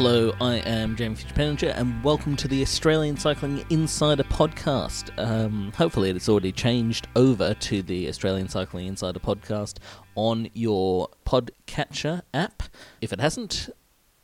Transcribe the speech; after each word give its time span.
Hello, 0.00 0.32
I 0.40 0.58
am 0.58 0.94
Jamie 0.94 1.16
Fitzpatrick, 1.16 1.76
and 1.76 2.04
welcome 2.04 2.36
to 2.36 2.46
the 2.46 2.62
Australian 2.62 3.16
Cycling 3.16 3.64
Insider 3.68 4.22
podcast. 4.22 5.10
Um, 5.18 5.72
hopefully, 5.72 6.10
it's 6.10 6.28
already 6.28 6.52
changed 6.52 7.08
over 7.16 7.52
to 7.54 7.82
the 7.82 8.06
Australian 8.06 8.48
Cycling 8.48 8.86
Insider 8.86 9.18
podcast 9.18 9.78
on 10.14 10.50
your 10.54 11.08
podcatcher 11.26 12.22
app. 12.32 12.62
If 13.00 13.12
it 13.12 13.20
hasn't, 13.20 13.70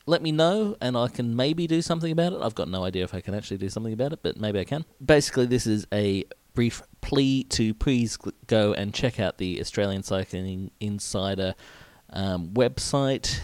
let 0.07 0.22
me 0.22 0.30
know 0.30 0.76
and 0.80 0.96
I 0.96 1.08
can 1.08 1.34
maybe 1.34 1.66
do 1.66 1.82
something 1.82 2.12
about 2.12 2.34
it. 2.34 2.41
I've 2.41 2.54
got 2.54 2.68
no 2.68 2.84
idea 2.84 3.02
if 3.02 3.12
I 3.12 3.20
can 3.20 3.34
actually 3.34 3.59
do 3.59 3.68
something 3.68 3.93
about 3.93 4.12
it, 4.12 4.20
but 4.22 4.36
maybe 4.36 4.61
I 4.61 4.64
can. 4.64 4.84
Basically, 5.04 5.46
this 5.46 5.67
is 5.67 5.89
a 5.93 6.22
brief 6.54 6.82
plea 7.00 7.43
to 7.48 7.75
please 7.75 8.17
go 8.46 8.75
and 8.75 8.95
check 8.95 9.18
out 9.18 9.39
the 9.39 9.61
Australian 9.61 10.04
Cycling 10.04 10.70
Insider 10.79 11.56
um, 12.11 12.50
website 12.50 13.40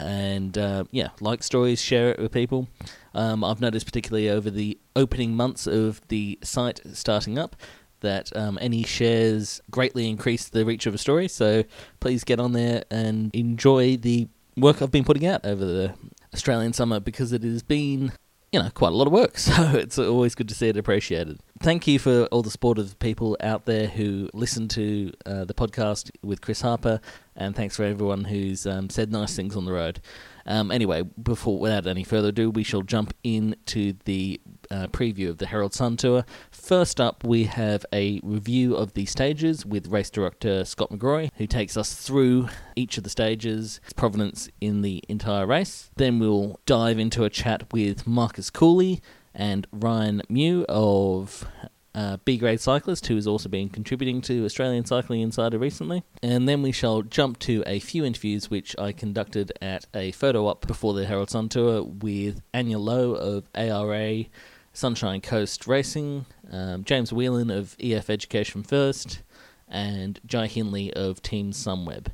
and 0.00 0.56
uh, 0.56 0.84
yeah, 0.90 1.08
like 1.20 1.42
stories, 1.42 1.80
share 1.80 2.10
it 2.10 2.18
with 2.18 2.32
people. 2.32 2.68
Um, 3.14 3.44
I've 3.44 3.60
noticed, 3.60 3.86
particularly 3.86 4.28
over 4.28 4.50
the 4.50 4.78
opening 4.96 5.34
months 5.34 5.66
of 5.66 6.00
the 6.08 6.38
site 6.42 6.80
starting 6.92 7.38
up, 7.38 7.56
that 8.00 8.34
um, 8.36 8.58
any 8.60 8.82
shares 8.82 9.60
greatly 9.70 10.08
increase 10.08 10.48
the 10.48 10.64
reach 10.64 10.86
of 10.86 10.94
a 10.94 10.98
story. 10.98 11.28
So 11.28 11.64
please 12.00 12.24
get 12.24 12.40
on 12.40 12.52
there 12.52 12.84
and 12.90 13.34
enjoy 13.34 13.96
the 13.96 14.28
work 14.56 14.82
I've 14.82 14.90
been 14.90 15.04
putting 15.04 15.26
out 15.26 15.44
over 15.44 15.64
the 15.64 15.94
Australian 16.34 16.72
summer 16.72 17.00
because 17.00 17.32
it 17.32 17.42
has 17.42 17.62
been 17.62 18.12
you 18.52 18.60
know, 18.60 18.68
quite 18.70 18.92
a 18.92 18.96
lot 18.96 19.06
of 19.06 19.12
work. 19.12 19.38
So 19.50 19.72
it's 19.74 19.98
always 19.98 20.34
good 20.34 20.48
to 20.48 20.54
see 20.54 20.68
it 20.68 20.76
appreciated. 20.76 21.40
Thank 21.60 21.86
you 21.86 21.98
for 21.98 22.24
all 22.26 22.42
the 22.42 22.50
support 22.50 22.78
of 22.78 22.98
people 22.98 23.36
out 23.40 23.64
there 23.64 23.86
who 23.86 24.28
listen 24.32 24.68
to 24.68 25.12
uh, 25.26 25.44
the 25.44 25.54
podcast 25.54 26.10
with 26.22 26.40
Chris 26.40 26.60
Harper, 26.60 27.00
and 27.40 27.56
thanks 27.56 27.74
for 27.74 27.84
everyone 27.84 28.24
who's 28.24 28.66
um, 28.66 28.90
said 28.90 29.10
nice 29.10 29.34
things 29.34 29.56
on 29.56 29.64
the 29.64 29.72
road. 29.72 30.00
Um, 30.46 30.70
anyway, 30.70 31.02
before 31.02 31.58
without 31.58 31.86
any 31.86 32.04
further 32.04 32.28
ado, 32.28 32.50
we 32.50 32.62
shall 32.62 32.82
jump 32.82 33.14
into 33.24 33.94
the 34.04 34.40
uh, 34.70 34.88
preview 34.88 35.30
of 35.30 35.38
the 35.38 35.46
Herald 35.46 35.72
Sun 35.72 35.96
Tour. 35.96 36.24
First 36.50 37.00
up, 37.00 37.24
we 37.24 37.44
have 37.44 37.86
a 37.92 38.20
review 38.22 38.76
of 38.76 38.92
the 38.92 39.06
stages 39.06 39.64
with 39.64 39.88
race 39.88 40.10
director 40.10 40.64
Scott 40.64 40.90
McGrory, 40.90 41.30
who 41.36 41.46
takes 41.46 41.76
us 41.76 41.94
through 41.94 42.48
each 42.76 42.98
of 42.98 43.04
the 43.04 43.10
stages, 43.10 43.80
its 43.84 43.94
provenance 43.94 44.50
in 44.60 44.82
the 44.82 45.02
entire 45.08 45.46
race. 45.46 45.90
Then 45.96 46.18
we'll 46.18 46.60
dive 46.66 46.98
into 46.98 47.24
a 47.24 47.30
chat 47.30 47.72
with 47.72 48.06
Marcus 48.06 48.50
Culey 48.50 49.00
and 49.34 49.66
Ryan 49.72 50.20
Mew 50.28 50.66
of 50.68 51.46
uh, 51.94 52.18
B 52.24 52.36
grade 52.36 52.60
cyclist 52.60 53.06
who 53.06 53.16
has 53.16 53.26
also 53.26 53.48
been 53.48 53.68
contributing 53.68 54.20
to 54.22 54.44
Australian 54.44 54.84
Cycling 54.84 55.20
Insider 55.20 55.58
recently. 55.58 56.04
And 56.22 56.48
then 56.48 56.62
we 56.62 56.72
shall 56.72 57.02
jump 57.02 57.38
to 57.40 57.62
a 57.66 57.80
few 57.80 58.04
interviews 58.04 58.50
which 58.50 58.76
I 58.78 58.92
conducted 58.92 59.52
at 59.60 59.86
a 59.94 60.12
photo 60.12 60.46
op 60.46 60.66
before 60.66 60.94
the 60.94 61.06
Herald 61.06 61.30
Sun 61.30 61.48
Tour 61.50 61.82
with 61.82 62.42
Anya 62.54 62.78
Louw 62.78 63.16
of 63.16 63.44
ARA 63.54 64.24
Sunshine 64.72 65.20
Coast 65.20 65.66
Racing, 65.66 66.26
um, 66.50 66.84
James 66.84 67.12
Whelan 67.12 67.50
of 67.50 67.76
EF 67.80 68.08
Education 68.08 68.62
First, 68.62 69.22
and 69.68 70.20
Jai 70.24 70.46
Hindley 70.46 70.92
of 70.94 71.20
Team 71.22 71.52
Sunweb. 71.52 72.06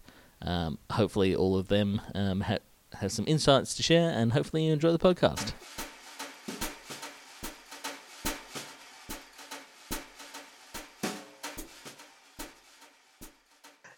Um, 0.43 0.79
hopefully, 0.91 1.35
all 1.35 1.57
of 1.57 1.69
them 1.69 2.01
um, 2.15 2.43
ha- 2.43 2.59
have 2.95 3.13
some 3.13 3.27
insights 3.29 3.75
to 3.75 3.83
share, 3.83 4.11
and 4.11 4.33
hopefully, 4.33 4.67
you 4.67 4.73
enjoy 4.73 4.93
the 4.93 4.99
podcast. 4.99 5.53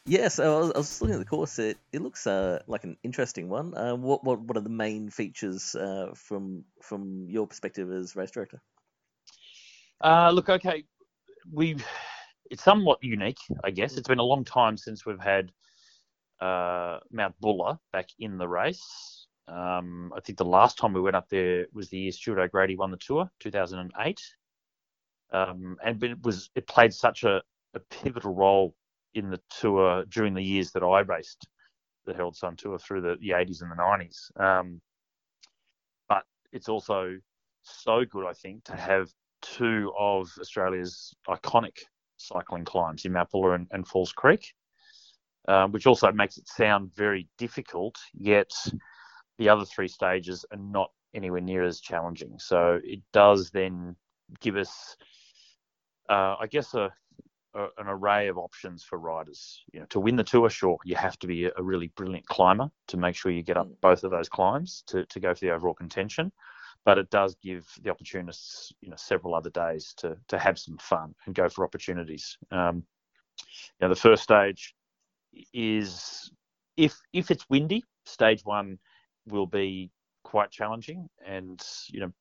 Yes, 0.08 0.38
I 0.38 0.48
was, 0.48 0.72
I 0.74 0.78
was 0.78 1.02
looking 1.02 1.16
at 1.16 1.19
the 1.19 1.26
course. 1.26 1.58
It 1.58 1.76
it 1.92 2.00
looks 2.00 2.26
uh, 2.26 2.62
like 2.66 2.84
an 2.84 2.96
interesting 3.02 3.50
one. 3.50 3.76
Uh, 3.76 3.94
what 3.94 4.24
what 4.24 4.41
what 4.41 4.56
are 4.56 4.62
the 4.62 4.70
main 4.70 5.10
features 5.10 5.74
uh, 5.74 6.12
from 6.14 6.64
from 6.80 7.26
your 7.28 7.46
perspective 7.46 7.92
as 7.92 8.16
race 8.16 8.30
director? 8.30 8.62
Uh, 10.02 10.30
look, 10.30 10.48
okay, 10.48 10.84
we 11.52 11.76
it's 12.50 12.64
somewhat 12.64 12.98
unique, 13.02 13.41
I 13.62 13.70
guess. 13.70 13.98
It's 13.98 14.08
been 14.08 14.19
a 14.19 14.22
long 14.22 14.44
time 14.44 14.78
since 14.78 15.04
we've 15.04 15.20
had 15.20 15.52
uh, 16.40 17.00
Mount 17.10 17.34
Buller 17.38 17.78
back 17.92 18.08
in 18.19 18.38
the 18.38 18.48
race. 18.48 19.26
Um, 19.46 20.10
I 20.16 20.20
think 20.20 20.38
the 20.38 20.44
last 20.44 20.78
time 20.78 20.94
we 20.94 21.02
went 21.02 21.16
up 21.16 21.28
there 21.28 21.66
was 21.75 21.90
the 21.90 21.98
year 21.98 22.12
Stuart 22.12 22.40
O'Grady 22.40 22.76
won 22.76 22.90
the 22.90 22.96
tour, 22.96 23.30
2008. 23.40 24.22
Um, 25.32 25.76
and 25.84 26.02
it 26.02 26.22
was 26.22 26.48
it 26.54 26.66
played 26.66 26.94
such 26.94 27.25
a, 27.25 27.42
a 27.75 27.80
pivotal 27.80 28.34
role 28.34 28.75
in 29.14 29.30
the 29.30 29.41
tour 29.60 30.04
during 30.06 30.34
the 30.34 30.42
years 30.42 30.70
that 30.72 30.82
I 30.82 31.00
raced 31.00 31.46
the 32.06 32.14
Herald 32.14 32.36
Sun 32.36 32.56
Tour 32.56 32.78
through 32.78 33.02
the, 33.02 33.16
the 33.20 33.30
80s 33.30 33.62
and 33.62 33.70
the 33.70 33.76
90s. 33.76 34.41
Um, 34.41 34.80
but 36.08 36.24
it's 36.52 36.69
also 36.69 37.16
so 37.62 38.04
good, 38.04 38.26
I 38.26 38.32
think, 38.32 38.64
to 38.64 38.76
have 38.76 39.10
two 39.42 39.92
of 39.98 40.32
Australia's 40.41 41.14
iconic 41.28 41.78
cycling 42.16 42.64
climbs 42.64 43.04
in 43.04 43.16
Buller 43.30 43.54
and, 43.54 43.66
and 43.70 43.86
Falls 43.86 44.12
Creek, 44.12 44.52
um, 45.46 45.70
which 45.72 45.86
also 45.86 46.10
makes 46.12 46.38
it 46.38 46.48
sound 46.48 46.94
very 46.94 47.28
difficult, 47.38 47.96
yet 48.14 48.50
the 49.38 49.48
other 49.48 49.64
three 49.64 49.88
stages 49.88 50.44
are 50.50 50.58
not 50.58 50.90
anywhere 51.14 51.40
near 51.40 51.62
as 51.62 51.80
challenging. 51.80 52.38
So 52.38 52.80
it 52.82 53.00
does 53.12 53.50
then 53.50 53.96
give 54.40 54.56
us, 54.56 54.96
uh, 56.08 56.36
I 56.40 56.46
guess, 56.50 56.75
a, 56.75 56.92
a, 57.54 57.66
an 57.78 57.86
array 57.86 58.28
of 58.28 58.38
options 58.38 58.82
for 58.82 58.98
riders. 58.98 59.62
You 59.72 59.81
know, 59.81 59.86
to 59.86 60.00
win 60.00 60.16
the 60.16 60.25
tour, 60.25 60.50
sure, 60.50 60.78
you 60.84 60.97
have 60.97 61.19
to 61.20 61.26
be 61.26 61.47
a, 61.47 61.62
really 61.62 61.88
brilliant 61.97 62.26
climber 62.26 62.70
to 62.88 62.97
make 62.97 63.14
sure 63.14 63.32
you 63.32 63.42
get 63.42 63.56
up 63.56 63.69
mm. 63.69 63.81
both 63.81 64.04
of 64.04 64.10
those 64.10 64.28
climbs 64.28 64.82
to, 64.88 65.04
to 65.06 65.20
go 65.20 65.34
for 65.34 65.41
the 65.41 65.50
overall 65.50 65.75
contention. 65.75 66.32
But 66.84 66.98
it 66.98 67.10
does 67.10 67.37
give 67.42 67.66
the 67.82 67.91
opportunists, 67.91 68.72
you 68.81 68.88
know, 68.88 68.97
several 68.97 69.34
other 69.34 69.50
days 69.50 69.94
to 69.98 70.16
to 70.28 70.38
have 70.38 70.58
some 70.58 70.78
fun 70.78 71.14
and 71.26 71.34
go 71.34 71.48
for 71.48 71.64
opportunities. 71.64 72.38
Um, 72.50 72.84
you 73.37 73.82
know, 73.82 73.88
the 73.88 74.00
first 74.00 74.22
stage 74.22 74.75
is 75.53 76.31
if 76.76 76.97
if 77.12 77.31
it's 77.31 77.44
windy, 77.50 77.84
stage 78.06 78.42
one 78.44 78.78
will 79.26 79.47
be 79.47 79.91
quite 80.22 80.50
challenging 80.50 81.08
and 81.26 81.62
you 81.88 82.00
know 82.00 82.12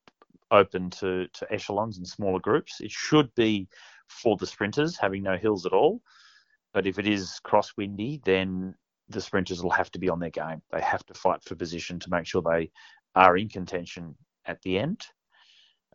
open 0.51 0.89
to 0.89 1.27
to 1.33 1.51
echelons 1.51 1.97
and 1.97 2.07
smaller 2.07 2.39
groups. 2.39 2.81
It 2.81 2.91
should 2.91 3.33
be 3.35 3.67
for 4.07 4.37
the 4.37 4.47
sprinters, 4.47 4.97
having 4.97 5.23
no 5.23 5.37
hills 5.37 5.65
at 5.65 5.73
all. 5.73 6.01
But 6.73 6.87
if 6.87 6.99
it 6.99 7.07
is 7.07 7.39
crosswindy, 7.43 8.23
then 8.23 8.75
the 9.09 9.21
sprinters 9.21 9.63
will 9.63 9.71
have 9.71 9.91
to 9.91 9.99
be 9.99 10.09
on 10.09 10.19
their 10.19 10.29
game. 10.29 10.61
They 10.71 10.81
have 10.81 11.05
to 11.05 11.13
fight 11.13 11.43
for 11.43 11.55
position 11.55 11.99
to 11.99 12.09
make 12.09 12.25
sure 12.25 12.41
they 12.41 12.71
are 13.15 13.37
in 13.37 13.49
contention 13.49 14.15
at 14.45 14.61
the 14.61 14.77
end. 14.77 15.05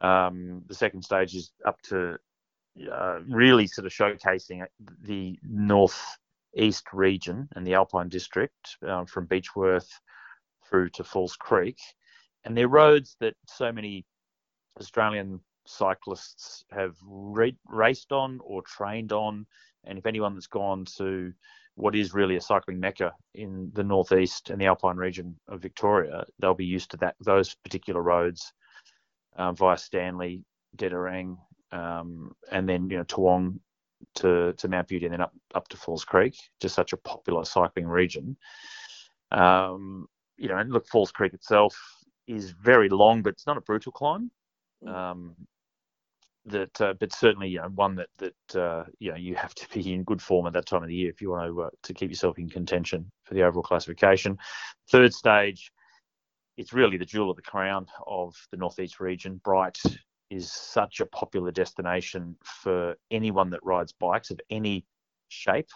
Um, 0.01 0.63
the 0.67 0.75
second 0.75 1.03
stage 1.03 1.35
is 1.35 1.53
up 1.67 1.81
to 1.83 2.17
uh, 2.91 3.21
really 3.29 3.67
sort 3.67 3.87
of 3.87 3.93
showcasing 3.93 4.65
the 5.03 5.39
northeast 5.43 6.87
region 6.93 7.49
and 7.55 7.67
the 7.67 7.75
Alpine 7.75 8.09
district 8.09 8.77
uh, 8.87 9.05
from 9.05 9.27
Beechworth 9.27 9.89
through 10.69 10.89
to 10.91 11.05
Falls 11.05 11.37
Creek. 11.37 11.79
And 12.45 12.57
they're 12.57 12.69
roads 12.69 13.17
that 13.21 13.35
so 13.47 13.71
many 13.71 14.05
Australian 14.81 15.41
cyclists 15.67 16.65
have 16.71 16.97
re- 17.05 17.57
raced 17.69 18.13
on 18.13 18.41
or 18.43 18.63
trained 18.63 19.13
on. 19.13 19.47
And 19.85 19.99
if 19.99 20.07
anyone 20.07 20.35
that's 20.35 20.47
gone 20.47 20.85
to 20.97 21.33
what 21.75 21.95
is 21.95 22.15
really 22.15 22.37
a 22.37 22.41
cycling 22.41 22.79
mecca 22.79 23.13
in 23.35 23.71
the 23.73 23.83
northeast 23.83 24.51
and 24.51 24.61
the 24.61 24.67
alpine 24.67 24.97
region 24.97 25.35
of 25.49 25.63
Victoria, 25.63 26.25
they'll 26.39 26.55
be 26.55 26.67
used 26.67 26.91
to 26.91 26.97
that 26.99 27.17
those 27.21 27.55
particular 27.55 28.03
roads 28.03 28.53
um, 29.37 29.57
via 29.57 29.77
Stanley, 29.79 30.45
Dederang, 30.77 31.39
um, 31.73 32.33
and 32.51 32.69
then 32.69 32.91
you 32.91 32.99
know 32.99 33.05
Tawonga 33.05 33.59
to 34.17 34.53
to 34.53 34.69
Mount 34.69 34.89
Beauty 34.89 35.07
and 35.07 35.15
then 35.15 35.23
up 35.23 35.33
up 35.55 35.69
to 35.69 35.77
Falls 35.77 36.05
Creek. 36.05 36.37
Just 36.61 36.75
such 36.75 36.93
a 36.93 36.99
popular 36.99 37.45
cycling 37.45 37.87
region. 37.87 38.37
Um, 39.31 40.07
you 40.37 40.49
know, 40.49 40.59
and 40.59 40.73
look, 40.73 40.87
Falls 40.89 41.13
Creek 41.13 41.35
itself 41.35 41.77
is 42.27 42.51
very 42.51 42.89
long, 42.89 43.23
but 43.23 43.31
it's 43.31 43.47
not 43.47 43.57
a 43.57 43.63
brutal 43.63 43.93
climb. 43.93 44.31
Mm. 44.85 44.95
Um, 44.95 45.35
that, 46.47 46.81
uh, 46.81 46.95
but 46.99 47.13
certainly 47.13 47.49
you 47.49 47.61
know, 47.61 47.69
one 47.75 47.95
that 47.97 48.09
that 48.19 48.61
uh, 48.61 48.85
you 48.99 49.11
know 49.11 49.17
you 49.17 49.35
have 49.35 49.55
to 49.55 49.69
be 49.73 49.93
in 49.93 50.05
good 50.05 50.21
form 50.21 50.47
at 50.47 50.53
that 50.55 50.67
time 50.67 50.83
of 50.83 50.89
the 50.89 50.95
year 50.95 51.11
if 51.11 51.21
you 51.21 51.31
want 51.31 51.49
to 51.49 51.63
uh, 51.63 51.71
to 51.83 51.95
keep 51.95 52.11
yourself 52.11 52.39
in 52.39 52.49
contention 52.49 53.11
for 53.25 53.35
the 53.35 53.43
overall 53.43 53.63
classification. 53.63 54.37
Third 54.91 55.15
stage, 55.15 55.73
it's 56.57 56.73
really 56.73 56.97
the 56.97 57.05
jewel 57.05 57.31
of 57.31 57.37
the 57.37 57.43
crown 57.43 57.87
of 58.07 58.35
the 58.51 58.57
northeast 58.57 59.01
region. 59.01 59.41
Bright 59.45 59.79
is 60.31 60.51
such 60.51 61.01
a 61.01 61.07
popular 61.07 61.51
destination 61.51 62.37
for 62.45 62.97
anyone 63.11 63.51
that 63.51 63.65
rides 63.65 63.93
bikes 63.93 64.31
of 64.31 64.41
any 64.51 64.85
shape 65.29 65.69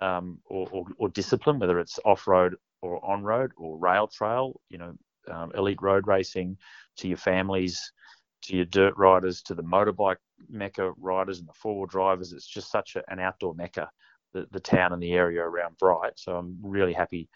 um, 0.00 0.38
or, 0.44 0.68
or, 0.70 0.86
or, 0.98 1.08
discipline, 1.08 1.58
whether 1.58 1.78
it's 1.78 1.98
off 2.04 2.26
road 2.26 2.54
or 2.82 3.02
on 3.04 3.22
road 3.22 3.52
or 3.56 3.78
rail 3.78 4.06
trail. 4.06 4.60
You 4.68 4.78
know, 4.78 4.94
um, 5.30 5.52
elite 5.54 5.80
road 5.80 6.06
racing 6.06 6.58
to 6.98 7.08
your 7.08 7.16
families 7.16 7.90
to 8.46 8.56
your 8.56 8.64
dirt 8.64 8.96
riders, 8.96 9.42
to 9.42 9.54
the 9.54 9.62
motorbike 9.62 10.16
mecca 10.48 10.92
riders 10.98 11.40
and 11.40 11.48
the 11.48 11.52
four 11.52 11.76
wheel 11.76 11.86
drivers. 11.86 12.32
It's 12.32 12.46
just 12.46 12.70
such 12.70 12.96
a, 12.96 13.02
an 13.10 13.18
outdoor 13.18 13.54
mecca, 13.54 13.90
the, 14.32 14.46
the 14.52 14.60
town 14.60 14.92
and 14.92 15.02
the 15.02 15.12
area 15.12 15.42
around 15.42 15.78
Bright. 15.78 16.12
So 16.16 16.36
I'm 16.36 16.58
really 16.62 16.92
happy 16.92 17.28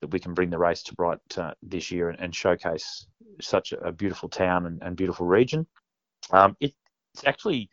that 0.00 0.08
we 0.08 0.20
can 0.20 0.34
bring 0.34 0.50
the 0.50 0.58
race 0.58 0.82
to 0.84 0.94
Bright 0.94 1.18
uh, 1.36 1.54
this 1.62 1.90
year 1.90 2.10
and, 2.10 2.20
and, 2.20 2.34
showcase 2.34 3.06
such 3.40 3.72
a 3.72 3.90
beautiful 3.90 4.28
town 4.28 4.66
and, 4.66 4.82
and 4.82 4.96
beautiful 4.96 5.26
region. 5.26 5.66
Um, 6.30 6.56
it, 6.60 6.72
it's 7.14 7.24
actually 7.26 7.70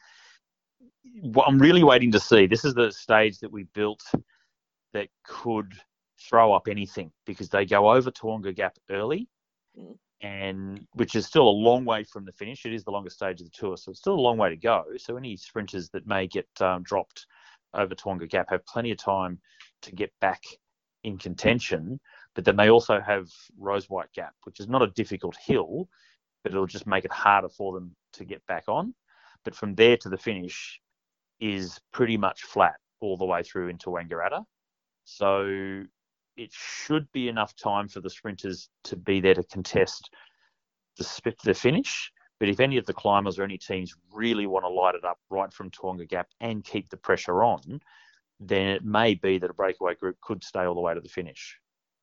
what 1.21 1.47
I'm 1.47 1.59
really 1.59 1.83
waiting 1.83 2.11
to 2.11 2.19
see. 2.19 2.47
This 2.47 2.65
is 2.65 2.73
the 2.73 2.91
stage 2.91 3.39
that 3.39 3.51
we 3.51 3.63
built 3.73 4.01
that 4.93 5.07
could 5.23 5.73
throw 6.19 6.53
up 6.53 6.67
anything 6.67 7.11
because 7.25 7.49
they 7.49 7.65
go 7.65 7.91
over 7.91 8.11
Tawonga 8.11 8.55
Gap 8.55 8.75
early, 8.89 9.27
mm. 9.77 9.97
And 10.21 10.85
which 10.93 11.15
is 11.15 11.25
still 11.25 11.47
a 11.47 11.49
long 11.49 11.83
way 11.83 12.03
from 12.03 12.25
the 12.25 12.31
finish. 12.31 12.65
It 12.65 12.73
is 12.73 12.83
the 12.83 12.91
longest 12.91 13.15
stage 13.15 13.41
of 13.41 13.47
the 13.47 13.57
tour, 13.57 13.75
so 13.75 13.89
it's 13.91 13.99
still 13.99 14.13
a 14.13 14.21
long 14.21 14.37
way 14.37 14.49
to 14.49 14.55
go. 14.55 14.83
So 14.97 15.17
any 15.17 15.35
sprinters 15.35 15.89
that 15.89 16.05
may 16.05 16.27
get 16.27 16.47
um, 16.59 16.83
dropped 16.83 17.25
over 17.73 17.95
Tawonga 17.95 18.29
Gap 18.29 18.49
have 18.49 18.65
plenty 18.65 18.91
of 18.91 18.97
time 18.97 19.39
to 19.81 19.91
get 19.91 20.11
back 20.19 20.43
in 21.03 21.17
contention. 21.17 21.99
But 22.35 22.45
then 22.45 22.55
they 22.55 22.69
also 22.69 22.99
have 22.99 23.27
Rose 23.57 23.89
White 23.89 24.11
Gap, 24.13 24.33
which 24.43 24.59
is 24.59 24.67
not 24.67 24.81
a 24.81 24.87
difficult 24.87 25.35
hill, 25.37 25.89
but 26.43 26.51
it'll 26.51 26.67
just 26.67 26.87
make 26.87 27.05
it 27.05 27.11
harder 27.11 27.49
for 27.49 27.73
them 27.73 27.95
to 28.13 28.25
get 28.25 28.45
back 28.45 28.65
on. 28.67 28.93
But 29.43 29.55
from 29.55 29.75
there 29.75 29.97
to 29.97 30.09
the 30.09 30.17
finish 30.17 30.79
is 31.39 31.79
pretty 31.91 32.17
much 32.17 32.43
flat 32.43 32.75
all 32.99 33.17
the 33.17 33.25
way 33.25 33.41
through 33.43 33.69
into 33.69 33.89
Wangaratta. 33.89 34.45
So 35.03 35.83
it 36.37 36.51
should 36.51 37.11
be 37.11 37.27
enough 37.27 37.55
time 37.55 37.87
for 37.87 38.01
the 38.01 38.09
sprinters 38.09 38.69
to 38.85 38.95
be 38.95 39.19
there 39.19 39.33
to 39.33 39.43
contest 39.43 40.09
the, 40.97 41.33
the 41.43 41.53
finish. 41.53 42.11
But 42.39 42.49
if 42.49 42.59
any 42.59 42.77
of 42.77 42.85
the 42.85 42.93
climbers 42.93 43.37
or 43.37 43.43
any 43.43 43.57
teams 43.57 43.93
really 44.11 44.47
want 44.47 44.65
to 44.65 44.69
light 44.69 44.95
it 44.95 45.05
up 45.05 45.19
right 45.29 45.53
from 45.53 45.69
Tawonga 45.69 46.07
Gap 46.09 46.27
and 46.39 46.63
keep 46.63 46.89
the 46.89 46.97
pressure 46.97 47.43
on, 47.43 47.79
then 48.39 48.67
it 48.67 48.83
may 48.83 49.13
be 49.13 49.37
that 49.37 49.49
a 49.49 49.53
breakaway 49.53 49.93
group 49.93 50.17
could 50.21 50.43
stay 50.43 50.61
all 50.63 50.73
the 50.73 50.81
way 50.81 50.95
to 50.95 51.01
the 51.01 51.09
finish. 51.09 51.55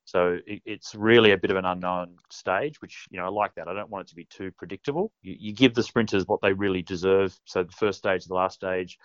So 0.05 0.39
it, 0.47 0.63
it's 0.65 0.95
really 0.95 1.33
a 1.33 1.37
bit 1.37 1.51
of 1.51 1.57
an 1.57 1.65
unknown 1.65 2.17
stage, 2.31 2.81
which 2.81 3.07
you 3.11 3.19
know 3.19 3.27
I 3.27 3.31
like 3.31 3.55
that. 3.57 3.69
I 3.69 3.75
don't 3.75 3.91
want 3.91 4.07
it 4.07 4.09
to 4.11 4.15
be 4.15 4.27
too 4.31 4.53
predictable. 4.53 5.13
You, 5.23 5.37
you 5.39 5.53
give 5.53 5.75
the 5.75 5.83
sprinters 5.83 6.27
what 6.27 6.41
they 6.41 6.53
really 6.53 6.83
deserve. 6.83 7.39
So 7.45 7.65
the 7.65 7.73
first 7.73 7.99
stage, 7.99 8.25
the 8.25 8.35
last 8.35 8.55
stage, 8.55 8.97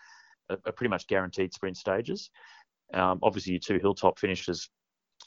are, 0.50 0.60
are 0.66 0.72
pretty 0.72 0.92
much 0.92 1.08
guaranteed 1.08 1.54
sprint 1.54 1.78
stages. 1.78 2.30
Um, 2.94 3.20
obviously, 3.24 3.54
your 3.54 3.60
two 3.60 3.80
hilltop 3.80 4.20
finishes 4.20 4.70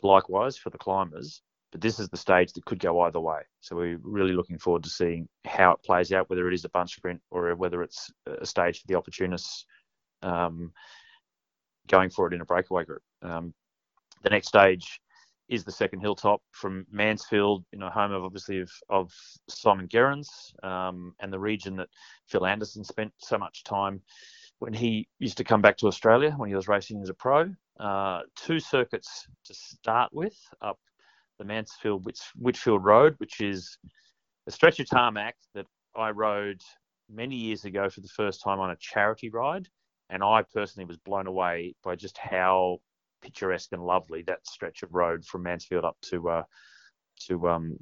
likewise 0.02 0.56
for 0.56 0.70
the 0.70 0.78
climbers, 0.78 1.42
but 1.72 1.80
this 1.80 1.98
is 1.98 2.08
the 2.08 2.16
stage 2.16 2.52
that 2.52 2.64
could 2.64 2.78
go 2.78 3.00
either 3.02 3.20
way. 3.20 3.40
So 3.60 3.76
we're 3.76 3.98
really 4.02 4.32
looking 4.32 4.58
forward 4.58 4.84
to 4.84 4.90
seeing 4.90 5.28
how 5.44 5.72
it 5.72 5.82
plays 5.84 6.12
out, 6.12 6.30
whether 6.30 6.48
it 6.48 6.54
is 6.54 6.64
a 6.64 6.70
bunch 6.70 6.96
sprint 6.96 7.20
or 7.30 7.54
whether 7.56 7.82
it's 7.82 8.10
a 8.26 8.46
stage 8.46 8.80
for 8.80 8.86
the 8.86 8.96
opportunists. 8.96 9.66
Um, 10.22 10.72
going 11.86 12.10
for 12.10 12.26
it 12.26 12.34
in 12.34 12.40
a 12.40 12.44
breakaway 12.44 12.84
group. 12.84 13.02
Um, 13.22 13.54
the 14.22 14.30
next 14.30 14.48
stage 14.48 15.00
is 15.48 15.64
the 15.64 15.72
second 15.72 16.00
hilltop 16.00 16.42
from 16.50 16.86
Mansfield, 16.90 17.64
you 17.72 17.78
know, 17.78 17.88
home 17.88 18.12
of 18.12 18.24
obviously 18.24 18.60
of, 18.60 18.70
of 18.88 19.12
Simon 19.48 19.88
Gerrans 19.88 20.28
um, 20.64 21.14
and 21.20 21.32
the 21.32 21.38
region 21.38 21.76
that 21.76 21.88
Phil 22.26 22.46
Anderson 22.46 22.82
spent 22.82 23.12
so 23.18 23.38
much 23.38 23.62
time 23.62 24.00
when 24.58 24.72
he 24.72 25.06
used 25.20 25.36
to 25.36 25.44
come 25.44 25.62
back 25.62 25.76
to 25.78 25.86
Australia 25.86 26.32
when 26.36 26.48
he 26.48 26.56
was 26.56 26.66
racing 26.66 27.00
as 27.02 27.08
a 27.08 27.14
pro. 27.14 27.54
Uh, 27.78 28.20
two 28.36 28.58
circuits 28.58 29.26
to 29.44 29.54
start 29.54 30.10
with 30.12 30.36
up 30.62 30.78
the 31.38 31.44
Mansfield 31.44 32.06
Whitfield 32.36 32.84
Road, 32.84 33.14
which 33.18 33.40
is 33.40 33.76
a 34.46 34.50
stretch 34.50 34.80
of 34.80 34.88
tarmac 34.88 35.36
that 35.54 35.66
I 35.94 36.10
rode 36.10 36.60
many 37.10 37.36
years 37.36 37.64
ago 37.64 37.90
for 37.90 38.00
the 38.00 38.08
first 38.08 38.42
time 38.42 38.58
on 38.58 38.70
a 38.70 38.76
charity 38.76 39.28
ride 39.28 39.68
and 40.10 40.22
I 40.22 40.42
personally 40.42 40.86
was 40.86 40.96
blown 40.98 41.26
away 41.26 41.74
by 41.82 41.96
just 41.96 42.18
how 42.18 42.78
picturesque 43.22 43.72
and 43.72 43.84
lovely 43.84 44.22
that 44.22 44.46
stretch 44.46 44.82
of 44.82 44.94
road 44.94 45.24
from 45.24 45.42
Mansfield 45.42 45.84
up 45.84 45.96
to 46.02 46.28
uh, 46.28 46.42
to 47.26 47.48
um, 47.48 47.78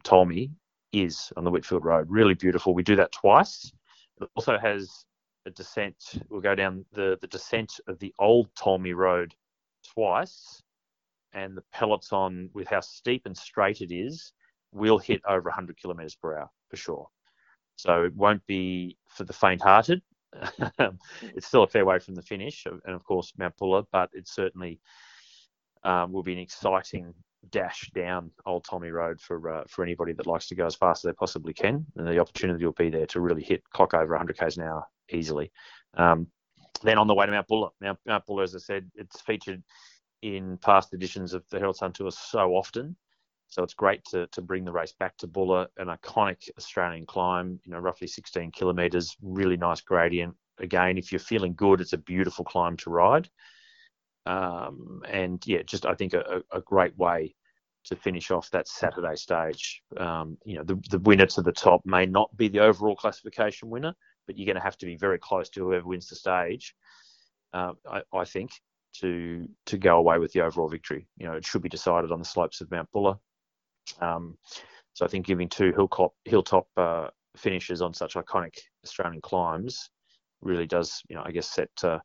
is 0.92 1.32
on 1.36 1.44
the 1.44 1.50
Whitfield 1.50 1.84
Road. 1.84 2.06
Really 2.08 2.34
beautiful. 2.34 2.72
We 2.72 2.84
do 2.84 2.96
that 2.96 3.12
twice. 3.12 3.72
It 4.20 4.28
also 4.36 4.56
has 4.58 5.04
a 5.44 5.50
descent. 5.50 5.96
We'll 6.28 6.40
go 6.40 6.54
down 6.54 6.84
the, 6.92 7.18
the 7.20 7.26
descent 7.26 7.80
of 7.88 7.98
the 7.98 8.14
old 8.20 8.48
Tolmie 8.54 8.94
Road 8.94 9.34
twice, 9.92 10.62
and 11.32 11.56
the 11.56 11.64
peloton 11.72 12.50
with 12.54 12.68
how 12.68 12.80
steep 12.80 13.26
and 13.26 13.36
straight 13.36 13.80
it 13.80 13.92
is, 13.92 14.32
will 14.72 14.98
hit 14.98 15.20
over 15.28 15.48
100 15.48 15.76
kilometres 15.76 16.14
per 16.14 16.38
hour 16.38 16.50
for 16.68 16.76
sure. 16.76 17.08
So 17.76 18.04
it 18.04 18.14
won't 18.14 18.46
be 18.46 18.96
for 19.08 19.24
the 19.24 19.32
faint-hearted. 19.32 20.02
it's 21.22 21.46
still 21.46 21.62
a 21.62 21.68
fair 21.68 21.84
way 21.84 21.98
from 21.98 22.14
the 22.14 22.22
finish, 22.22 22.66
and 22.66 22.94
of 22.94 23.04
course 23.04 23.32
Mount 23.38 23.56
Buller, 23.56 23.84
but 23.92 24.10
it 24.12 24.26
certainly 24.28 24.80
um, 25.84 26.12
will 26.12 26.22
be 26.22 26.32
an 26.32 26.38
exciting 26.40 27.14
dash 27.50 27.90
down 27.94 28.30
Old 28.46 28.64
Tolmie 28.64 28.92
Road 28.92 29.20
for 29.20 29.50
uh, 29.50 29.64
for 29.68 29.84
anybody 29.84 30.12
that 30.12 30.26
likes 30.26 30.48
to 30.48 30.54
go 30.54 30.66
as 30.66 30.74
fast 30.74 31.04
as 31.04 31.10
they 31.10 31.14
possibly 31.14 31.52
can, 31.52 31.86
and 31.96 32.06
the 32.06 32.18
opportunity 32.18 32.64
will 32.64 32.72
be 32.72 32.90
there 32.90 33.06
to 33.06 33.20
really 33.20 33.42
hit 33.42 33.62
clock 33.70 33.94
over 33.94 34.14
100 34.14 34.36
k's 34.38 34.56
an 34.56 34.64
hour 34.64 34.84
easily. 35.10 35.52
Um, 35.94 36.26
then 36.84 36.98
on 36.98 37.06
the 37.06 37.14
way 37.14 37.26
to 37.26 37.32
Mount 37.32 37.48
Buller, 37.48 37.70
Mount, 37.80 37.98
Mount 38.06 38.26
Buller, 38.26 38.42
as 38.42 38.54
I 38.54 38.58
said, 38.58 38.90
it's 38.94 39.20
featured 39.20 39.62
in 40.22 40.58
past 40.58 40.94
editions 40.94 41.34
of 41.34 41.44
the 41.50 41.58
Herald 41.58 41.76
Sun 41.76 41.92
Tour 41.92 42.10
so 42.10 42.54
often. 42.54 42.96
So 43.48 43.62
it's 43.62 43.74
great 43.74 44.04
to, 44.06 44.26
to 44.28 44.42
bring 44.42 44.64
the 44.64 44.72
race 44.72 44.94
back 44.98 45.16
to 45.18 45.26
Buller, 45.26 45.68
an 45.76 45.88
iconic 45.88 46.48
Australian 46.58 47.06
climb, 47.06 47.60
you 47.64 47.72
know, 47.72 47.78
roughly 47.78 48.08
16 48.08 48.50
kilometres, 48.52 49.16
really 49.22 49.56
nice 49.56 49.80
gradient. 49.80 50.34
Again, 50.58 50.98
if 50.98 51.12
you're 51.12 51.18
feeling 51.18 51.54
good, 51.54 51.80
it's 51.80 51.92
a 51.92 51.98
beautiful 51.98 52.44
climb 52.44 52.76
to 52.78 52.90
ride. 52.90 53.28
Um, 54.26 55.02
and 55.08 55.42
yeah, 55.46 55.62
just 55.62 55.84
I 55.84 55.94
think 55.94 56.14
a, 56.14 56.42
a, 56.50 56.60
great 56.62 56.96
way 56.96 57.34
to 57.84 57.96
finish 57.96 58.30
off 58.30 58.50
that 58.50 58.66
Saturday 58.66 59.16
stage. 59.16 59.82
Um, 59.98 60.38
you 60.46 60.56
know, 60.56 60.64
the, 60.64 60.82
the 60.88 60.98
winner 61.00 61.26
to 61.26 61.42
the 61.42 61.52
top 61.52 61.82
may 61.84 62.06
not 62.06 62.34
be 62.34 62.48
the 62.48 62.60
overall 62.60 62.96
classification 62.96 63.68
winner, 63.68 63.94
but 64.26 64.38
you're 64.38 64.46
going 64.46 64.56
to 64.56 64.62
have 64.62 64.78
to 64.78 64.86
be 64.86 64.96
very 64.96 65.18
close 65.18 65.48
to 65.50 65.60
whoever 65.60 65.86
wins 65.86 66.08
the 66.08 66.16
stage. 66.16 66.74
Uh, 67.52 67.72
I, 67.90 68.02
I, 68.12 68.24
think 68.24 68.50
to 68.94 69.48
to 69.66 69.78
go 69.78 69.98
away 69.98 70.18
with 70.18 70.32
the 70.32 70.40
overall 70.40 70.68
victory. 70.68 71.06
You 71.16 71.26
know, 71.26 71.34
it 71.34 71.46
should 71.46 71.62
be 71.62 71.68
decided 71.68 72.10
on 72.10 72.18
the 72.18 72.24
slopes 72.24 72.60
of 72.60 72.70
Mount 72.70 72.90
Buller. 72.92 73.16
Um, 74.00 74.36
so 74.94 75.04
I 75.04 75.08
think 75.08 75.26
giving 75.26 75.48
two 75.48 75.72
hilltop 75.72 76.12
hilltop 76.24 76.66
uh, 76.76 77.08
finishes 77.36 77.82
on 77.82 77.94
such 77.94 78.14
iconic 78.14 78.54
Australian 78.84 79.20
climbs 79.20 79.90
really 80.40 80.66
does, 80.66 81.02
you 81.08 81.16
know, 81.16 81.22
I 81.24 81.32
guess 81.32 81.48
set 81.50 81.70
uh, 81.82 81.98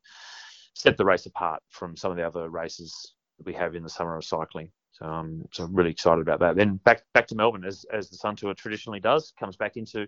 set 0.73 0.97
the 0.97 1.05
race 1.05 1.25
apart 1.25 1.61
from 1.69 1.95
some 1.95 2.11
of 2.11 2.17
the 2.17 2.25
other 2.25 2.49
races 2.49 3.13
that 3.37 3.45
we 3.45 3.53
have 3.53 3.75
in 3.75 3.83
the 3.83 3.89
summer 3.89 4.17
of 4.17 4.25
cycling. 4.25 4.71
So, 4.91 5.05
um, 5.05 5.43
so 5.51 5.63
I'm 5.63 5.75
really 5.75 5.91
excited 5.91 6.21
about 6.21 6.39
that. 6.39 6.55
Then 6.55 6.77
back 6.77 7.03
back 7.13 7.27
to 7.27 7.35
Melbourne, 7.35 7.65
as 7.65 7.85
as 7.93 8.09
the 8.09 8.17
Sun 8.17 8.37
Tour 8.37 8.53
traditionally 8.53 8.99
does, 8.99 9.33
comes 9.39 9.55
back 9.55 9.77
into 9.77 10.07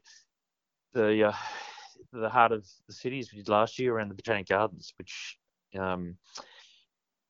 the 0.93 1.29
uh, 1.29 1.33
the 2.11 2.29
heart 2.29 2.51
of 2.51 2.65
the 2.87 2.93
city 2.93 3.19
as 3.19 3.31
we 3.31 3.39
did 3.39 3.49
last 3.49 3.79
year 3.79 3.95
around 3.95 4.09
the 4.09 4.15
Botanic 4.15 4.47
Gardens, 4.47 4.93
which 4.97 5.37
um, 5.77 6.17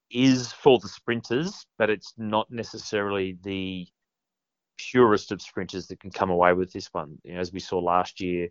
is 0.09 0.51
for 0.51 0.79
the 0.79 0.87
sprinters, 0.87 1.65
but 1.77 1.89
it's 1.89 2.13
not 2.17 2.49
necessarily 2.51 3.37
the 3.43 3.87
purest 4.77 5.31
of 5.31 5.41
sprinters 5.41 5.87
that 5.87 5.99
can 5.99 6.11
come 6.11 6.29
away 6.29 6.53
with 6.53 6.71
this 6.71 6.87
one. 6.91 7.17
You 7.23 7.35
know, 7.35 7.39
as 7.39 7.53
we 7.53 7.59
saw 7.59 7.79
last 7.79 8.19
year, 8.19 8.49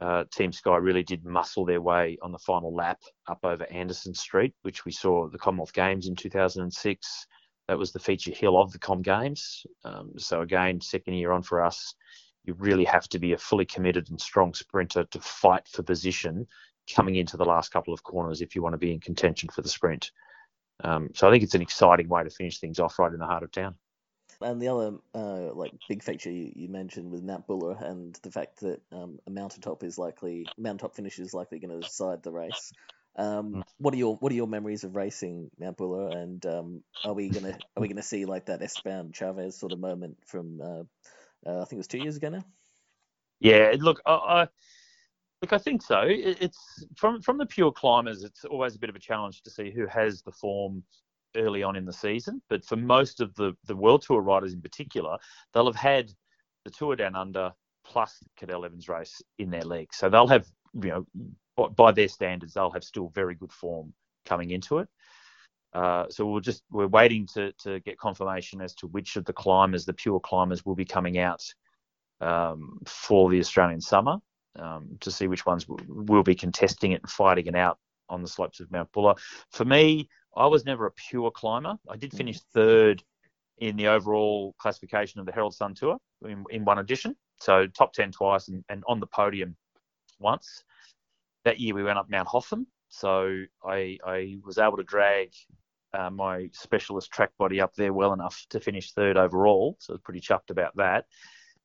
uh, 0.00 0.24
Team 0.32 0.52
Sky 0.52 0.76
really 0.76 1.02
did 1.02 1.24
muscle 1.24 1.64
their 1.64 1.80
way 1.80 2.18
on 2.22 2.32
the 2.32 2.38
final 2.38 2.74
lap 2.74 3.00
up 3.28 3.38
over 3.44 3.64
Anderson 3.70 4.14
Street, 4.14 4.54
which 4.62 4.84
we 4.84 4.92
saw 4.92 5.26
at 5.26 5.32
the 5.32 5.38
Commonwealth 5.38 5.72
Games 5.72 6.08
in 6.08 6.16
2006. 6.16 7.26
That 7.68 7.78
was 7.78 7.92
the 7.92 7.98
feature 7.98 8.32
hill 8.32 8.60
of 8.60 8.72
the 8.72 8.78
Com 8.78 9.02
Games. 9.02 9.64
Um, 9.84 10.12
so 10.18 10.42
again, 10.42 10.80
second 10.80 11.14
year 11.14 11.32
on 11.32 11.42
for 11.42 11.64
us, 11.64 11.94
you 12.44 12.54
really 12.54 12.84
have 12.84 13.08
to 13.08 13.18
be 13.18 13.32
a 13.32 13.38
fully 13.38 13.64
committed 13.64 14.10
and 14.10 14.20
strong 14.20 14.54
sprinter 14.54 15.04
to 15.04 15.20
fight 15.20 15.66
for 15.68 15.82
position 15.82 16.46
coming 16.94 17.16
into 17.16 17.36
the 17.36 17.44
last 17.44 17.72
couple 17.72 17.94
of 17.94 18.02
corners 18.02 18.42
if 18.42 18.54
you 18.54 18.62
want 18.62 18.74
to 18.74 18.78
be 18.78 18.92
in 18.92 19.00
contention 19.00 19.48
for 19.48 19.62
the 19.62 19.68
sprint. 19.68 20.10
Um, 20.82 21.10
so 21.14 21.26
I 21.26 21.30
think 21.30 21.42
it's 21.42 21.54
an 21.54 21.62
exciting 21.62 22.08
way 22.08 22.24
to 22.24 22.30
finish 22.30 22.58
things 22.58 22.78
off 22.78 22.98
right 22.98 23.12
in 23.12 23.18
the 23.18 23.26
heart 23.26 23.42
of 23.42 23.52
town. 23.52 23.76
And 24.40 24.60
the 24.60 24.68
other 24.68 24.96
uh, 25.14 25.54
like 25.54 25.72
big 25.88 26.02
feature 26.02 26.30
you, 26.30 26.52
you, 26.54 26.68
mentioned 26.68 27.10
with 27.10 27.22
Mount 27.22 27.46
Buller 27.46 27.78
and 27.80 28.18
the 28.22 28.32
fact 28.32 28.60
that 28.60 28.80
um, 28.92 29.18
a 29.26 29.30
mountaintop 29.30 29.84
is 29.84 29.96
likely 29.96 30.46
mountaintop 30.58 30.96
finish 30.96 31.18
is 31.18 31.32
likely 31.32 31.60
going 31.60 31.80
to 31.80 31.86
decide 31.86 32.22
the 32.22 32.32
race. 32.32 32.72
Um, 33.16 33.54
mm. 33.54 33.62
what 33.78 33.94
are 33.94 33.96
your 33.96 34.16
what 34.16 34.32
are 34.32 34.34
your 34.34 34.48
memories 34.48 34.82
of 34.82 34.96
racing 34.96 35.50
Mount 35.58 35.76
Buller, 35.76 36.10
and 36.10 36.44
um, 36.46 36.82
are 37.04 37.12
we 37.12 37.28
gonna 37.28 37.56
are 37.76 37.80
we 37.80 37.86
gonna 37.86 38.02
see 38.02 38.24
like 38.24 38.46
that 38.46 38.60
Esteban 38.60 39.12
Chaves 39.12 39.54
sort 39.54 39.72
of 39.72 39.78
moment 39.78 40.16
from 40.26 40.60
uh, 40.60 40.82
uh, 41.46 41.62
I 41.62 41.64
think 41.64 41.74
it 41.74 41.76
was 41.78 41.88
two 41.88 41.98
years 41.98 42.16
ago 42.16 42.28
now? 42.28 42.44
Yeah, 43.40 43.74
look, 43.78 44.00
I, 44.06 44.12
I 44.12 44.48
look, 45.42 45.52
I 45.52 45.58
think 45.58 45.82
so. 45.82 46.00
It, 46.00 46.38
it's 46.40 46.84
from 46.96 47.20
from 47.20 47.38
the 47.38 47.46
pure 47.46 47.72
climbers. 47.72 48.24
It's 48.24 48.44
always 48.44 48.76
a 48.76 48.78
bit 48.78 48.90
of 48.90 48.96
a 48.96 49.00
challenge 49.00 49.42
to 49.42 49.50
see 49.50 49.70
who 49.70 49.86
has 49.86 50.22
the 50.22 50.32
form 50.32 50.82
early 51.36 51.62
on 51.62 51.76
in 51.76 51.84
the 51.84 51.92
season. 51.92 52.40
But 52.48 52.64
for 52.64 52.76
most 52.76 53.20
of 53.20 53.34
the, 53.34 53.56
the 53.66 53.76
World 53.76 54.02
Tour 54.02 54.20
riders 54.20 54.52
in 54.54 54.60
particular, 54.60 55.18
they'll 55.52 55.66
have 55.66 55.76
had 55.76 56.12
the 56.64 56.70
Tour 56.70 56.96
Down 56.96 57.16
Under 57.16 57.52
plus 57.84 58.18
the 58.20 58.46
Cadel 58.46 58.64
Evans 58.64 58.88
race 58.88 59.20
in 59.38 59.50
their 59.50 59.62
legs. 59.62 59.96
So 59.96 60.08
they'll 60.08 60.28
have, 60.28 60.46
you 60.82 61.06
know, 61.56 61.68
by 61.70 61.92
their 61.92 62.08
standards, 62.08 62.54
they'll 62.54 62.70
have 62.70 62.84
still 62.84 63.08
very 63.08 63.34
good 63.34 63.52
form 63.52 63.92
coming 64.24 64.50
into 64.50 64.78
it. 64.78 64.88
Uh, 65.74 66.06
so 66.08 66.24
we'll 66.24 66.40
just 66.40 66.62
we're 66.70 66.86
waiting 66.86 67.26
to 67.26 67.52
to 67.52 67.80
get 67.80 67.98
confirmation 67.98 68.60
as 68.60 68.74
to 68.74 68.86
which 68.86 69.16
of 69.16 69.24
the 69.24 69.32
climbers, 69.32 69.84
the 69.84 69.92
pure 69.92 70.20
climbers, 70.20 70.64
will 70.64 70.76
be 70.76 70.84
coming 70.84 71.18
out 71.18 71.42
um, 72.20 72.78
for 72.86 73.30
the 73.30 73.40
Australian 73.40 73.80
summer 73.80 74.18
um, 74.58 74.96
to 75.00 75.10
see 75.10 75.26
which 75.26 75.46
ones 75.46 75.66
will 75.68 76.22
be 76.22 76.34
contesting 76.34 76.92
it 76.92 77.02
and 77.02 77.10
fighting 77.10 77.46
it 77.46 77.56
out 77.56 77.78
on 78.08 78.22
the 78.22 78.28
slopes 78.28 78.60
of 78.60 78.70
Mount 78.70 78.90
Buller. 78.92 79.14
For 79.50 79.64
me, 79.64 80.08
I 80.36 80.46
was 80.46 80.64
never 80.64 80.86
a 80.86 80.92
pure 80.92 81.30
climber. 81.30 81.76
I 81.88 81.96
did 81.96 82.12
finish 82.12 82.40
third 82.52 83.02
in 83.58 83.76
the 83.76 83.88
overall 83.88 84.54
classification 84.58 85.20
of 85.20 85.26
the 85.26 85.32
Herald 85.32 85.54
Sun 85.54 85.74
Tour 85.74 85.98
in, 86.26 86.44
in 86.50 86.64
one 86.64 86.78
edition. 86.78 87.16
So 87.40 87.66
top 87.66 87.92
10 87.92 88.12
twice 88.12 88.48
and, 88.48 88.64
and 88.68 88.82
on 88.88 89.00
the 89.00 89.06
podium 89.06 89.56
once. 90.18 90.64
That 91.44 91.60
year 91.60 91.74
we 91.74 91.82
went 91.82 91.98
up 91.98 92.10
Mount 92.10 92.28
Hotham. 92.28 92.66
So 92.88 93.44
I, 93.64 93.98
I 94.04 94.38
was 94.44 94.58
able 94.58 94.76
to 94.76 94.84
drag 94.84 95.30
uh, 95.94 96.10
my 96.10 96.48
specialist 96.52 97.10
track 97.10 97.30
body 97.38 97.60
up 97.60 97.74
there 97.74 97.92
well 97.92 98.12
enough 98.12 98.44
to 98.50 98.60
finish 98.60 98.92
third 98.92 99.16
overall. 99.16 99.76
So 99.80 99.92
I 99.92 99.94
was 99.94 100.02
pretty 100.02 100.20
chuffed 100.20 100.50
about 100.50 100.76
that. 100.76 101.06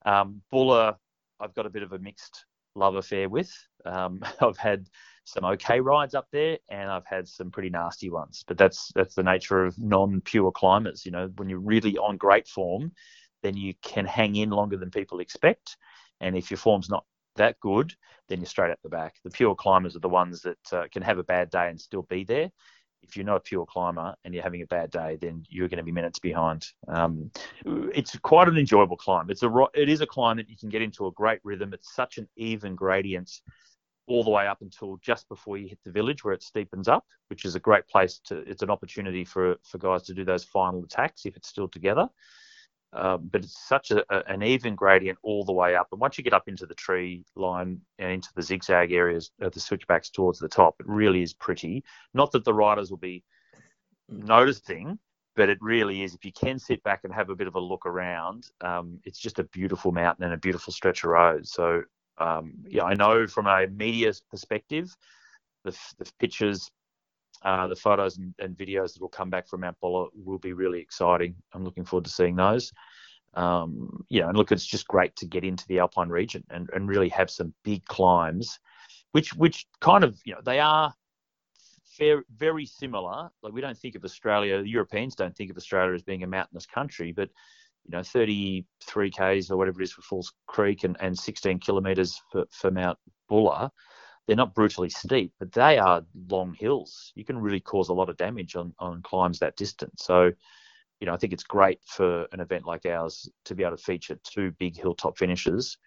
Um, 0.05 0.41
Buller, 0.51 0.95
I've 1.39 1.55
got 1.55 1.65
a 1.65 1.69
bit 1.69 1.83
of 1.83 1.93
a 1.93 1.99
mixed 1.99 2.45
love 2.75 2.95
affair 2.95 3.27
with. 3.27 3.51
Um, 3.85 4.21
I've 4.41 4.57
had 4.57 4.87
some 5.23 5.45
okay 5.45 5.79
rides 5.79 6.15
up 6.15 6.27
there, 6.31 6.57
and 6.69 6.89
I've 6.89 7.05
had 7.05 7.27
some 7.27 7.51
pretty 7.51 7.69
nasty 7.69 8.09
ones. 8.09 8.43
But 8.47 8.57
that's 8.57 8.91
that's 8.95 9.15
the 9.15 9.23
nature 9.23 9.65
of 9.65 9.77
non-pure 9.79 10.51
climbers. 10.51 11.05
You 11.05 11.11
know, 11.11 11.29
when 11.37 11.49
you're 11.49 11.59
really 11.59 11.97
on 11.97 12.17
great 12.17 12.47
form, 12.47 12.91
then 13.41 13.57
you 13.57 13.73
can 13.81 14.05
hang 14.05 14.35
in 14.35 14.49
longer 14.49 14.77
than 14.77 14.91
people 14.91 15.19
expect. 15.19 15.77
And 16.21 16.35
if 16.35 16.51
your 16.51 16.57
form's 16.57 16.89
not 16.89 17.05
that 17.35 17.59
good, 17.61 17.93
then 18.27 18.39
you're 18.39 18.45
straight 18.45 18.71
at 18.71 18.81
the 18.83 18.89
back. 18.89 19.15
The 19.23 19.29
pure 19.29 19.55
climbers 19.55 19.95
are 19.95 20.01
the 20.01 20.09
ones 20.09 20.41
that 20.41 20.73
uh, 20.73 20.87
can 20.91 21.01
have 21.01 21.17
a 21.17 21.23
bad 21.23 21.49
day 21.49 21.69
and 21.69 21.79
still 21.79 22.03
be 22.03 22.23
there. 22.23 22.51
If 23.03 23.15
you're 23.15 23.25
not 23.25 23.37
a 23.37 23.41
pure 23.41 23.65
climber 23.65 24.13
and 24.23 24.33
you're 24.33 24.43
having 24.43 24.61
a 24.61 24.67
bad 24.67 24.91
day, 24.91 25.17
then 25.19 25.43
you're 25.49 25.67
going 25.67 25.77
to 25.77 25.83
be 25.83 25.91
minutes 25.91 26.19
behind. 26.19 26.67
Um, 26.87 27.31
it's 27.65 28.17
quite 28.19 28.47
an 28.47 28.57
enjoyable 28.57 28.97
climb. 28.97 29.29
It's 29.29 29.43
a 29.43 29.51
it 29.73 29.89
is 29.89 30.01
a 30.01 30.07
climb 30.07 30.37
that 30.37 30.49
you 30.49 30.57
can 30.57 30.69
get 30.69 30.81
into 30.81 31.07
a 31.07 31.11
great 31.11 31.39
rhythm. 31.43 31.73
It's 31.73 31.95
such 31.95 32.17
an 32.17 32.27
even 32.35 32.75
gradient 32.75 33.31
all 34.07 34.23
the 34.23 34.29
way 34.29 34.47
up 34.47 34.61
until 34.61 34.97
just 35.01 35.29
before 35.29 35.57
you 35.57 35.67
hit 35.67 35.79
the 35.85 35.91
village 35.91 36.23
where 36.23 36.33
it 36.33 36.43
steepens 36.43 36.87
up, 36.87 37.05
which 37.29 37.45
is 37.45 37.55
a 37.55 37.59
great 37.59 37.87
place 37.87 38.19
to. 38.25 38.37
It's 38.39 38.63
an 38.63 38.69
opportunity 38.69 39.23
for 39.23 39.55
for 39.63 39.77
guys 39.77 40.03
to 40.03 40.13
do 40.13 40.25
those 40.25 40.43
final 40.43 40.83
attacks 40.83 41.25
if 41.25 41.37
it's 41.37 41.47
still 41.47 41.67
together. 41.67 42.09
Um, 42.91 43.29
but 43.31 43.43
it's 43.43 43.67
such 43.67 43.91
a, 43.91 44.03
a, 44.09 44.23
an 44.31 44.41
even 44.41 44.75
gradient 44.75 45.19
all 45.21 45.43
the 45.45 45.53
way 45.53 45.75
up, 45.75 45.89
and 45.91 46.01
once 46.01 46.17
you 46.17 46.23
get 46.23 46.33
up 46.33 46.47
into 46.47 46.65
the 46.65 46.73
tree 46.73 47.23
line 47.35 47.81
and 47.99 48.11
into 48.11 48.29
the 48.35 48.41
zigzag 48.41 48.91
areas 48.91 49.31
of 49.41 49.53
the 49.53 49.59
switchbacks 49.59 50.09
towards 50.09 50.39
the 50.39 50.49
top, 50.49 50.75
it 50.79 50.87
really 50.87 51.21
is 51.21 51.33
pretty. 51.33 51.83
Not 52.13 52.31
that 52.31 52.45
the 52.45 52.53
riders 52.53 52.89
will 52.89 52.97
be 52.97 53.23
noticing, 54.07 54.97
but 55.35 55.49
it 55.49 55.59
really 55.61 56.01
is. 56.01 56.15
If 56.15 56.25
you 56.25 56.31
can 56.31 56.57
sit 56.57 56.81
back 56.83 57.01
and 57.03 57.13
have 57.13 57.29
a 57.29 57.35
bit 57.35 57.47
of 57.47 57.55
a 57.55 57.59
look 57.59 57.85
around, 57.85 58.47
um, 58.61 58.99
it's 59.05 59.19
just 59.19 59.37
a 59.37 59.43
beautiful 59.43 59.91
mountain 59.91 60.25
and 60.25 60.33
a 60.33 60.37
beautiful 60.37 60.73
stretch 60.73 61.03
of 61.03 61.11
road. 61.11 61.47
So 61.47 61.83
um, 62.19 62.53
yeah, 62.67 62.83
I 62.83 62.95
know 62.95 63.27
from 63.27 63.47
a 63.47 63.67
media 63.67 64.11
perspective, 64.29 64.95
the, 65.63 65.77
the 65.97 66.11
pictures, 66.19 66.69
uh, 67.43 67.67
the 67.67 67.75
photos 67.75 68.17
and, 68.17 68.33
and, 68.39 68.57
videos 68.57 68.93
that 68.93 69.01
will 69.01 69.09
come 69.09 69.29
back 69.29 69.47
from 69.47 69.61
Mount 69.61 69.79
Buller 69.79 70.07
will 70.13 70.39
be 70.39 70.53
really 70.53 70.81
exciting. 70.81 71.35
I'm 71.53 71.63
looking 71.63 71.85
forward 71.85 72.05
to 72.05 72.11
seeing 72.11 72.35
those. 72.35 72.71
Um, 73.33 74.03
yeah, 74.09 74.27
and 74.27 74.37
look, 74.37 74.51
it's 74.51 74.65
just 74.65 74.87
great 74.87 75.15
to 75.17 75.25
get 75.25 75.43
into 75.43 75.65
the 75.67 75.79
Alpine 75.79 76.09
region 76.09 76.43
and, 76.49 76.69
and 76.73 76.89
really 76.89 77.09
have 77.09 77.29
some 77.29 77.53
big 77.63 77.85
climbs, 77.85 78.59
which 79.11 79.33
which 79.35 79.67
kind 79.79 80.03
of 80.03 80.19
you 80.25 80.33
know 80.33 80.41
they 80.43 80.59
are 80.59 80.93
fair, 81.97 82.23
very 82.35 82.65
similar. 82.65 83.29
Like 83.43 83.53
we 83.53 83.61
don't 83.61 83.77
think 83.77 83.95
of 83.95 84.03
Australia, 84.03 84.61
the 84.61 84.69
Europeans 84.69 85.15
don't 85.15 85.35
think 85.35 85.51
of 85.51 85.57
Australia 85.57 85.93
as 85.93 86.03
being 86.03 86.23
a 86.23 86.27
mountainous 86.27 86.65
country, 86.65 87.11
but 87.11 87.29
you 87.85 87.97
know, 87.97 88.03
33 88.03 89.11
k's 89.11 89.51
or 89.51 89.57
whatever 89.57 89.81
it 89.81 89.85
is 89.85 89.91
for 89.91 90.01
Falls 90.01 90.33
Creek 90.47 90.83
and, 90.83 90.95
and 90.99 91.17
16 91.17 91.59
kilometres 91.59 92.21
for, 92.31 92.45
for 92.51 92.71
Mount 92.71 92.97
Buller, 93.27 93.69
they're 94.29 94.35
not 94.35 94.53
brutally 94.53 94.89
steep, 94.89 95.33
but 95.39 95.51
they 95.51 95.79
are 95.79 96.05
long 96.29 96.53
hills. 96.53 97.11
You 97.15 97.25
can 97.25 97.39
really 97.39 97.59
cause 97.59 97.89
a 97.89 97.93
lot 97.93 98.09
of 98.09 98.17
damage 98.17 98.55
on, 98.55 98.75
on 98.77 99.01
climbs 99.01 99.39
that 99.39 99.55
distance. 99.55 100.03
So, 100.03 100.31
you 100.99 101.07
know, 101.07 101.15
I 101.15 101.17
think 101.17 101.33
it's 101.33 101.43
great 101.43 101.79
for 101.83 102.27
an 102.31 102.39
event 102.39 102.63
like 102.63 102.85
ours 102.85 103.27
to 103.45 103.55
be 103.55 103.63
able 103.63 103.75
to 103.75 103.81
feature 103.81 104.19
two 104.23 104.51
big 104.59 104.77
hilltop 104.77 105.17
finishes 105.17 105.79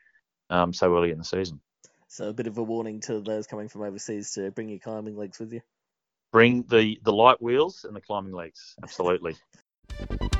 um, 0.50 0.72
so 0.72 0.92
early 0.96 1.12
in 1.12 1.18
the 1.18 1.24
season. 1.24 1.60
So 2.08 2.30
a 2.30 2.32
bit 2.32 2.48
of 2.48 2.58
a 2.58 2.64
warning 2.64 2.98
to 3.02 3.20
those 3.20 3.46
coming 3.46 3.68
from 3.68 3.82
overseas 3.82 4.32
to 4.32 4.50
bring 4.50 4.68
your 4.70 4.80
climbing 4.80 5.16
legs 5.16 5.38
with 5.38 5.52
you. 5.52 5.60
Bring 6.32 6.64
the 6.64 6.98
the 7.04 7.12
light 7.12 7.40
wheels 7.40 7.84
and 7.84 7.94
the 7.94 8.00
climbing 8.00 8.32
legs. 8.32 8.74
Absolutely. 8.82 9.36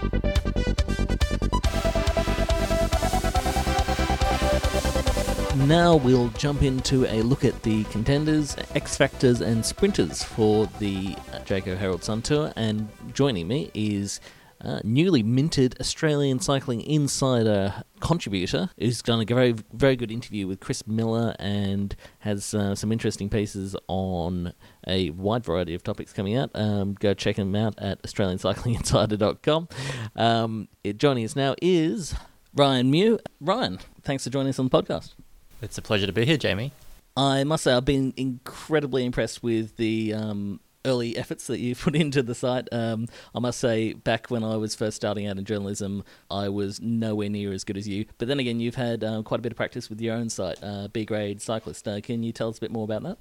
Now 5.66 5.96
we'll 5.96 6.28
jump 6.30 6.62
into 6.62 7.06
a 7.06 7.22
look 7.22 7.44
at 7.44 7.62
the 7.62 7.84
contenders, 7.84 8.56
X 8.74 8.96
Factors, 8.96 9.40
and 9.40 9.64
sprinters 9.64 10.22
for 10.22 10.66
the 10.80 11.14
Jayco 11.44 11.78
Herald 11.78 12.02
Sun 12.02 12.22
Tour. 12.22 12.52
And 12.56 12.88
joining 13.14 13.46
me 13.46 13.70
is 13.72 14.20
uh, 14.60 14.80
newly 14.82 15.22
minted 15.22 15.76
Australian 15.80 16.40
Cycling 16.40 16.80
Insider 16.82 17.84
contributor 18.00 18.70
who's 18.78 19.02
done 19.02 19.20
a 19.20 19.24
very 19.24 19.54
very 19.72 19.94
good 19.94 20.10
interview 20.10 20.46
with 20.48 20.58
Chris 20.58 20.86
Miller 20.86 21.34
and 21.38 21.94
has 22.20 22.52
uh, 22.54 22.74
some 22.74 22.90
interesting 22.90 23.28
pieces 23.28 23.76
on 23.86 24.52
a 24.86 25.10
wide 25.10 25.44
variety 25.44 25.74
of 25.74 25.82
topics 25.82 26.12
coming 26.12 26.36
out. 26.36 26.50
Um, 26.54 26.94
go 26.94 27.14
check 27.14 27.36
him 27.36 27.54
out 27.54 27.74
at 27.78 28.02
AustralianCyclingInsider.com. 28.02 29.68
Um, 30.16 30.68
it, 30.82 30.98
joining 30.98 31.24
us 31.24 31.36
now 31.36 31.54
is 31.62 32.14
Ryan 32.54 32.90
Mew. 32.90 33.18
Ryan, 33.40 33.78
thanks 34.02 34.24
for 34.24 34.30
joining 34.30 34.50
us 34.50 34.58
on 34.58 34.68
the 34.68 34.82
podcast. 34.82 35.14
It's 35.62 35.78
a 35.78 35.82
pleasure 35.82 36.06
to 36.06 36.12
be 36.12 36.24
here, 36.26 36.36
Jamie. 36.36 36.72
I 37.16 37.44
must 37.44 37.64
say, 37.64 37.72
I've 37.72 37.84
been 37.84 38.12
incredibly 38.16 39.04
impressed 39.04 39.44
with 39.44 39.76
the 39.76 40.12
um, 40.12 40.58
early 40.84 41.16
efforts 41.16 41.46
that 41.46 41.60
you 41.60 41.76
put 41.76 41.94
into 41.94 42.22
the 42.22 42.34
site. 42.34 42.68
Um, 42.72 43.06
I 43.32 43.38
must 43.38 43.60
say, 43.60 43.92
back 43.92 44.26
when 44.26 44.42
I 44.42 44.56
was 44.56 44.74
first 44.74 44.96
starting 44.96 45.28
out 45.28 45.38
in 45.38 45.44
journalism, 45.44 46.02
I 46.30 46.48
was 46.48 46.80
nowhere 46.80 47.28
near 47.28 47.52
as 47.52 47.62
good 47.62 47.76
as 47.76 47.86
you. 47.86 48.06
But 48.18 48.26
then 48.26 48.40
again, 48.40 48.58
you've 48.58 48.74
had 48.74 49.04
uh, 49.04 49.22
quite 49.22 49.38
a 49.38 49.42
bit 49.42 49.52
of 49.52 49.56
practice 49.56 49.88
with 49.88 50.00
your 50.00 50.16
own 50.16 50.30
site, 50.30 50.58
uh, 50.62 50.88
B 50.88 51.04
Grade 51.04 51.40
Cyclist. 51.40 51.86
Uh, 51.86 52.00
can 52.00 52.24
you 52.24 52.32
tell 52.32 52.48
us 52.48 52.58
a 52.58 52.60
bit 52.60 52.72
more 52.72 52.84
about 52.84 53.04
that? 53.04 53.18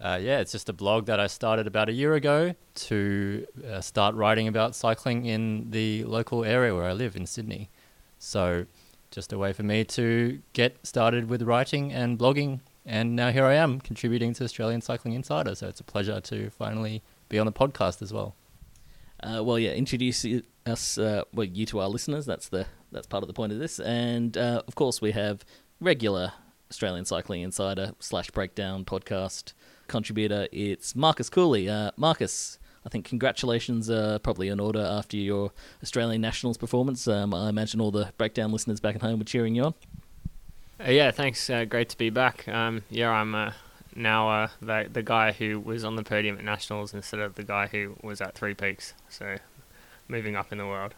Uh, 0.00 0.18
yeah, 0.20 0.38
it's 0.38 0.52
just 0.52 0.68
a 0.68 0.72
blog 0.72 1.06
that 1.06 1.18
I 1.20 1.26
started 1.26 1.66
about 1.66 1.88
a 1.88 1.92
year 1.92 2.14
ago 2.14 2.54
to 2.76 3.46
uh, 3.68 3.80
start 3.80 4.14
writing 4.14 4.46
about 4.46 4.76
cycling 4.76 5.26
in 5.26 5.70
the 5.70 6.04
local 6.04 6.44
area 6.44 6.74
where 6.74 6.84
I 6.84 6.92
live 6.92 7.16
in 7.16 7.26
Sydney. 7.26 7.68
So 8.20 8.66
just 9.10 9.32
a 9.32 9.38
way 9.38 9.52
for 9.52 9.62
me 9.62 9.84
to 9.84 10.40
get 10.52 10.86
started 10.86 11.28
with 11.28 11.42
writing 11.42 11.92
and 11.92 12.18
blogging. 12.18 12.60
And 12.84 13.14
now 13.16 13.30
here 13.30 13.44
I 13.44 13.54
am 13.54 13.80
contributing 13.80 14.34
to 14.34 14.44
Australian 14.44 14.80
Cycling 14.80 15.14
Insider. 15.14 15.54
So 15.54 15.68
it's 15.68 15.80
a 15.80 15.84
pleasure 15.84 16.20
to 16.20 16.50
finally 16.50 17.02
be 17.28 17.38
on 17.38 17.46
the 17.46 17.52
podcast 17.52 18.02
as 18.02 18.12
well. 18.12 18.34
Uh, 19.22 19.42
well, 19.42 19.58
yeah, 19.58 19.72
introduce 19.72 20.24
us, 20.64 20.98
uh, 20.98 21.24
well, 21.34 21.44
you 21.44 21.66
to 21.66 21.80
our 21.80 21.88
listeners. 21.88 22.24
That's 22.24 22.48
the 22.48 22.66
that's 22.92 23.06
part 23.06 23.22
of 23.22 23.28
the 23.28 23.34
point 23.34 23.52
of 23.52 23.58
this. 23.58 23.78
And 23.80 24.36
uh, 24.36 24.62
of 24.66 24.74
course, 24.74 25.00
we 25.02 25.12
have 25.12 25.44
regular 25.80 26.32
Australian 26.70 27.04
Cycling 27.04 27.42
Insider 27.42 27.92
slash 27.98 28.30
Breakdown 28.30 28.84
podcast 28.84 29.52
contributor. 29.88 30.48
It's 30.52 30.94
Marcus 30.94 31.28
Culey. 31.28 31.68
Uh, 31.68 31.90
Marcus, 31.96 32.57
I 32.88 32.90
think 32.90 33.04
congratulations 33.04 33.90
are 33.90 34.18
probably 34.18 34.48
in 34.48 34.58
order 34.58 34.80
after 34.80 35.18
your 35.18 35.52
Australian 35.82 36.22
Nationals 36.22 36.56
performance. 36.56 37.06
Um, 37.06 37.34
I 37.34 37.50
imagine 37.50 37.82
all 37.82 37.90
the 37.90 38.14
breakdown 38.16 38.50
listeners 38.50 38.80
back 38.80 38.94
at 38.94 39.02
home 39.02 39.18
were 39.18 39.26
cheering 39.26 39.54
you 39.54 39.64
on. 39.64 39.74
Uh, 40.80 40.90
yeah, 40.90 41.10
thanks. 41.10 41.50
Uh, 41.50 41.66
great 41.66 41.90
to 41.90 41.98
be 41.98 42.08
back. 42.08 42.48
Um, 42.48 42.84
yeah, 42.88 43.10
I'm 43.10 43.34
uh, 43.34 43.52
now 43.94 44.30
uh, 44.30 44.48
the 44.62 44.88
the 44.90 45.02
guy 45.02 45.32
who 45.32 45.60
was 45.60 45.84
on 45.84 45.96
the 45.96 46.02
podium 46.02 46.38
at 46.38 46.44
Nationals 46.44 46.94
instead 46.94 47.20
of 47.20 47.34
the 47.34 47.42
guy 47.42 47.66
who 47.66 47.94
was 48.02 48.22
at 48.22 48.34
Three 48.34 48.54
Peaks. 48.54 48.94
So 49.10 49.36
moving 50.08 50.34
up 50.34 50.50
in 50.50 50.56
the 50.56 50.66
world. 50.66 50.94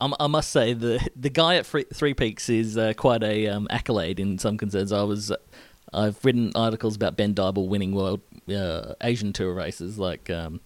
I 0.00 0.26
must 0.26 0.50
say 0.50 0.72
the 0.72 1.08
the 1.14 1.30
guy 1.30 1.54
at 1.54 1.66
Three 1.66 2.14
Peaks 2.14 2.48
is 2.48 2.76
uh, 2.76 2.94
quite 2.96 3.22
a 3.22 3.46
um, 3.46 3.68
accolade 3.70 4.18
in 4.18 4.38
some 4.38 4.58
concerns. 4.58 4.90
I 4.90 5.04
was 5.04 5.32
I've 5.92 6.22
written 6.24 6.50
articles 6.56 6.96
about 6.96 7.16
Ben 7.16 7.32
Dyball 7.32 7.68
winning 7.68 7.94
world 7.94 8.22
uh, 8.48 8.94
Asian 9.02 9.32
tour 9.32 9.54
races 9.54 9.98
like 9.98 10.30
um, 10.30 10.60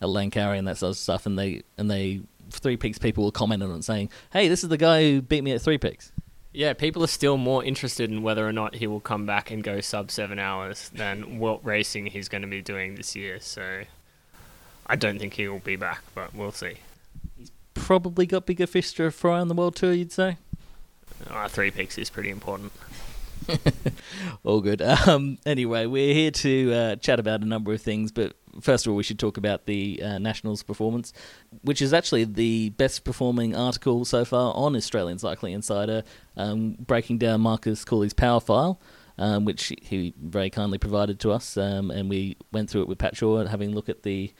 at 0.00 0.08
Langkawi 0.08 0.58
and 0.58 0.68
that 0.68 0.78
sort 0.78 0.90
of 0.90 0.96
stuff, 0.96 1.26
and 1.26 1.38
they 1.38 1.62
and 1.76 1.90
they 1.90 2.20
Three 2.50 2.76
Peaks 2.76 2.98
people 2.98 3.24
will 3.24 3.32
comment 3.32 3.62
on 3.62 3.70
it 3.70 3.84
saying, 3.84 4.10
"Hey, 4.32 4.48
this 4.48 4.62
is 4.62 4.70
the 4.70 4.78
guy 4.78 5.02
who 5.02 5.22
beat 5.22 5.42
me 5.42 5.52
at 5.52 5.60
Three 5.60 5.78
Peaks." 5.78 6.12
Yeah, 6.52 6.72
people 6.72 7.04
are 7.04 7.08
still 7.08 7.36
more 7.36 7.62
interested 7.62 8.10
in 8.10 8.22
whether 8.22 8.46
or 8.46 8.52
not 8.52 8.76
he 8.76 8.86
will 8.86 9.00
come 9.00 9.26
back 9.26 9.50
and 9.50 9.62
go 9.62 9.80
sub 9.80 10.10
seven 10.10 10.38
hours 10.38 10.88
than 10.88 11.38
what 11.38 11.64
racing 11.64 12.06
he's 12.06 12.28
going 12.28 12.42
to 12.42 12.48
be 12.48 12.62
doing 12.62 12.94
this 12.94 13.14
year. 13.14 13.38
So 13.38 13.82
I 14.86 14.96
don't 14.96 15.18
think 15.18 15.34
he 15.34 15.46
will 15.46 15.58
be 15.58 15.76
back, 15.76 16.02
but 16.14 16.34
we'll 16.34 16.52
see. 16.52 16.78
He's 17.38 17.52
probably 17.74 18.26
got 18.26 18.46
bigger 18.46 18.66
fish 18.66 18.92
to 18.92 19.10
fry 19.10 19.40
on 19.40 19.48
the 19.48 19.54
world 19.54 19.76
tour, 19.76 19.92
you'd 19.92 20.10
say. 20.10 20.38
Uh, 21.28 21.48
three 21.48 21.70
peaks 21.70 21.98
is 21.98 22.08
pretty 22.08 22.30
important. 22.30 22.72
All 24.44 24.60
good. 24.60 24.80
Um, 24.82 25.38
anyway, 25.44 25.86
we're 25.86 26.14
here 26.14 26.30
to 26.30 26.72
uh, 26.72 26.96
chat 26.96 27.20
about 27.20 27.42
a 27.42 27.46
number 27.46 27.72
of 27.72 27.82
things, 27.82 28.12
but 28.12 28.34
first 28.60 28.86
of 28.86 28.90
all, 28.90 28.96
we 28.96 29.02
should 29.02 29.18
talk 29.18 29.36
about 29.36 29.66
the 29.66 30.02
uh, 30.02 30.18
Nationals 30.18 30.62
performance, 30.62 31.12
which 31.62 31.82
is 31.82 31.92
actually 31.92 32.24
the 32.24 32.70
best 32.70 33.04
performing 33.04 33.54
article 33.54 34.04
so 34.04 34.24
far 34.24 34.54
on 34.54 34.76
Australian 34.76 35.18
Cycling 35.18 35.54
Insider, 35.54 36.04
um, 36.36 36.76
breaking 36.78 37.18
down 37.18 37.40
Marcus 37.40 37.84
Culey's 37.84 38.14
power 38.14 38.40
file. 38.40 38.80
Um, 39.20 39.44
which 39.44 39.72
he 39.82 40.14
very 40.16 40.48
kindly 40.48 40.78
provided 40.78 41.18
to 41.18 41.32
us, 41.32 41.56
um, 41.56 41.90
and 41.90 42.08
we 42.08 42.36
went 42.52 42.70
through 42.70 42.82
it 42.82 42.88
with 42.88 42.98
Pat 42.98 43.16
Shaw, 43.16 43.44
having 43.46 43.72
a 43.72 43.74
look 43.74 43.88
at 43.88 44.04
the 44.04 44.32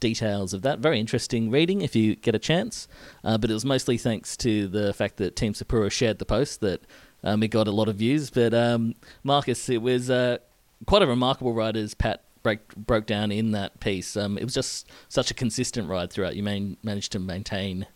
details 0.00 0.52
of 0.52 0.62
that. 0.62 0.80
Very 0.80 0.98
interesting 0.98 1.52
reading 1.52 1.82
if 1.82 1.94
you 1.94 2.16
get 2.16 2.34
a 2.34 2.40
chance, 2.40 2.88
uh, 3.22 3.38
but 3.38 3.48
it 3.48 3.54
was 3.54 3.64
mostly 3.64 3.96
thanks 3.96 4.36
to 4.38 4.66
the 4.66 4.92
fact 4.92 5.18
that 5.18 5.36
Team 5.36 5.52
Sapura 5.52 5.88
shared 5.88 6.18
the 6.18 6.24
post 6.24 6.60
that 6.62 6.82
um, 7.22 7.44
it 7.44 7.48
got 7.48 7.68
a 7.68 7.70
lot 7.70 7.88
of 7.88 7.94
views. 7.94 8.30
But 8.30 8.52
um, 8.54 8.94
Marcus, 9.22 9.68
it 9.68 9.82
was 9.82 10.10
uh, 10.10 10.38
quite 10.86 11.02
a 11.02 11.06
remarkable 11.06 11.52
ride 11.52 11.76
as 11.76 11.94
Pat 11.94 12.24
break, 12.44 12.60
broke 12.76 13.06
down 13.06 13.32
in 13.32 13.50
that 13.50 13.80
piece. 13.80 14.16
Um, 14.16 14.38
it 14.38 14.44
was 14.44 14.54
just 14.54 14.88
such 15.08 15.32
a 15.32 15.34
consistent 15.34 15.88
ride 15.88 16.12
throughout. 16.12 16.36
You 16.36 16.44
main, 16.44 16.76
managed 16.84 17.10
to 17.12 17.18
maintain 17.18 17.88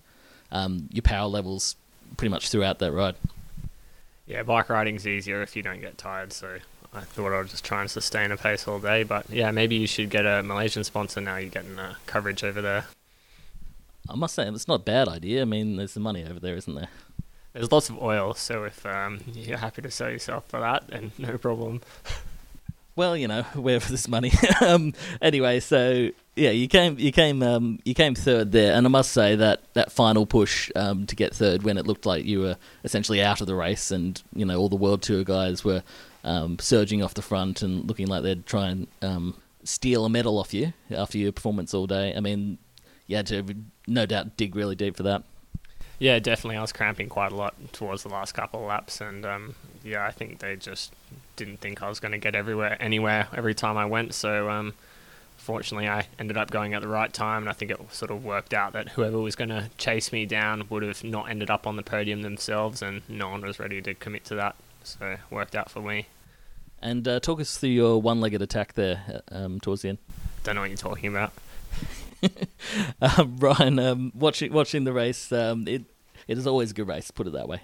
um, 0.50 0.88
your 0.92 1.02
power 1.02 1.28
levels 1.28 1.76
pretty 2.16 2.30
much 2.30 2.48
throughout 2.48 2.80
that 2.80 2.90
ride. 2.90 3.14
Yeah, 4.26 4.42
bike 4.42 4.68
riding's 4.68 5.06
easier 5.06 5.42
if 5.42 5.54
you 5.54 5.62
don't 5.62 5.80
get 5.80 5.96
tired, 5.96 6.32
so 6.32 6.58
I 6.92 7.00
thought 7.02 7.32
I'd 7.32 7.48
just 7.48 7.64
try 7.64 7.82
and 7.82 7.90
sustain 7.90 8.32
a 8.32 8.36
pace 8.36 8.66
all 8.66 8.80
day. 8.80 9.04
But 9.04 9.30
yeah, 9.30 9.52
maybe 9.52 9.76
you 9.76 9.86
should 9.86 10.10
get 10.10 10.26
a 10.26 10.42
Malaysian 10.42 10.82
sponsor 10.82 11.20
now 11.20 11.36
you're 11.36 11.50
getting 11.50 11.78
uh, 11.78 11.94
coverage 12.06 12.42
over 12.42 12.60
there. 12.60 12.86
I 14.10 14.16
must 14.16 14.34
say, 14.34 14.48
it's 14.48 14.68
not 14.68 14.80
a 14.80 14.84
bad 14.84 15.06
idea. 15.06 15.42
I 15.42 15.44
mean, 15.44 15.76
there's 15.76 15.92
some 15.92 16.02
money 16.02 16.24
over 16.24 16.40
there, 16.40 16.56
isn't 16.56 16.74
there? 16.74 16.88
There's 17.52 17.70
lots 17.70 17.90
of 17.90 18.02
oil, 18.02 18.34
so 18.34 18.64
if 18.64 18.84
um, 18.86 19.20
you're 19.32 19.58
happy 19.58 19.82
to 19.82 19.90
sell 19.90 20.10
yourself 20.10 20.46
for 20.48 20.60
that, 20.60 20.88
then 20.88 21.12
no 21.18 21.36
problem. 21.36 21.82
Well, 22.98 23.16
you 23.16 23.28
know, 23.28 23.42
wherever 23.54 23.88
this 23.88 24.08
money. 24.08 24.32
um, 24.60 24.92
anyway, 25.22 25.60
so 25.60 26.10
yeah, 26.34 26.50
you 26.50 26.66
came, 26.66 26.98
you 26.98 27.12
came, 27.12 27.42
um, 27.42 27.78
you 27.84 27.94
came 27.94 28.14
third 28.14 28.50
there, 28.52 28.74
and 28.74 28.84
I 28.84 28.90
must 28.90 29.12
say 29.12 29.36
that 29.36 29.62
that 29.72 29.92
final 29.92 30.26
push 30.26 30.70
um, 30.74 31.06
to 31.06 31.16
get 31.16 31.34
third, 31.34 31.62
when 31.62 31.78
it 31.78 31.86
looked 31.86 32.04
like 32.04 32.24
you 32.24 32.40
were 32.40 32.56
essentially 32.82 33.22
out 33.22 33.40
of 33.40 33.46
the 33.46 33.54
race, 33.54 33.92
and 33.92 34.20
you 34.34 34.44
know 34.44 34.58
all 34.58 34.68
the 34.68 34.76
World 34.76 35.00
Tour 35.00 35.22
guys 35.22 35.64
were 35.64 35.84
um, 36.24 36.58
surging 36.58 37.02
off 37.02 37.14
the 37.14 37.22
front 37.22 37.62
and 37.62 37.86
looking 37.86 38.08
like 38.08 38.24
they'd 38.24 38.44
try 38.44 38.68
and 38.68 38.88
um, 39.00 39.40
steal 39.62 40.04
a 40.04 40.10
medal 40.10 40.36
off 40.36 40.52
you 40.52 40.72
after 40.90 41.18
your 41.18 41.30
performance 41.30 41.72
all 41.72 41.86
day. 41.86 42.12
I 42.16 42.20
mean, 42.20 42.58
you 43.06 43.16
had 43.16 43.28
to 43.28 43.44
no 43.86 44.06
doubt 44.06 44.36
dig 44.36 44.56
really 44.56 44.74
deep 44.74 44.96
for 44.96 45.04
that. 45.04 45.22
Yeah, 46.00 46.18
definitely. 46.18 46.56
I 46.56 46.60
was 46.60 46.72
cramping 46.72 47.08
quite 47.08 47.32
a 47.32 47.36
lot 47.36 47.54
towards 47.72 48.02
the 48.02 48.08
last 48.08 48.32
couple 48.32 48.60
of 48.60 48.66
laps, 48.66 49.00
and 49.00 49.24
um, 49.24 49.54
yeah, 49.88 50.06
I 50.06 50.10
think 50.10 50.38
they 50.38 50.56
just 50.56 50.92
didn't 51.36 51.60
think 51.60 51.82
I 51.82 51.88
was 51.88 52.00
going 52.00 52.12
to 52.12 52.18
get 52.18 52.34
everywhere, 52.34 52.76
anywhere, 52.80 53.28
every 53.34 53.54
time 53.54 53.76
I 53.76 53.86
went. 53.86 54.14
So, 54.14 54.50
um, 54.50 54.74
fortunately, 55.36 55.88
I 55.88 56.06
ended 56.18 56.36
up 56.36 56.50
going 56.50 56.74
at 56.74 56.82
the 56.82 56.88
right 56.88 57.12
time, 57.12 57.44
and 57.44 57.48
I 57.48 57.52
think 57.52 57.70
it 57.70 57.80
sort 57.92 58.10
of 58.10 58.24
worked 58.24 58.52
out 58.52 58.72
that 58.74 58.90
whoever 58.90 59.18
was 59.18 59.34
going 59.34 59.50
to 59.50 59.70
chase 59.78 60.12
me 60.12 60.26
down 60.26 60.64
would 60.68 60.82
have 60.82 61.02
not 61.02 61.30
ended 61.30 61.50
up 61.50 61.66
on 61.66 61.76
the 61.76 61.82
podium 61.82 62.22
themselves, 62.22 62.82
and 62.82 63.02
no 63.08 63.28
one 63.30 63.42
was 63.42 63.58
ready 63.58 63.80
to 63.82 63.94
commit 63.94 64.24
to 64.26 64.34
that. 64.36 64.56
So, 64.84 65.06
it 65.06 65.20
worked 65.30 65.54
out 65.54 65.70
for 65.70 65.80
me. 65.80 66.06
And 66.80 67.06
uh, 67.08 67.20
talk 67.20 67.40
us 67.40 67.56
through 67.56 67.70
your 67.70 68.00
one-legged 68.00 68.40
attack 68.40 68.74
there 68.74 69.22
um, 69.32 69.58
towards 69.58 69.82
the 69.82 69.90
end. 69.90 69.98
Don't 70.44 70.54
know 70.54 70.60
what 70.60 70.70
you're 70.70 70.76
talking 70.76 71.08
about. 71.08 71.32
um, 73.00 73.36
Ryan, 73.38 73.78
um, 73.78 74.12
watching 74.14 74.52
watching 74.52 74.84
the 74.84 74.92
race, 74.92 75.32
um, 75.32 75.66
it 75.66 75.84
it 76.28 76.38
is 76.38 76.46
always 76.46 76.70
a 76.70 76.74
good 76.74 76.86
race. 76.86 77.10
Put 77.10 77.26
it 77.26 77.32
that 77.32 77.48
way. 77.48 77.60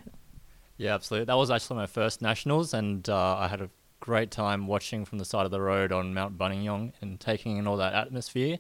Yeah, 0.77 0.95
absolutely. 0.95 1.27
That 1.27 1.37
was 1.37 1.51
actually 1.51 1.77
my 1.77 1.87
first 1.87 2.21
nationals, 2.21 2.75
and 2.75 3.09
uh, 3.09 3.37
I 3.37 3.49
had 3.49 3.61
a 3.61 3.71
great 4.01 4.31
time 4.31 4.67
watching 4.67 5.05
from 5.05 5.19
the 5.19 5.25
side 5.25 5.47
of 5.47 5.51
the 5.51 5.61
road 5.61 5.93
on 5.93 6.13
Mount 6.13 6.37
Buninyong 6.37 6.93
and 7.01 7.19
taking 7.19 7.57
in 7.57 7.67
all 7.67 7.77
that 7.77 7.95
atmosphere. 7.95 8.59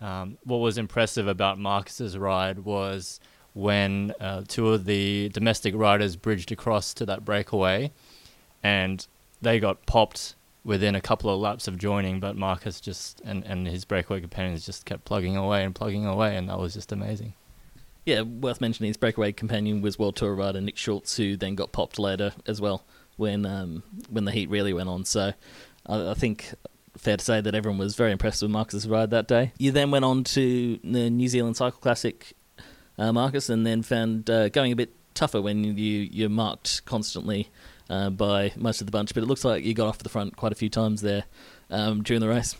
Um, 0.00 0.38
what 0.44 0.58
was 0.58 0.78
impressive 0.78 1.26
about 1.26 1.58
Marcus's 1.58 2.16
ride 2.16 2.60
was 2.60 3.18
when 3.54 4.12
uh, 4.20 4.44
two 4.46 4.68
of 4.68 4.84
the 4.84 5.30
domestic 5.30 5.74
riders 5.74 6.14
bridged 6.16 6.52
across 6.52 6.94
to 6.94 7.06
that 7.06 7.24
breakaway, 7.24 7.90
and 8.62 9.06
they 9.40 9.58
got 9.58 9.84
popped 9.86 10.34
within 10.64 10.94
a 10.94 11.00
couple 11.00 11.34
of 11.34 11.40
laps 11.40 11.66
of 11.66 11.78
joining, 11.78 12.20
but 12.20 12.36
Marcus 12.36 12.80
just 12.80 13.20
and, 13.24 13.42
and 13.44 13.66
his 13.66 13.84
breakaway 13.86 14.20
companions 14.20 14.66
just 14.66 14.84
kept 14.84 15.04
plugging 15.04 15.36
away 15.36 15.64
and 15.64 15.74
plugging 15.74 16.04
away, 16.04 16.36
and 16.36 16.48
that 16.50 16.58
was 16.58 16.74
just 16.74 16.92
amazing. 16.92 17.32
Yeah, 18.08 18.22
worth 18.22 18.62
mentioning 18.62 18.88
his 18.88 18.96
breakaway 18.96 19.32
companion 19.32 19.82
was 19.82 19.98
World 19.98 20.16
Tour 20.16 20.34
rider 20.34 20.62
Nick 20.62 20.78
Schultz, 20.78 21.18
who 21.18 21.36
then 21.36 21.54
got 21.54 21.72
popped 21.72 21.98
later 21.98 22.32
as 22.46 22.58
well 22.58 22.82
when 23.18 23.44
um, 23.44 23.82
when 24.08 24.24
the 24.24 24.32
heat 24.32 24.48
really 24.48 24.72
went 24.72 24.88
on. 24.88 25.04
So 25.04 25.34
I, 25.84 26.12
I 26.12 26.14
think 26.14 26.54
fair 26.96 27.18
to 27.18 27.22
say 27.22 27.42
that 27.42 27.54
everyone 27.54 27.76
was 27.76 27.96
very 27.96 28.10
impressed 28.10 28.40
with 28.40 28.50
Marcus's 28.50 28.88
ride 28.88 29.10
that 29.10 29.28
day. 29.28 29.52
You 29.58 29.72
then 29.72 29.90
went 29.90 30.06
on 30.06 30.24
to 30.24 30.78
the 30.82 31.10
New 31.10 31.28
Zealand 31.28 31.58
Cycle 31.58 31.80
Classic, 31.80 32.32
uh, 32.96 33.12
Marcus, 33.12 33.50
and 33.50 33.66
then 33.66 33.82
found 33.82 34.30
uh, 34.30 34.48
going 34.48 34.72
a 34.72 34.76
bit 34.76 34.94
tougher 35.12 35.42
when 35.42 35.62
you 35.62 36.08
you're 36.10 36.30
marked 36.30 36.86
constantly 36.86 37.50
uh, 37.90 38.08
by 38.08 38.52
most 38.56 38.80
of 38.80 38.86
the 38.86 38.90
bunch. 38.90 39.12
But 39.12 39.22
it 39.22 39.26
looks 39.26 39.44
like 39.44 39.64
you 39.64 39.74
got 39.74 39.86
off 39.86 39.98
the 39.98 40.08
front 40.08 40.34
quite 40.34 40.52
a 40.52 40.54
few 40.54 40.70
times 40.70 41.02
there 41.02 41.24
um, 41.68 42.02
during 42.02 42.22
the 42.22 42.28
race. 42.28 42.56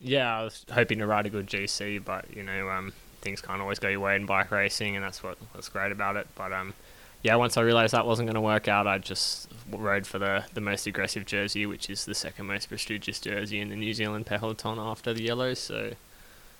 Yeah, 0.00 0.38
I 0.40 0.44
was 0.44 0.64
hoping 0.72 1.00
to 1.00 1.06
ride 1.06 1.26
a 1.26 1.30
good 1.30 1.46
GC, 1.46 2.02
but 2.02 2.34
you 2.34 2.42
know, 2.42 2.70
um, 2.70 2.94
things 3.20 3.40
can't 3.40 3.60
always 3.60 3.78
go 3.78 3.88
your 3.88 4.00
way 4.00 4.16
in 4.16 4.26
bike 4.26 4.50
racing, 4.50 4.96
and 4.96 5.04
that's 5.04 5.22
what 5.22 5.38
what's 5.52 5.68
great 5.68 5.92
about 5.92 6.16
it. 6.16 6.26
But 6.34 6.52
um, 6.52 6.74
yeah, 7.22 7.36
once 7.36 7.56
I 7.56 7.62
realised 7.62 7.92
that 7.92 8.06
wasn't 8.06 8.26
going 8.26 8.34
to 8.34 8.40
work 8.40 8.68
out, 8.68 8.86
I 8.86 8.98
just 8.98 9.48
rode 9.70 10.06
for 10.06 10.18
the 10.18 10.44
the 10.54 10.60
most 10.60 10.86
aggressive 10.86 11.26
jersey, 11.26 11.66
which 11.66 11.90
is 11.90 12.04
the 12.04 12.14
second 12.14 12.46
most 12.46 12.68
prestigious 12.68 13.20
jersey 13.20 13.60
in 13.60 13.70
the 13.70 13.76
New 13.76 13.92
Zealand 13.94 14.26
peloton 14.26 14.78
after 14.78 15.12
the 15.12 15.22
yellows. 15.22 15.58
So 15.58 15.92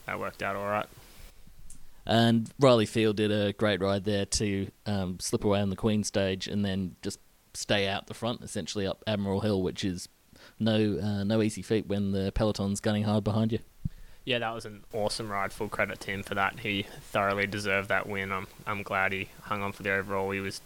that 0.06 0.18
worked 0.18 0.42
out 0.42 0.56
all 0.56 0.66
right. 0.66 0.86
And 2.06 2.50
Riley 2.60 2.86
Field 2.86 3.16
did 3.16 3.32
a 3.32 3.52
great 3.52 3.80
ride 3.80 4.04
there 4.04 4.26
to 4.26 4.68
um, 4.86 5.18
slip 5.18 5.44
away 5.44 5.60
on 5.60 5.70
the 5.70 5.76
Queen 5.76 6.04
stage 6.04 6.46
and 6.46 6.64
then 6.64 6.94
just 7.02 7.18
stay 7.52 7.88
out 7.88 8.06
the 8.06 8.14
front, 8.14 8.42
essentially 8.42 8.86
up 8.86 9.02
Admiral 9.08 9.40
Hill, 9.40 9.60
which 9.62 9.84
is 9.84 10.08
no 10.60 10.98
uh, 11.02 11.24
no 11.24 11.42
easy 11.42 11.62
feat 11.62 11.86
when 11.86 12.12
the 12.12 12.32
peloton's 12.32 12.80
gunning 12.80 13.02
hard 13.02 13.24
behind 13.24 13.52
you. 13.52 13.58
Yeah, 14.26 14.40
that 14.40 14.52
was 14.52 14.64
an 14.64 14.82
awesome 14.92 15.30
ride. 15.30 15.52
Full 15.52 15.68
credit 15.68 16.00
to 16.00 16.10
him 16.10 16.24
for 16.24 16.34
that. 16.34 16.58
He 16.58 16.84
thoroughly 17.00 17.46
deserved 17.46 17.88
that 17.88 18.08
win. 18.08 18.32
I'm 18.32 18.48
I'm 18.66 18.82
glad 18.82 19.12
he 19.12 19.28
hung 19.42 19.62
on 19.62 19.70
for 19.70 19.84
the 19.84 19.92
overall. 19.92 20.32
He 20.32 20.40
was 20.40 20.60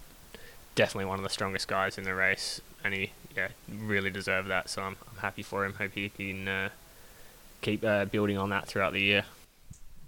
definitely 0.73 1.05
one 1.05 1.19
of 1.19 1.23
the 1.23 1.29
strongest 1.29 1.67
guys 1.67 1.99
in 1.99 2.03
the 2.03 2.15
race, 2.15 2.59
and 2.83 2.95
he 2.95 3.11
yeah 3.37 3.49
really 3.69 4.09
deserved 4.09 4.49
that. 4.49 4.67
So 4.67 4.81
I'm 4.81 4.97
I'm 5.11 5.19
happy 5.19 5.43
for 5.43 5.63
him. 5.63 5.75
Hope 5.75 5.91
he 5.93 6.09
can 6.09 6.47
uh, 6.47 6.69
keep 7.61 7.85
uh, 7.85 8.05
building 8.05 8.35
on 8.35 8.49
that 8.49 8.65
throughout 8.67 8.93
the 8.93 9.01
year. 9.01 9.25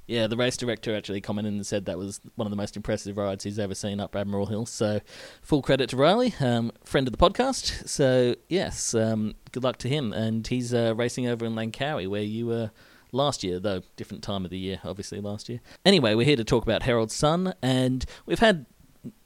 Yeah, 0.07 0.25
the 0.25 0.35
race 0.35 0.57
director 0.57 0.95
actually 0.95 1.21
commented 1.21 1.53
and 1.53 1.65
said 1.65 1.85
that 1.85 1.97
was 1.97 2.21
one 2.35 2.47
of 2.47 2.49
the 2.49 2.57
most 2.57 2.75
impressive 2.75 3.17
rides 3.17 3.43
he's 3.43 3.59
ever 3.59 3.75
seen 3.75 3.99
up 3.99 4.15
Admiral 4.15 4.47
Hill. 4.47 4.65
So, 4.65 4.99
full 5.41 5.61
credit 5.61 5.91
to 5.91 5.95
Riley, 5.95 6.33
um, 6.41 6.73
friend 6.83 7.07
of 7.07 7.13
the 7.13 7.17
podcast. 7.17 7.87
So, 7.87 8.35
yes, 8.49 8.93
um, 8.93 9.35
good 9.53 9.63
luck 9.63 9.77
to 9.77 9.87
him. 9.87 10.11
And 10.11 10.45
he's 10.45 10.73
uh, 10.73 10.93
racing 10.97 11.27
over 11.27 11.45
in 11.45 11.53
Langkawi, 11.55 12.09
where 12.09 12.21
you 12.21 12.47
were 12.47 12.71
last 13.13 13.43
year, 13.43 13.59
though 13.59 13.81
different 13.95 14.23
time 14.23 14.43
of 14.43 14.51
the 14.51 14.57
year, 14.57 14.79
obviously 14.83 15.21
last 15.21 15.49
year. 15.49 15.61
Anyway, 15.85 16.15
we're 16.15 16.25
here 16.25 16.35
to 16.35 16.43
talk 16.43 16.63
about 16.63 16.83
Herald 16.83 17.11
Sun, 17.11 17.53
and 17.61 18.05
we've 18.25 18.39
had. 18.39 18.65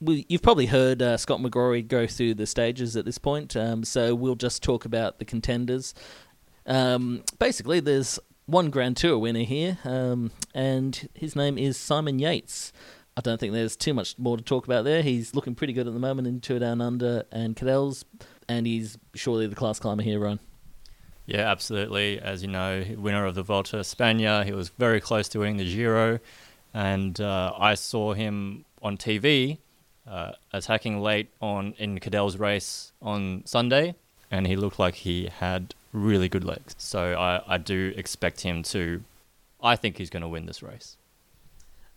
We, 0.00 0.26
you've 0.28 0.42
probably 0.42 0.66
heard 0.66 1.00
uh, 1.00 1.16
Scott 1.16 1.38
McGrory 1.38 1.86
go 1.86 2.08
through 2.08 2.34
the 2.34 2.46
stages 2.46 2.96
at 2.96 3.04
this 3.04 3.16
point, 3.18 3.56
um, 3.56 3.84
so 3.84 4.12
we'll 4.12 4.34
just 4.34 4.60
talk 4.60 4.84
about 4.84 5.20
the 5.20 5.24
contenders. 5.24 5.94
Um, 6.66 7.22
basically, 7.38 7.78
there's 7.78 8.18
one 8.46 8.70
Grand 8.70 8.96
Tour 8.96 9.18
winner 9.18 9.44
here, 9.44 9.78
um, 9.84 10.32
and 10.52 11.08
his 11.14 11.36
name 11.36 11.56
is 11.56 11.76
Simon 11.76 12.18
Yates. 12.18 12.72
I 13.16 13.20
don't 13.20 13.38
think 13.38 13.52
there's 13.52 13.76
too 13.76 13.94
much 13.94 14.18
more 14.18 14.36
to 14.36 14.42
talk 14.42 14.64
about 14.64 14.84
there. 14.84 15.02
He's 15.02 15.34
looking 15.34 15.54
pretty 15.54 15.72
good 15.72 15.86
at 15.86 15.92
the 15.92 16.00
moment 16.00 16.26
in 16.26 16.40
Tour 16.40 16.58
Down 16.58 16.80
Under 16.80 17.24
and 17.30 17.54
Cadel's, 17.54 18.04
and 18.48 18.66
he's 18.66 18.96
surely 19.14 19.46
the 19.46 19.54
class 19.54 19.78
climber 19.78 20.02
here, 20.02 20.18
Ron. 20.20 20.40
Yeah, 21.28 21.50
absolutely. 21.50 22.18
As 22.18 22.40
you 22.40 22.48
know, 22.48 22.82
winner 22.96 23.26
of 23.26 23.34
the 23.34 23.42
Volta 23.42 23.76
España. 23.76 24.46
He 24.46 24.52
was 24.52 24.70
very 24.70 24.98
close 24.98 25.28
to 25.28 25.40
winning 25.40 25.58
the 25.58 25.70
Giro, 25.70 26.20
and 26.72 27.20
uh, 27.20 27.52
I 27.58 27.74
saw 27.74 28.14
him 28.14 28.64
on 28.80 28.96
TV 28.96 29.58
uh, 30.10 30.32
attacking 30.54 31.02
late 31.02 31.28
on 31.42 31.74
in 31.76 31.98
Cadel's 31.98 32.38
race 32.38 32.92
on 33.02 33.42
Sunday, 33.44 33.94
and 34.30 34.46
he 34.46 34.56
looked 34.56 34.78
like 34.78 34.94
he 34.94 35.26
had 35.26 35.74
really 35.92 36.30
good 36.30 36.44
legs. 36.44 36.74
So 36.78 37.12
I, 37.12 37.42
I 37.46 37.58
do 37.58 37.92
expect 37.94 38.40
him 38.40 38.62
to. 38.62 39.02
I 39.62 39.76
think 39.76 39.98
he's 39.98 40.08
going 40.08 40.22
to 40.22 40.28
win 40.28 40.46
this 40.46 40.62
race. 40.62 40.96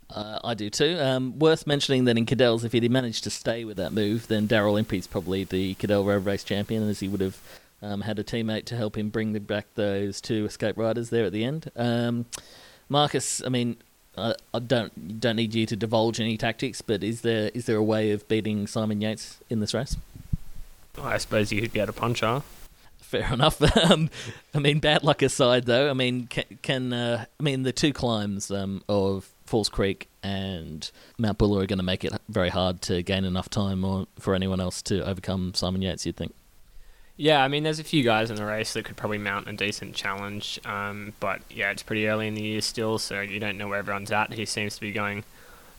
Uh, 0.09 0.39
I 0.43 0.55
do 0.55 0.69
too. 0.69 0.97
Um, 0.99 1.39
worth 1.39 1.65
mentioning 1.65 2.03
that 2.03 2.17
in 2.17 2.25
Cadel's, 2.25 2.65
if 2.65 2.73
he'd 2.73 2.91
managed 2.91 3.23
to 3.23 3.29
stay 3.29 3.63
with 3.63 3.77
that 3.77 3.93
move, 3.93 4.27
then 4.27 4.45
Daryl 4.45 4.77
Impey's 4.77 5.07
probably 5.07 5.45
the 5.45 5.75
Cadell 5.75 6.03
Road 6.03 6.25
Race 6.25 6.43
champion, 6.43 6.89
as 6.89 6.99
he 6.99 7.07
would 7.07 7.21
have 7.21 7.37
um, 7.81 8.01
had 8.01 8.19
a 8.19 8.23
teammate 8.23 8.65
to 8.65 8.75
help 8.75 8.97
him 8.97 9.09
bring 9.09 9.37
back 9.39 9.67
those 9.75 10.21
two 10.21 10.45
escape 10.45 10.77
riders 10.77 11.09
there 11.09 11.25
at 11.25 11.31
the 11.31 11.43
end. 11.43 11.71
Um, 11.75 12.25
Marcus, 12.89 13.41
I 13.45 13.49
mean, 13.49 13.77
I, 14.17 14.35
I 14.53 14.59
don't 14.59 15.19
don't 15.19 15.35
need 15.35 15.53
you 15.53 15.65
to 15.65 15.75
divulge 15.75 16.19
any 16.19 16.37
tactics, 16.37 16.81
but 16.81 17.03
is 17.03 17.21
there 17.21 17.51
is 17.53 17.65
there 17.65 17.77
a 17.77 17.83
way 17.83 18.11
of 18.11 18.27
beating 18.27 18.67
Simon 18.67 19.01
Yates 19.01 19.39
in 19.49 19.59
this 19.59 19.73
race? 19.73 19.97
I 21.01 21.17
suppose 21.17 21.51
you 21.51 21.61
could 21.61 21.73
get 21.73 21.89
a 21.89 21.93
puncher. 21.93 22.43
Fair 22.99 23.33
enough. 23.33 23.61
um, 23.91 24.09
I 24.53 24.59
mean, 24.59 24.79
bad 24.79 25.03
luck 25.03 25.21
aside, 25.21 25.65
though. 25.65 25.89
I 25.89 25.93
mean, 25.93 26.27
can, 26.27 26.45
can 26.61 26.93
uh, 26.93 27.25
I 27.39 27.43
mean 27.43 27.63
the 27.63 27.71
two 27.71 27.93
climbs 27.93 28.51
um, 28.51 28.83
of 28.87 29.29
Falls 29.45 29.69
Creek 29.69 30.07
and 30.23 30.89
Mount 31.17 31.37
Buller 31.37 31.63
are 31.63 31.65
going 31.65 31.79
to 31.79 31.83
make 31.83 32.05
it 32.05 32.13
very 32.29 32.49
hard 32.49 32.81
to 32.83 33.01
gain 33.03 33.25
enough 33.25 33.49
time 33.49 33.83
or 33.83 34.07
for 34.19 34.33
anyone 34.35 34.61
else 34.61 34.81
to 34.83 35.05
overcome 35.05 35.53
Simon 35.53 35.81
Yates. 35.81 36.05
You'd 36.05 36.15
think. 36.17 36.33
Yeah, 37.17 37.43
I 37.43 37.47
mean, 37.47 37.63
there's 37.63 37.79
a 37.79 37.83
few 37.83 38.03
guys 38.03 38.29
in 38.29 38.35
the 38.35 38.45
race 38.45 38.73
that 38.73 38.85
could 38.85 38.97
probably 38.97 39.19
mount 39.19 39.47
a 39.47 39.53
decent 39.53 39.93
challenge, 39.95 40.59
um, 40.65 41.13
but 41.19 41.41
yeah, 41.49 41.69
it's 41.69 41.83
pretty 41.83 42.07
early 42.07 42.27
in 42.27 42.33
the 42.33 42.41
year 42.41 42.61
still, 42.61 42.97
so 42.97 43.21
you 43.21 43.39
don't 43.39 43.57
know 43.57 43.67
where 43.67 43.79
everyone's 43.79 44.11
at. 44.11 44.33
He 44.33 44.45
seems 44.45 44.75
to 44.75 44.81
be 44.81 44.91
going 44.91 45.23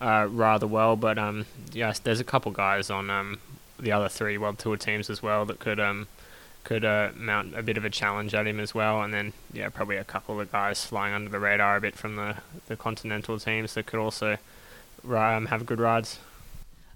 uh, 0.00 0.28
rather 0.30 0.66
well, 0.66 0.94
but 0.94 1.18
um, 1.18 1.46
yes, 1.72 1.98
there's 1.98 2.20
a 2.20 2.24
couple 2.24 2.52
guys 2.52 2.90
on 2.90 3.10
um, 3.10 3.40
the 3.78 3.92
other 3.92 4.08
three 4.08 4.38
World 4.38 4.58
Tour 4.58 4.76
teams 4.76 5.10
as 5.10 5.22
well 5.22 5.44
that 5.46 5.58
could 5.58 5.80
um, 5.80 6.06
could 6.64 6.84
uh, 6.84 7.10
mount 7.16 7.56
a 7.56 7.62
bit 7.62 7.76
of 7.76 7.84
a 7.84 7.90
challenge 7.90 8.34
at 8.34 8.46
him 8.46 8.60
as 8.60 8.74
well, 8.74 9.02
and 9.02 9.12
then 9.12 9.32
yeah, 9.52 9.68
probably 9.68 9.96
a 9.96 10.04
couple 10.04 10.40
of 10.40 10.52
guys 10.52 10.84
flying 10.84 11.12
under 11.12 11.30
the 11.30 11.40
radar 11.40 11.76
a 11.76 11.80
bit 11.80 11.96
from 11.96 12.16
the 12.16 12.36
the 12.68 12.76
continental 12.76 13.38
teams 13.38 13.74
that 13.74 13.86
could 13.86 13.98
also 13.98 14.36
um, 15.08 15.46
have 15.46 15.66
good 15.66 15.80
rides. 15.80 16.18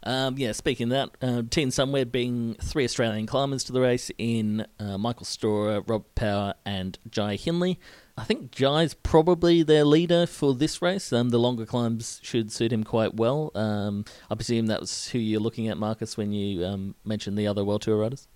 Um, 0.06 0.38
yeah, 0.38 0.52
speaking 0.52 0.92
of 0.92 1.10
that, 1.20 1.28
uh, 1.28 1.42
Team 1.50 1.70
Sunweb 1.70 2.12
being 2.12 2.54
three 2.62 2.84
Australian 2.84 3.26
climbers 3.26 3.64
to 3.64 3.72
the 3.72 3.80
race 3.80 4.08
in 4.18 4.64
uh, 4.78 4.96
Michael 4.96 5.24
Storer, 5.24 5.80
Rob 5.80 6.04
Power, 6.14 6.54
and 6.64 6.96
Jai 7.10 7.34
Hindley. 7.34 7.80
I 8.16 8.22
think 8.22 8.52
Jai's 8.52 8.94
probably 8.94 9.64
their 9.64 9.84
leader 9.84 10.24
for 10.24 10.54
this 10.54 10.80
race. 10.80 11.12
Um, 11.12 11.30
the 11.30 11.40
longer 11.40 11.66
climbs 11.66 12.20
should 12.22 12.52
suit 12.52 12.72
him 12.72 12.84
quite 12.84 13.16
well. 13.16 13.50
Um, 13.56 14.04
I 14.30 14.36
presume 14.36 14.66
that 14.66 14.80
was 14.80 15.08
who 15.08 15.18
you're 15.18 15.40
looking 15.40 15.66
at, 15.66 15.76
Marcus, 15.76 16.16
when 16.16 16.32
you 16.32 16.64
um, 16.64 16.94
mentioned 17.04 17.36
the 17.36 17.48
other 17.48 17.64
World 17.64 17.82
Tour 17.82 17.96
riders? 17.96 18.28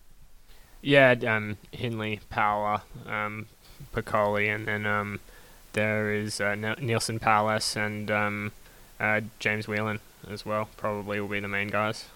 Yeah, 0.82 1.14
um, 1.28 1.56
Hindley, 1.70 2.18
Power, 2.30 2.82
um, 3.06 3.46
Piccoli, 3.94 4.52
and 4.52 4.66
then 4.66 4.86
um, 4.86 5.20
there 5.74 6.12
is 6.12 6.40
uh, 6.40 6.56
Neilson 6.56 7.20
Powless 7.20 7.76
and 7.76 8.50
uh, 8.98 9.20
James 9.38 9.68
Whelan 9.68 10.00
as 10.28 10.44
well. 10.44 10.68
Probably 10.76 11.20
will 11.20 11.28
be 11.28 11.40
the 11.40 11.48
main 11.48 11.68
guys. 11.68 12.06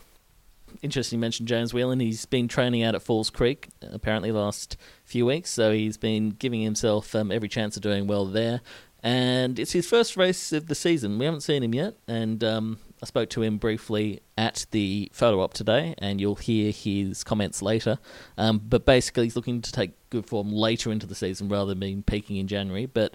Interesting 0.83 1.19
you 1.19 1.21
mentioned 1.21 1.49
James 1.49 1.73
Whelan. 1.73 2.01
He's 2.01 2.27
been 2.27 2.49
training 2.49 2.83
out 2.83 2.95
at 2.95 3.03
Falls 3.03 3.31
Creek 3.31 3.69
apparently 3.93 4.31
the 4.31 4.38
last 4.38 4.77
few 5.05 5.27
weeks, 5.27 5.51
so 5.51 5.73
he's 5.73 5.97
been 5.97 6.31
giving 6.31 6.62
himself 6.62 7.14
um, 7.14 7.31
every 7.31 7.49
chance 7.49 7.77
of 7.77 7.83
doing 7.83 8.07
well 8.07 8.27
there. 8.27 8.61
And 9.03 9.59
it's 9.59 9.73
his 9.73 9.87
first 9.87 10.17
race 10.17 10.53
of 10.53 10.67
the 10.67 10.75
season. 10.75 11.19
We 11.19 11.27
haven't 11.27 11.43
seen 11.43 11.62
him 11.62 11.75
yet, 11.75 11.95
and 12.09 12.43
um, 12.43 12.79
I 13.03 13.07
spoke 13.07 13.29
to 13.31 13.43
him 13.43 13.59
briefly 13.59 14.21
at 14.38 14.64
the 14.71 15.11
photo 15.12 15.43
op 15.43 15.53
today, 15.53 15.95
and 15.99 16.21
you'll 16.23 16.37
hear 16.37 16.73
his 16.73 17.23
comments 17.23 17.61
later. 17.61 17.99
Um, 18.38 18.62
but 18.67 18.87
basically, 18.87 19.25
he's 19.25 19.37
looking 19.37 19.61
to 19.61 19.71
take 19.71 19.93
good 20.09 20.27
form 20.27 20.51
later 20.51 20.90
into 20.90 21.07
the 21.07 21.14
season 21.14 21.51
rather 21.51 21.73
than 21.73 21.81
being 21.81 22.03
peaking 22.03 22.37
in 22.37 22.49
January. 22.49 22.87
But 22.87 23.14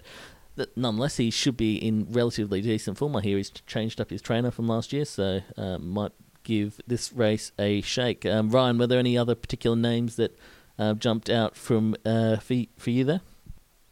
that 0.60 0.76
nonetheless, 0.76 1.16
he 1.16 1.30
should 1.30 1.56
be 1.56 1.76
in 1.76 2.06
relatively 2.10 2.60
decent 2.60 2.98
form. 2.98 3.16
I 3.16 3.22
hear 3.22 3.38
he's 3.38 3.50
changed 3.50 3.98
up 3.98 4.10
his 4.10 4.20
trainer 4.20 4.50
from 4.50 4.68
last 4.68 4.92
year, 4.92 5.06
so 5.06 5.40
uh, 5.56 5.78
might 5.78 6.12
give 6.42 6.80
this 6.86 7.12
race 7.14 7.50
a 7.58 7.80
shake. 7.80 8.26
Um, 8.26 8.50
Ryan, 8.50 8.76
were 8.78 8.86
there 8.86 8.98
any 8.98 9.16
other 9.16 9.34
particular 9.34 9.76
names 9.76 10.16
that 10.16 10.38
uh, 10.78 10.92
jumped 10.94 11.30
out 11.30 11.56
from 11.56 11.96
uh, 12.04 12.36
for, 12.36 12.56
for 12.76 12.90
you 12.90 13.04
there? 13.04 13.22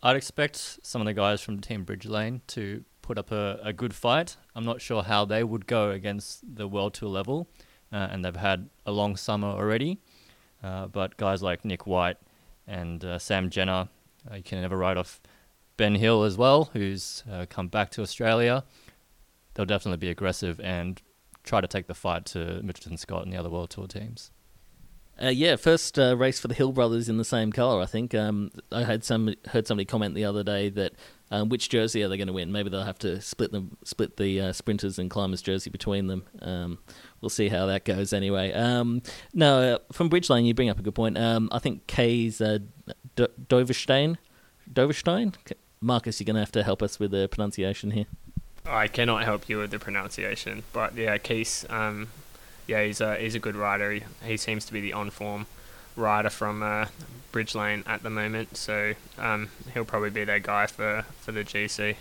I'd 0.02 0.16
expect 0.16 0.56
some 0.82 1.00
of 1.00 1.06
the 1.06 1.14
guys 1.14 1.40
from 1.40 1.60
Team 1.60 1.84
Bridge 1.84 2.04
Lane 2.04 2.42
to 2.48 2.84
put 3.00 3.16
up 3.16 3.32
a, 3.32 3.58
a 3.62 3.72
good 3.72 3.94
fight. 3.94 4.36
I'm 4.54 4.64
not 4.64 4.82
sure 4.82 5.02
how 5.02 5.24
they 5.24 5.42
would 5.42 5.66
go 5.66 5.90
against 5.90 6.54
the 6.56 6.68
World 6.68 6.92
Tour 6.92 7.08
level, 7.08 7.48
uh, 7.90 8.08
and 8.10 8.22
they've 8.22 8.36
had 8.36 8.68
a 8.84 8.92
long 8.92 9.16
summer 9.16 9.48
already. 9.48 9.98
Uh, 10.62 10.86
but 10.86 11.16
guys 11.16 11.42
like 11.42 11.64
Nick 11.64 11.86
White 11.86 12.18
and 12.66 13.02
uh, 13.04 13.18
Sam 13.18 13.48
Jenner, 13.48 13.88
you 14.34 14.42
can 14.42 14.60
never 14.60 14.76
write 14.76 14.98
off 14.98 15.20
Ben 15.78 15.94
Hill 15.94 16.24
as 16.24 16.36
well, 16.36 16.68
who's 16.74 17.24
uh, 17.30 17.46
come 17.48 17.68
back 17.68 17.90
to 17.92 18.02
Australia. 18.02 18.64
They'll 19.54 19.64
definitely 19.64 19.96
be 19.96 20.10
aggressive 20.10 20.60
and 20.60 21.00
try 21.44 21.62
to 21.62 21.66
take 21.66 21.86
the 21.86 21.94
fight 21.94 22.26
to 22.26 22.60
Mitchelton 22.62 22.98
Scott 22.98 23.24
and 23.24 23.32
the 23.32 23.38
other 23.38 23.48
World 23.48 23.70
Tour 23.70 23.86
teams. 23.86 24.30
Uh, 25.20 25.28
yeah, 25.28 25.56
first 25.56 25.98
uh, 25.98 26.16
race 26.16 26.38
for 26.38 26.46
the 26.46 26.54
Hill 26.54 26.70
brothers 26.70 27.08
in 27.08 27.16
the 27.16 27.24
same 27.24 27.50
colour. 27.50 27.80
I 27.80 27.86
think 27.86 28.14
um, 28.14 28.50
I 28.70 28.84
had 28.84 29.02
some 29.02 29.34
heard 29.48 29.66
somebody 29.66 29.84
comment 29.84 30.14
the 30.14 30.24
other 30.24 30.44
day 30.44 30.68
that 30.68 30.92
um, 31.30 31.48
which 31.48 31.68
jersey 31.68 32.02
are 32.02 32.08
they 32.08 32.16
going 32.16 32.28
to 32.28 32.32
win? 32.32 32.52
Maybe 32.52 32.70
they'll 32.70 32.84
have 32.84 33.00
to 33.00 33.20
split 33.20 33.50
them, 33.50 33.76
split 33.84 34.16
the 34.16 34.40
uh, 34.40 34.52
sprinters 34.52 34.98
and 34.98 35.10
climbers 35.10 35.42
jersey 35.42 35.70
between 35.70 36.06
them. 36.06 36.24
Um, 36.40 36.78
we'll 37.20 37.30
see 37.30 37.48
how 37.48 37.66
that 37.66 37.84
goes. 37.84 38.12
Anyway, 38.12 38.52
um, 38.52 39.02
no, 39.34 39.74
uh, 39.74 39.78
from 39.92 40.08
Bridge 40.08 40.30
Lane, 40.30 40.44
you 40.44 40.54
bring 40.54 40.70
up 40.70 40.78
a 40.78 40.82
good 40.82 40.94
point. 40.94 41.18
Um, 41.18 41.48
I 41.50 41.58
think 41.58 41.88
Kay's 41.88 42.40
uh, 42.40 42.58
D- 43.16 43.26
Doverstein, 43.48 44.18
Doverstein, 44.72 45.34
Marcus, 45.80 46.20
you're 46.20 46.26
going 46.26 46.34
to 46.34 46.40
have 46.40 46.52
to 46.52 46.62
help 46.62 46.82
us 46.82 46.98
with 46.98 47.10
the 47.10 47.28
pronunciation 47.28 47.92
here. 47.92 48.06
I 48.66 48.88
cannot 48.88 49.24
help 49.24 49.48
you 49.48 49.58
with 49.58 49.70
the 49.70 49.78
pronunciation, 49.78 50.62
but 50.72 50.94
yeah, 50.94 51.16
Keith, 51.18 51.64
um, 51.70 52.08
yeah, 52.66 52.84
he's 52.84 53.00
a 53.00 53.16
he's 53.16 53.34
a 53.34 53.38
good 53.38 53.56
rider. 53.56 53.92
He, 53.92 54.02
he 54.22 54.36
seems 54.36 54.66
to 54.66 54.72
be 54.72 54.80
the 54.80 54.92
on 54.92 55.08
form 55.08 55.46
rider 55.96 56.28
from 56.28 56.62
uh, 56.62 56.86
Bridge 57.32 57.54
Lane 57.54 57.82
at 57.86 58.02
the 58.02 58.10
moment, 58.10 58.56
so 58.56 58.94
um, 59.18 59.48
he'll 59.72 59.84
probably 59.84 60.10
be 60.10 60.24
their 60.24 60.38
guy 60.38 60.66
for, 60.66 61.04
for 61.20 61.32
the 61.32 61.44
GC. 61.44 61.96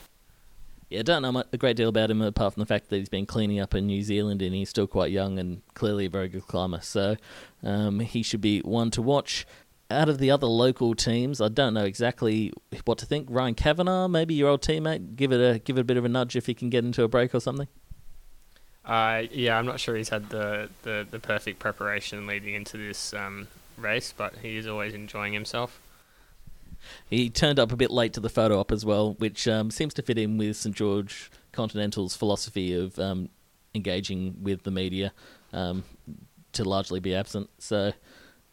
Yeah, 0.89 0.99
I 0.99 1.03
don't 1.03 1.21
know 1.21 1.43
a 1.51 1.57
great 1.57 1.75
deal 1.75 1.89
about 1.89 2.09
him 2.09 2.21
apart 2.21 2.53
from 2.53 2.61
the 2.61 2.65
fact 2.65 2.89
that 2.89 2.97
he's 2.97 3.09
been 3.09 3.25
cleaning 3.25 3.59
up 3.59 3.75
in 3.75 3.87
New 3.87 4.01
Zealand 4.01 4.41
and 4.41 4.55
he's 4.55 4.69
still 4.69 4.87
quite 4.87 5.11
young 5.11 5.37
and 5.37 5.61
clearly 5.73 6.05
a 6.05 6.09
very 6.09 6.29
good 6.29 6.47
climber. 6.47 6.79
So 6.81 7.17
um, 7.61 7.99
he 7.99 8.23
should 8.23 8.39
be 8.39 8.61
one 8.61 8.89
to 8.91 9.01
watch 9.01 9.45
out 9.89 10.09
of 10.09 10.17
the 10.17 10.31
other 10.31 10.47
local 10.47 10.95
teams, 10.95 11.39
I 11.39 11.47
don't 11.47 11.73
know 11.73 11.85
exactly 11.85 12.51
what 12.85 12.97
to 12.99 13.05
think. 13.05 13.27
Ryan 13.29 13.55
Kavanagh, 13.55 14.07
maybe 14.07 14.33
your 14.33 14.49
old 14.49 14.61
teammate, 14.61 15.15
give 15.15 15.31
it 15.31 15.39
a 15.39 15.59
give 15.59 15.77
it 15.77 15.81
a 15.81 15.83
bit 15.83 15.97
of 15.97 16.05
a 16.05 16.09
nudge 16.09 16.35
if 16.35 16.45
he 16.45 16.53
can 16.53 16.69
get 16.69 16.83
into 16.83 17.03
a 17.03 17.07
break 17.07 17.33
or 17.33 17.39
something. 17.39 17.67
Uh, 18.85 19.23
yeah, 19.31 19.57
I'm 19.57 19.65
not 19.65 19.81
sure 19.81 19.97
he's 19.97 20.09
had 20.09 20.29
the, 20.29 20.69
the, 20.83 21.05
the 21.11 21.19
perfect 21.19 21.59
preparation 21.59 22.25
leading 22.25 22.53
into 22.53 22.77
this 22.77 23.13
um, 23.13 23.49
race, 23.77 24.13
but 24.15 24.37
he 24.41 24.55
is 24.55 24.65
always 24.65 24.93
enjoying 24.93 25.33
himself. 25.33 25.81
He 27.09 27.29
turned 27.29 27.59
up 27.59 27.73
a 27.73 27.75
bit 27.75 27.91
late 27.91 28.13
to 28.13 28.21
the 28.21 28.29
photo 28.29 28.59
op 28.59 28.71
as 28.71 28.85
well, 28.85 29.15
which 29.15 29.45
um, 29.45 29.71
seems 29.71 29.93
to 29.95 30.01
fit 30.01 30.17
in 30.17 30.37
with 30.37 30.55
St 30.55 30.73
George 30.73 31.29
Continental's 31.51 32.15
philosophy 32.15 32.73
of 32.73 32.97
um, 32.97 33.27
engaging 33.75 34.37
with 34.41 34.63
the 34.63 34.71
media 34.71 35.11
um, 35.51 35.83
to 36.53 36.63
largely 36.63 37.01
be 37.01 37.13
absent. 37.13 37.49
So 37.59 37.91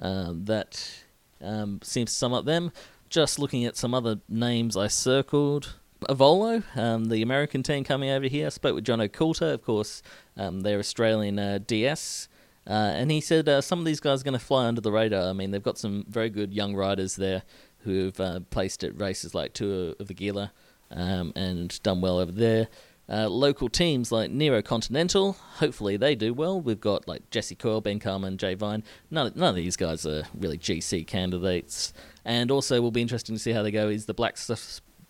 um, 0.01 0.47
that 0.47 1.04
um, 1.45 1.81
seems 1.83 2.11
to 2.11 2.17
sum 2.17 2.33
up 2.33 2.45
them. 2.45 2.73
Just 3.09 3.39
looking 3.39 3.65
at 3.65 3.77
some 3.77 3.95
other 3.95 4.21
names 4.29 4.77
I 4.77 4.89
circled. 4.89 5.77
Aevolo, 6.09 6.63
um, 6.77 7.07
the 7.07 7.23
American 7.23 7.63
team 7.63 7.85
coming 7.85 8.11
over 8.11 8.27
here. 8.27 8.51
Spoke 8.51 8.75
with 8.75 8.85
John 8.85 9.07
Coulter, 9.09 9.53
of 9.53 9.63
course, 9.63 10.03
um, 10.37 10.61
their 10.61 10.79
Australian 10.79 11.39
uh, 11.39 11.59
DS. 11.67 12.29
Uh, 12.67 12.93
and 12.97 13.11
he 13.11 13.21
said 13.21 13.49
uh, 13.49 13.61
some 13.61 13.79
of 13.79 13.85
these 13.85 14.01
guys 14.01 14.21
are 14.21 14.25
going 14.25 14.39
to 14.39 14.45
fly 14.45 14.67
under 14.67 14.81
the 14.81 14.93
radar. 14.93 15.29
I 15.29 15.33
mean, 15.33 15.51
they've 15.51 15.63
got 15.63 15.79
some 15.79 16.05
very 16.09 16.31
good 16.31 16.53
young 16.53 16.75
riders 16.75 17.17
there 17.17 17.43
who've 17.81 18.19
uh, 18.19 18.41
placed 18.51 18.83
at 18.83 18.99
races 18.99 19.35
like 19.35 19.53
Tour 19.53 19.95
of 20.01 20.09
the 20.09 20.15
Gila 20.15 20.53
um, 20.91 21.33
and 21.37 21.81
done 21.83 22.01
well 22.01 22.19
over 22.19 22.33
there. 22.33 22.69
Uh, 23.09 23.29
local 23.29 23.69
teams 23.69 24.11
like 24.11 24.31
Nero 24.31 24.63
Continental, 24.63 25.33
hopefully 25.33 25.97
they 25.97 26.15
do 26.15 26.33
well. 26.33 26.59
We've 26.61 26.81
got 26.81 27.07
like 27.07 27.29
Jesse 27.31 27.55
Coyle, 27.55 27.83
Ben 27.83 27.99
Carman, 27.99 28.39
Jay 28.39 28.55
Vine. 28.55 28.83
None, 29.11 29.33
none 29.35 29.51
of 29.51 29.57
these 29.57 29.77
guys 29.77 30.07
are 30.07 30.25
really 30.35 30.57
GC 30.57 31.07
candidates. 31.07 31.93
And 32.25 32.51
also, 32.51 32.81
will 32.81 32.91
be 32.91 33.03
interesting 33.03 33.35
to 33.35 33.39
see 33.39 33.53
how 33.53 33.63
they 33.63 33.71
go. 33.71 33.89
Is 33.89 34.07
the 34.07 34.15
Black 34.15 34.39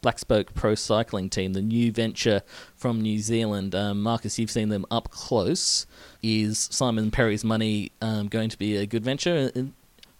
Black 0.02 0.18
Spoke 0.18 0.52
Pro 0.54 0.74
Cycling 0.74 1.30
Team, 1.30 1.52
the 1.52 1.62
new 1.62 1.92
venture 1.92 2.42
from 2.74 3.00
New 3.00 3.20
Zealand? 3.20 3.74
Um, 3.74 4.02
Marcus, 4.02 4.38
you've 4.38 4.50
seen 4.50 4.68
them 4.68 4.84
up 4.90 5.10
close. 5.10 5.86
Is 6.22 6.58
Simon 6.58 7.10
Perry's 7.12 7.44
money 7.44 7.92
um, 8.02 8.26
going 8.28 8.50
to 8.50 8.58
be 8.58 8.76
a 8.76 8.86
good 8.86 9.04
venture 9.04 9.50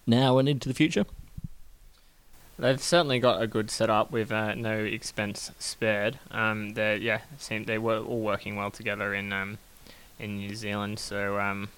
now 0.06 0.38
and 0.38 0.48
into 0.48 0.68
the 0.68 0.74
future? 0.74 1.04
They've 2.58 2.80
certainly 2.80 3.18
got 3.18 3.42
a 3.42 3.46
good 3.46 3.70
setup 3.70 4.12
with 4.12 4.30
uh, 4.30 4.54
no 4.54 4.78
expense 4.78 5.50
spared. 5.58 6.18
Um, 6.30 6.74
they 6.74 6.98
yeah, 6.98 7.22
seem 7.38 7.64
they 7.64 7.78
were 7.78 7.98
all 7.98 8.20
working 8.20 8.56
well 8.56 8.70
together 8.70 9.12
in 9.12 9.32
um, 9.32 9.58
in 10.18 10.36
New 10.36 10.54
Zealand. 10.54 10.98
So 11.00 11.40
um, 11.40 11.68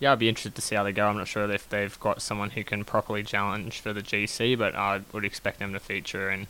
yeah, 0.00 0.12
I'd 0.12 0.18
be 0.18 0.28
interested 0.28 0.54
to 0.54 0.62
see 0.62 0.74
how 0.74 0.82
they 0.82 0.92
go. 0.92 1.06
I'm 1.06 1.18
not 1.18 1.28
sure 1.28 1.50
if 1.50 1.68
they've 1.68 2.00
got 2.00 2.22
someone 2.22 2.50
who 2.50 2.64
can 2.64 2.84
properly 2.84 3.22
challenge 3.22 3.80
for 3.80 3.92
the 3.92 4.02
GC, 4.02 4.58
but 4.58 4.74
I 4.74 5.02
would 5.12 5.24
expect 5.24 5.58
them 5.58 5.72
to 5.74 5.80
feature 5.80 6.30
in 6.30 6.46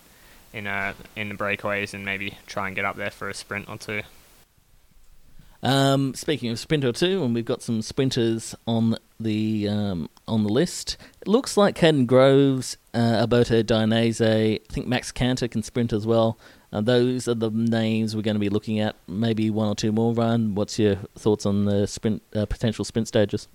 in 0.52 0.66
uh, 0.66 0.94
in 1.16 1.28
the 1.28 1.34
breakaways 1.34 1.94
and 1.94 2.04
maybe 2.04 2.38
try 2.46 2.68
and 2.68 2.76
get 2.76 2.84
up 2.84 2.96
there 2.96 3.10
for 3.10 3.28
a 3.28 3.34
sprint 3.34 3.68
or 3.68 3.76
two. 3.76 4.02
Um, 5.64 6.14
speaking 6.14 6.50
of 6.50 6.58
sprint 6.58 6.84
or 6.84 6.92
two, 6.92 7.22
and 7.22 7.34
we've 7.34 7.44
got 7.44 7.62
some 7.62 7.82
sprinters 7.82 8.54
on 8.66 8.96
the 9.20 9.68
um, 9.68 10.10
on 10.26 10.44
the 10.44 10.48
list. 10.48 10.96
It 11.20 11.28
looks 11.28 11.56
like 11.56 11.76
Kaden 11.76 12.06
Groves, 12.06 12.76
uh, 12.94 12.98
Alberto 12.98 13.62
Dainese, 13.62 14.20
I 14.20 14.60
think 14.72 14.86
Max 14.86 15.12
Kanter 15.12 15.50
can 15.50 15.62
sprint 15.62 15.92
as 15.92 16.06
well. 16.06 16.38
Uh, 16.72 16.80
those 16.80 17.28
are 17.28 17.34
the 17.34 17.50
names 17.50 18.14
we're 18.16 18.22
going 18.22 18.36
to 18.36 18.40
be 18.40 18.48
looking 18.48 18.80
at. 18.80 18.96
Maybe 19.06 19.50
one 19.50 19.68
or 19.68 19.74
two 19.74 19.92
more. 19.92 20.12
Ryan, 20.14 20.54
what's 20.54 20.78
your 20.78 20.96
thoughts 21.16 21.44
on 21.46 21.64
the 21.64 21.86
sprint 21.86 22.22
uh, 22.34 22.46
potential 22.46 22.84
sprint 22.84 23.08
stages? 23.08 23.48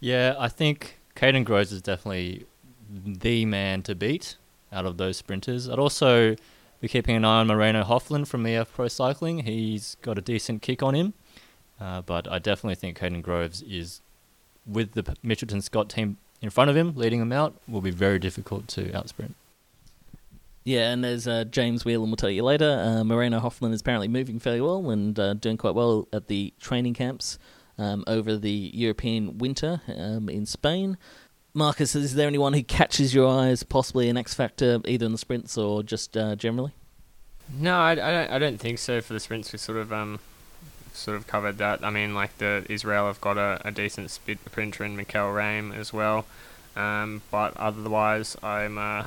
Yeah, 0.00 0.34
I 0.38 0.48
think 0.48 0.98
Kaden 1.16 1.44
Groves 1.44 1.72
is 1.72 1.82
definitely 1.82 2.46
the 2.88 3.44
man 3.44 3.82
to 3.82 3.94
beat 3.94 4.36
out 4.72 4.86
of 4.86 4.96
those 4.96 5.16
sprinters. 5.16 5.68
I'd 5.68 5.78
also 5.78 6.36
be 6.80 6.88
keeping 6.88 7.16
an 7.16 7.24
eye 7.24 7.40
on 7.40 7.48
Moreno 7.48 7.82
Hofland 7.82 8.28
from 8.28 8.46
EF 8.46 8.72
Pro 8.72 8.86
Cycling. 8.86 9.40
He's 9.40 9.96
got 10.02 10.18
a 10.18 10.20
decent 10.20 10.62
kick 10.62 10.82
on 10.82 10.94
him, 10.94 11.14
uh, 11.80 12.02
but 12.02 12.30
I 12.30 12.38
definitely 12.38 12.76
think 12.76 12.98
Kaden 12.98 13.22
Groves 13.22 13.62
is, 13.62 14.00
with 14.64 14.92
the 14.92 15.02
Mitchelton 15.24 15.62
Scott 15.62 15.88
team 15.88 16.18
in 16.40 16.50
front 16.50 16.70
of 16.70 16.76
him, 16.76 16.94
leading 16.96 17.20
them 17.20 17.32
out, 17.32 17.54
will 17.66 17.80
be 17.80 17.90
very 17.90 18.18
difficult 18.18 18.68
to 18.68 18.84
outsprint. 18.92 19.34
Yeah, 20.64 20.90
and 20.90 21.04
as 21.06 21.26
uh, 21.26 21.44
James 21.44 21.84
Whelan 21.84 22.10
will 22.10 22.16
tell 22.16 22.30
you 22.30 22.42
later, 22.42 22.78
uh, 22.84 23.02
Moreno 23.02 23.40
Hofland 23.40 23.72
is 23.72 23.80
apparently 23.80 24.08
moving 24.08 24.38
fairly 24.38 24.60
well 24.60 24.90
and 24.90 25.18
uh, 25.18 25.34
doing 25.34 25.56
quite 25.56 25.74
well 25.74 26.06
at 26.12 26.28
the 26.28 26.52
training 26.60 26.94
camps 26.94 27.38
um, 27.78 28.04
over 28.06 28.36
the 28.36 28.70
European 28.74 29.38
winter 29.38 29.80
um, 29.96 30.28
in 30.28 30.44
Spain. 30.44 30.98
Marcus, 31.54 31.94
is 31.94 32.14
there 32.14 32.28
anyone 32.28 32.52
who 32.52 32.62
catches 32.62 33.14
your 33.14 33.28
eye 33.28 33.48
as 33.48 33.62
possibly 33.62 34.08
an 34.10 34.16
X 34.16 34.34
factor, 34.34 34.80
either 34.84 35.06
in 35.06 35.12
the 35.12 35.18
sprints 35.18 35.56
or 35.56 35.82
just 35.82 36.16
uh, 36.16 36.36
generally? 36.36 36.72
No, 37.56 37.78
I, 37.78 37.92
I, 37.92 37.94
don't. 37.94 38.30
I 38.30 38.38
don't 38.38 38.58
think 38.58 38.78
so. 38.78 39.00
For 39.00 39.14
the 39.14 39.20
sprints, 39.20 39.52
we 39.52 39.58
sort 39.58 39.78
of 39.78 39.90
um, 39.90 40.20
sort 40.98 41.16
of 41.16 41.26
covered 41.26 41.58
that. 41.58 41.84
I 41.84 41.90
mean, 41.90 42.14
like 42.14 42.36
the 42.38 42.64
Israel 42.68 43.06
have 43.06 43.20
got 43.20 43.38
a, 43.38 43.60
a 43.64 43.70
decent 43.70 44.18
printer 44.52 44.84
in 44.84 44.96
Mihkel 44.96 45.34
Räim 45.34 45.74
as 45.74 45.92
well. 45.92 46.26
Um, 46.76 47.22
but 47.30 47.56
otherwise, 47.56 48.36
I'm 48.42 48.78
uh, 48.78 49.06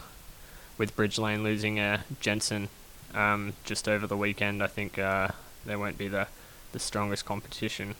with 0.77 0.95
Bridgelane 0.95 1.43
losing 1.43 1.79
uh, 1.79 2.01
Jensen 2.19 2.69
um, 3.13 3.53
just 3.63 3.87
over 3.87 4.07
the 4.07 4.17
weekend. 4.17 4.63
I 4.63 4.67
think 4.67 4.97
uh, 4.97 5.29
there 5.65 5.79
won't 5.79 5.97
be 5.97 6.07
the 6.07 6.27
the 6.71 6.79
strongest 6.79 7.25
competition. 7.25 7.95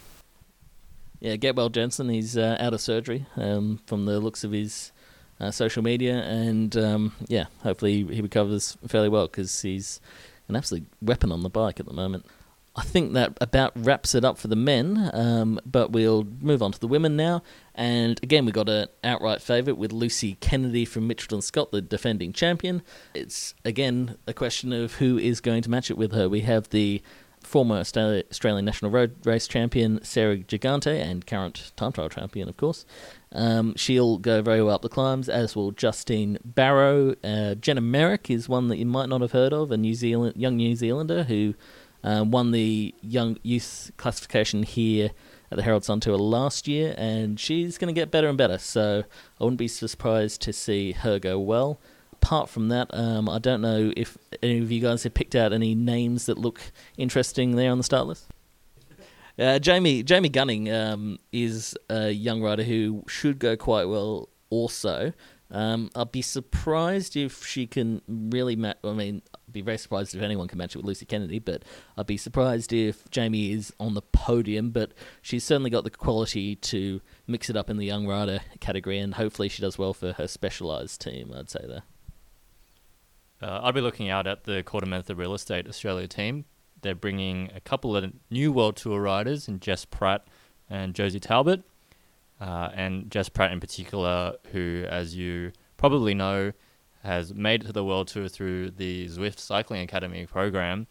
Yeah, 1.19 1.35
get 1.35 1.55
well, 1.55 1.69
Jensen. 1.69 2.09
He's 2.09 2.35
uh, 2.35 2.57
out 2.59 2.73
of 2.73 2.81
surgery 2.81 3.25
um, 3.35 3.79
from 3.85 4.05
the 4.05 4.19
looks 4.19 4.43
of 4.43 4.51
his 4.51 4.91
uh, 5.39 5.51
social 5.51 5.83
media, 5.83 6.15
and 6.15 6.75
um, 6.75 7.13
yeah, 7.27 7.45
hopefully 7.63 8.03
he 8.05 8.21
recovers 8.21 8.77
fairly 8.87 9.09
well 9.09 9.27
because 9.27 9.61
he's 9.61 9.99
an 10.47 10.55
absolute 10.55 10.85
weapon 11.01 11.31
on 11.31 11.43
the 11.43 11.49
bike 11.49 11.79
at 11.79 11.85
the 11.85 11.93
moment. 11.93 12.25
I 12.73 12.83
think 12.83 13.13
that 13.13 13.37
about 13.41 13.73
wraps 13.75 14.15
it 14.15 14.23
up 14.23 14.37
for 14.37 14.47
the 14.47 14.55
men, 14.55 15.09
um, 15.13 15.59
but 15.65 15.91
we'll 15.91 16.25
move 16.39 16.61
on 16.63 16.71
to 16.71 16.79
the 16.79 16.87
women 16.87 17.17
now. 17.17 17.43
And 17.75 18.17
again, 18.23 18.45
we 18.45 18.53
got 18.53 18.69
an 18.69 18.87
outright 19.03 19.41
favourite 19.41 19.77
with 19.77 19.91
Lucy 19.91 20.37
Kennedy 20.39 20.85
from 20.85 21.07
Mitchelton 21.09 21.43
Scott, 21.43 21.71
the 21.71 21.81
defending 21.81 22.31
champion. 22.31 22.81
It's 23.13 23.55
again 23.65 24.17
a 24.25 24.33
question 24.33 24.71
of 24.71 24.95
who 24.95 25.17
is 25.17 25.41
going 25.41 25.63
to 25.63 25.69
match 25.69 25.91
it 25.91 25.97
with 25.97 26.13
her. 26.13 26.29
We 26.29 26.41
have 26.41 26.69
the 26.69 27.01
former 27.41 27.77
Australian 27.77 28.65
National 28.65 28.91
Road 28.91 29.15
Race 29.25 29.47
champion 29.47 29.99
Sarah 30.03 30.37
Gigante 30.37 31.01
and 31.01 31.25
current 31.25 31.71
time 31.75 31.91
trial 31.91 32.07
champion, 32.07 32.47
of 32.47 32.55
course. 32.55 32.85
Um, 33.33 33.75
she'll 33.75 34.17
go 34.17 34.41
very 34.41 34.61
well 34.61 34.75
up 34.75 34.81
the 34.81 34.89
climbs, 34.89 35.27
as 35.27 35.55
will 35.55 35.71
Justine 35.71 36.37
Barrow. 36.45 37.15
Uh, 37.23 37.55
Jenna 37.55 37.81
Merrick 37.81 38.29
is 38.29 38.47
one 38.47 38.67
that 38.67 38.77
you 38.77 38.85
might 38.85 39.09
not 39.09 39.21
have 39.21 39.31
heard 39.31 39.53
of, 39.53 39.71
a 39.71 39.77
New 39.77 39.93
Zealand 39.93 40.35
young 40.37 40.57
New 40.57 40.75
Zealander 40.75 41.23
who 41.23 41.55
um, 42.03 42.31
won 42.31 42.51
the 42.51 42.93
young 43.01 43.37
youth 43.43 43.91
classification 43.97 44.63
here 44.63 45.11
at 45.51 45.57
the 45.57 45.63
Herald 45.63 45.83
Sun 45.83 45.99
Tour 46.01 46.17
last 46.17 46.67
year, 46.67 46.95
and 46.97 47.39
she's 47.39 47.77
going 47.77 47.93
to 47.93 47.99
get 47.99 48.11
better 48.11 48.29
and 48.29 48.37
better. 48.37 48.57
So 48.57 49.03
I 49.39 49.43
wouldn't 49.43 49.59
be 49.59 49.67
surprised 49.67 50.41
to 50.43 50.53
see 50.53 50.93
her 50.93 51.19
go 51.19 51.39
well 51.39 51.79
apart 52.21 52.49
from 52.49 52.69
that, 52.69 52.87
um, 52.93 53.27
I 53.27 53.39
don't 53.39 53.61
know 53.61 53.91
if 53.97 54.17
any 54.43 54.59
of 54.59 54.71
you 54.71 54.79
guys 54.79 55.03
have 55.03 55.13
picked 55.13 55.35
out 55.35 55.51
any 55.51 55.73
names 55.73 56.27
that 56.27 56.37
look 56.37 56.61
interesting 56.95 57.55
there 57.55 57.71
on 57.71 57.77
the 57.77 57.83
start 57.83 58.07
list. 58.07 58.27
Uh, 59.39 59.57
Jamie 59.57 60.03
Jamie 60.03 60.29
Gunning 60.29 60.69
um, 60.71 61.17
is 61.31 61.75
a 61.89 62.11
young 62.11 62.43
rider 62.43 62.63
who 62.63 63.03
should 63.07 63.39
go 63.39 63.55
quite 63.55 63.85
well. 63.85 64.27
Also, 64.49 65.13
um, 65.51 65.89
I'd 65.95 66.11
be 66.11 66.21
surprised 66.21 67.17
if 67.17 67.45
she 67.45 67.67
can 67.67 68.01
really 68.07 68.55
match. 68.55 68.77
I 68.83 68.93
mean, 68.93 69.21
I'd 69.33 69.53
be 69.53 69.61
very 69.61 69.77
surprised 69.77 70.15
if 70.15 70.21
anyone 70.21 70.47
can 70.47 70.57
match 70.57 70.75
it 70.75 70.77
with 70.77 70.85
Lucy 70.85 71.05
Kennedy, 71.05 71.39
but 71.39 71.63
I'd 71.97 72.07
be 72.07 72.17
surprised 72.17 72.71
if 72.71 73.09
Jamie 73.11 73.51
is 73.51 73.73
on 73.79 73.93
the 73.93 74.01
podium. 74.01 74.71
But 74.71 74.93
she's 75.21 75.43
certainly 75.43 75.69
got 75.69 75.83
the 75.83 75.89
quality 75.89 76.55
to 76.55 77.01
mix 77.27 77.49
it 77.49 77.57
up 77.57 77.69
in 77.69 77.77
the 77.77 77.85
young 77.85 78.07
rider 78.07 78.39
category, 78.61 78.97
and 78.97 79.15
hopefully 79.15 79.49
she 79.49 79.61
does 79.61 79.77
well 79.77 79.93
for 79.93 80.13
her 80.13 80.27
specialised 80.27 81.01
team. 81.01 81.33
I'd 81.35 81.49
say 81.49 81.65
there. 81.67 81.83
Uh, 83.41 83.59
I'd 83.63 83.75
be 83.75 83.81
looking 83.81 84.09
out 84.09 84.27
at 84.27 84.45
the 84.45 84.63
KordaMentha 84.63 85.17
Real 85.17 85.33
Estate 85.33 85.67
Australia 85.67 86.07
team. 86.07 86.45
They're 86.81 86.95
bringing 86.95 87.51
a 87.53 87.59
couple 87.59 87.95
of 87.95 88.13
new 88.29 88.51
World 88.51 88.77
Tour 88.77 89.01
riders 89.01 89.47
in 89.47 89.59
Jess 89.59 89.83
Pratt 89.83 90.25
and 90.69 90.95
Josie 90.95 91.19
Talbot. 91.19 91.63
Uh, 92.41 92.69
and 92.73 93.11
Jess 93.11 93.29
Pratt 93.29 93.51
in 93.51 93.59
particular, 93.59 94.33
who, 94.51 94.83
as 94.89 95.15
you 95.15 95.51
probably 95.77 96.15
know, 96.15 96.51
has 97.03 97.33
made 97.33 97.63
it 97.63 97.67
to 97.67 97.73
the 97.73 97.85
World 97.85 98.07
Tour 98.07 98.27
through 98.27 98.71
the 98.71 99.07
Zwift 99.07 99.37
Cycling 99.37 99.81
Academy 99.81 100.25
program. 100.25 100.87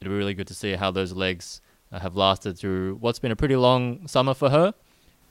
It'll 0.00 0.10
be 0.10 0.16
really 0.16 0.34
good 0.34 0.46
to 0.48 0.54
see 0.54 0.72
how 0.72 0.90
those 0.90 1.12
legs 1.12 1.62
uh, 1.90 2.00
have 2.00 2.16
lasted 2.16 2.58
through 2.58 2.96
what's 3.00 3.18
been 3.18 3.32
a 3.32 3.36
pretty 3.36 3.56
long 3.56 4.06
summer 4.06 4.34
for 4.34 4.50
her. 4.50 4.74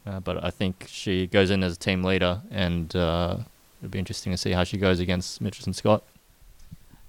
Uh, 0.07 0.19
but 0.19 0.43
I 0.43 0.49
think 0.49 0.85
she 0.89 1.27
goes 1.27 1.51
in 1.51 1.63
as 1.63 1.75
a 1.75 1.79
team 1.79 2.03
leader, 2.03 2.41
and 2.49 2.93
uh, 2.95 3.37
it'll 3.79 3.91
be 3.91 3.99
interesting 3.99 4.31
to 4.33 4.37
see 4.37 4.51
how 4.51 4.63
she 4.63 4.77
goes 4.77 4.99
against 4.99 5.41
Mitchelton 5.41 5.75
Scott. 5.75 6.03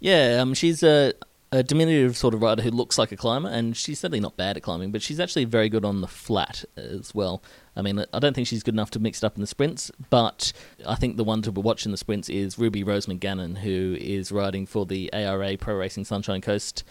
Yeah, 0.01 0.39
um, 0.41 0.53
she's 0.53 0.83
a, 0.83 1.15
a 1.55 1.63
diminutive 1.63 2.17
sort 2.17 2.35
of 2.35 2.43
rider 2.43 2.63
who 2.63 2.71
looks 2.71 2.99
like 2.99 3.13
a 3.13 3.17
climber, 3.17 3.49
and 3.49 3.77
she's 3.77 4.01
certainly 4.01 4.19
not 4.19 4.37
bad 4.37 4.57
at 4.57 4.63
climbing, 4.65 4.91
but 4.91 5.01
she's 5.01 5.21
actually 5.21 5.45
very 5.45 5.69
good 5.69 5.85
on 5.85 6.01
the 6.01 6.09
flat 6.09 6.65
as 6.77 7.15
well. 7.15 7.45
I 7.77 7.83
mean, 7.83 8.05
I 8.13 8.19
don't 8.19 8.35
think 8.35 8.49
she's 8.49 8.65
good 8.65 8.75
enough 8.75 8.91
to 8.91 8.99
mix 8.99 9.23
it 9.23 9.27
up 9.27 9.37
in 9.37 9.41
the 9.41 9.47
sprints, 9.47 9.89
but 10.11 10.53
I 10.85 10.97
think 10.97 11.17
the 11.17 11.23
one 11.23 11.43
to 11.43 11.53
watch 11.53 11.87
in 11.87 11.93
the 11.93 11.97
sprints 11.97 12.29
is 12.29 12.59
Ruby 12.59 12.83
Rose 12.83 13.07
Gannon, 13.07 13.55
who 13.57 13.97
is 14.01 14.33
riding 14.33 14.67
for 14.67 14.85
the 14.85 15.13
ARA 15.13 15.57
Pro 15.57 15.77
Racing 15.77 16.05
Sunshine 16.05 16.41
Coast 16.41 16.83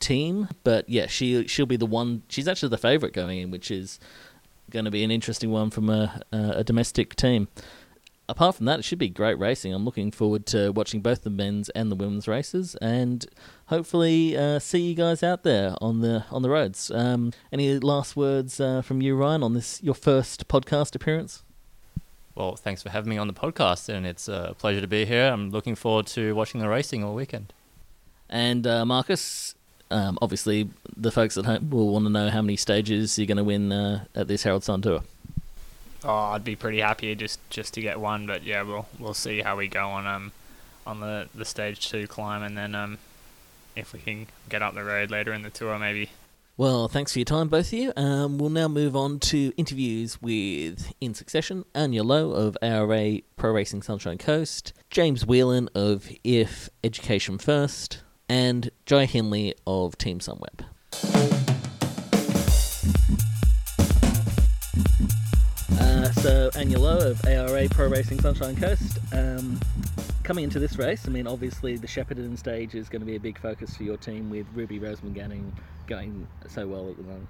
team. 0.00 0.48
But 0.64 0.86
yeah, 0.86 1.06
she 1.06 1.46
she'll 1.46 1.64
be 1.64 1.76
the 1.76 1.86
one. 1.86 2.22
She's 2.28 2.46
actually 2.46 2.68
the 2.68 2.78
favourite 2.78 3.14
going 3.14 3.38
in, 3.38 3.50
which 3.50 3.70
is 3.70 3.98
going 4.68 4.84
to 4.84 4.90
be 4.90 5.02
an 5.02 5.10
interesting 5.10 5.50
one 5.50 5.70
from 5.70 5.88
a, 5.88 6.20
a 6.30 6.62
domestic 6.62 7.16
team 7.16 7.48
apart 8.30 8.56
from 8.56 8.66
that, 8.66 8.78
it 8.78 8.82
should 8.82 8.98
be 8.98 9.08
great 9.08 9.38
racing. 9.38 9.74
I'm 9.74 9.84
looking 9.84 10.10
forward 10.10 10.46
to 10.46 10.70
watching 10.70 11.00
both 11.00 11.22
the 11.22 11.30
men's 11.30 11.68
and 11.70 11.90
the 11.90 11.96
women's 11.96 12.28
races, 12.28 12.76
and 12.76 13.26
hopefully 13.66 14.36
uh, 14.36 14.58
see 14.58 14.80
you 14.80 14.94
guys 14.94 15.22
out 15.22 15.42
there 15.42 15.74
on 15.80 16.00
the 16.00 16.24
on 16.30 16.42
the 16.42 16.50
roads. 16.50 16.90
Um, 16.90 17.32
any 17.52 17.78
last 17.78 18.16
words 18.16 18.60
uh, 18.60 18.82
from 18.82 19.02
you, 19.02 19.16
Ryan, 19.16 19.42
on 19.42 19.54
this 19.54 19.82
your 19.82 19.94
first 19.94 20.48
podcast 20.48 20.94
appearance? 20.94 21.42
Well, 22.34 22.56
thanks 22.56 22.82
for 22.82 22.90
having 22.90 23.10
me 23.10 23.18
on 23.18 23.26
the 23.26 23.34
podcast, 23.34 23.88
and 23.88 24.06
it's 24.06 24.28
a 24.28 24.54
pleasure 24.58 24.80
to 24.80 24.86
be 24.86 25.04
here. 25.04 25.30
I'm 25.30 25.50
looking 25.50 25.74
forward 25.74 26.06
to 26.08 26.34
watching 26.34 26.60
the 26.60 26.68
racing 26.68 27.04
all 27.04 27.14
weekend. 27.14 27.52
And 28.28 28.66
uh, 28.66 28.86
Marcus, 28.86 29.56
um, 29.90 30.16
obviously, 30.22 30.70
the 30.96 31.10
folks 31.10 31.36
at 31.36 31.44
home 31.44 31.70
will 31.70 31.88
want 31.88 32.06
to 32.06 32.10
know 32.10 32.30
how 32.30 32.40
many 32.40 32.56
stages 32.56 33.18
you're 33.18 33.26
going 33.26 33.36
to 33.36 33.44
win 33.44 33.72
uh, 33.72 34.04
at 34.14 34.28
this 34.28 34.44
Herald 34.44 34.62
Sun 34.62 34.82
Tour. 34.82 35.02
Oh, 36.02 36.14
I'd 36.14 36.44
be 36.44 36.56
pretty 36.56 36.80
happy 36.80 37.14
just 37.14 37.38
just 37.50 37.74
to 37.74 37.80
get 37.80 38.00
one, 38.00 38.26
but 38.26 38.42
yeah, 38.42 38.62
we'll 38.62 38.86
we'll 38.98 39.14
see 39.14 39.40
how 39.40 39.56
we 39.56 39.68
go 39.68 39.88
on 39.88 40.06
um 40.06 40.32
on 40.86 41.00
the 41.00 41.28
the 41.34 41.44
stage 41.44 41.88
two 41.90 42.06
climb, 42.06 42.42
and 42.42 42.56
then 42.56 42.74
um 42.74 42.98
if 43.76 43.92
we 43.92 43.98
can 44.00 44.26
get 44.48 44.62
up 44.62 44.74
the 44.74 44.84
road 44.84 45.10
later 45.10 45.32
in 45.32 45.42
the 45.42 45.50
tour, 45.50 45.78
maybe. 45.78 46.10
Well, 46.56 46.88
thanks 46.88 47.14
for 47.14 47.20
your 47.20 47.24
time, 47.24 47.48
both 47.48 47.68
of 47.68 47.72
you. 47.72 47.92
Um, 47.96 48.36
we'll 48.36 48.50
now 48.50 48.68
move 48.68 48.94
on 48.94 49.18
to 49.20 49.50
interviews 49.56 50.20
with, 50.20 50.92
in 51.00 51.14
succession, 51.14 51.64
Anya 51.74 52.02
Louw 52.02 52.34
of 52.34 52.54
ARA 52.60 53.20
Pro 53.36 53.52
Racing 53.52 53.80
Sunshine 53.80 54.18
Coast, 54.18 54.74
James 54.90 55.24
Whelan 55.24 55.70
of 55.74 56.10
EF 56.22 56.68
Education 56.84 57.38
First, 57.38 58.02
and 58.28 58.70
Jai 58.84 59.06
Hindley 59.06 59.54
of 59.66 59.96
Team 59.96 60.18
Sunweb. 60.18 61.49
So 66.20 66.50
Anya 66.54 66.76
Louw 66.76 67.00
of 67.00 67.24
ARA 67.24 67.66
Pro 67.70 67.88
Racing 67.88 68.20
Sunshine 68.20 68.54
Coast. 68.54 68.98
Um, 69.10 69.58
coming 70.22 70.44
into 70.44 70.58
this 70.58 70.76
race, 70.76 71.08
I 71.08 71.10
mean, 71.10 71.26
obviously 71.26 71.78
the 71.78 71.86
Shepparton 71.86 72.38
stage 72.38 72.74
is 72.74 72.90
going 72.90 73.00
to 73.00 73.06
be 73.06 73.16
a 73.16 73.20
big 73.20 73.38
focus 73.38 73.74
for 73.74 73.84
your 73.84 73.96
team 73.96 74.28
with 74.28 74.46
Ruby 74.54 74.78
Roseman 74.78 75.14
Gannon 75.14 75.50
going 75.86 76.28
so 76.46 76.66
well 76.66 76.90
at 76.90 76.98
the 76.98 77.04
moment. 77.04 77.26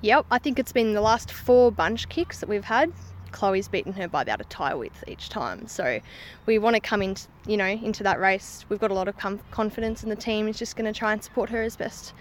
Yep, 0.00 0.26
I 0.32 0.38
think 0.38 0.58
it's 0.58 0.72
been 0.72 0.94
the 0.94 1.00
last 1.00 1.30
four 1.30 1.70
bunch 1.70 2.08
kicks 2.08 2.40
that 2.40 2.48
we've 2.48 2.64
had. 2.64 2.92
Chloe's 3.30 3.68
beaten 3.68 3.92
her 3.92 4.08
by 4.08 4.22
about 4.22 4.40
a 4.40 4.44
tyre 4.44 4.76
width 4.76 5.04
each 5.06 5.28
time. 5.28 5.68
So 5.68 6.00
we 6.46 6.58
want 6.58 6.74
to 6.74 6.80
come 6.80 7.02
into, 7.02 7.28
you 7.46 7.56
know, 7.56 7.68
into 7.68 8.02
that 8.02 8.18
race. 8.18 8.64
We've 8.68 8.80
got 8.80 8.90
a 8.90 8.94
lot 8.94 9.06
of 9.06 9.16
com- 9.16 9.40
confidence 9.52 10.02
in 10.02 10.08
the 10.08 10.16
team. 10.16 10.48
Is 10.48 10.58
just 10.58 10.74
going 10.74 10.92
to 10.92 10.98
try 10.98 11.12
and 11.12 11.22
support 11.22 11.50
her 11.50 11.62
as 11.62 11.76
best 11.76 12.12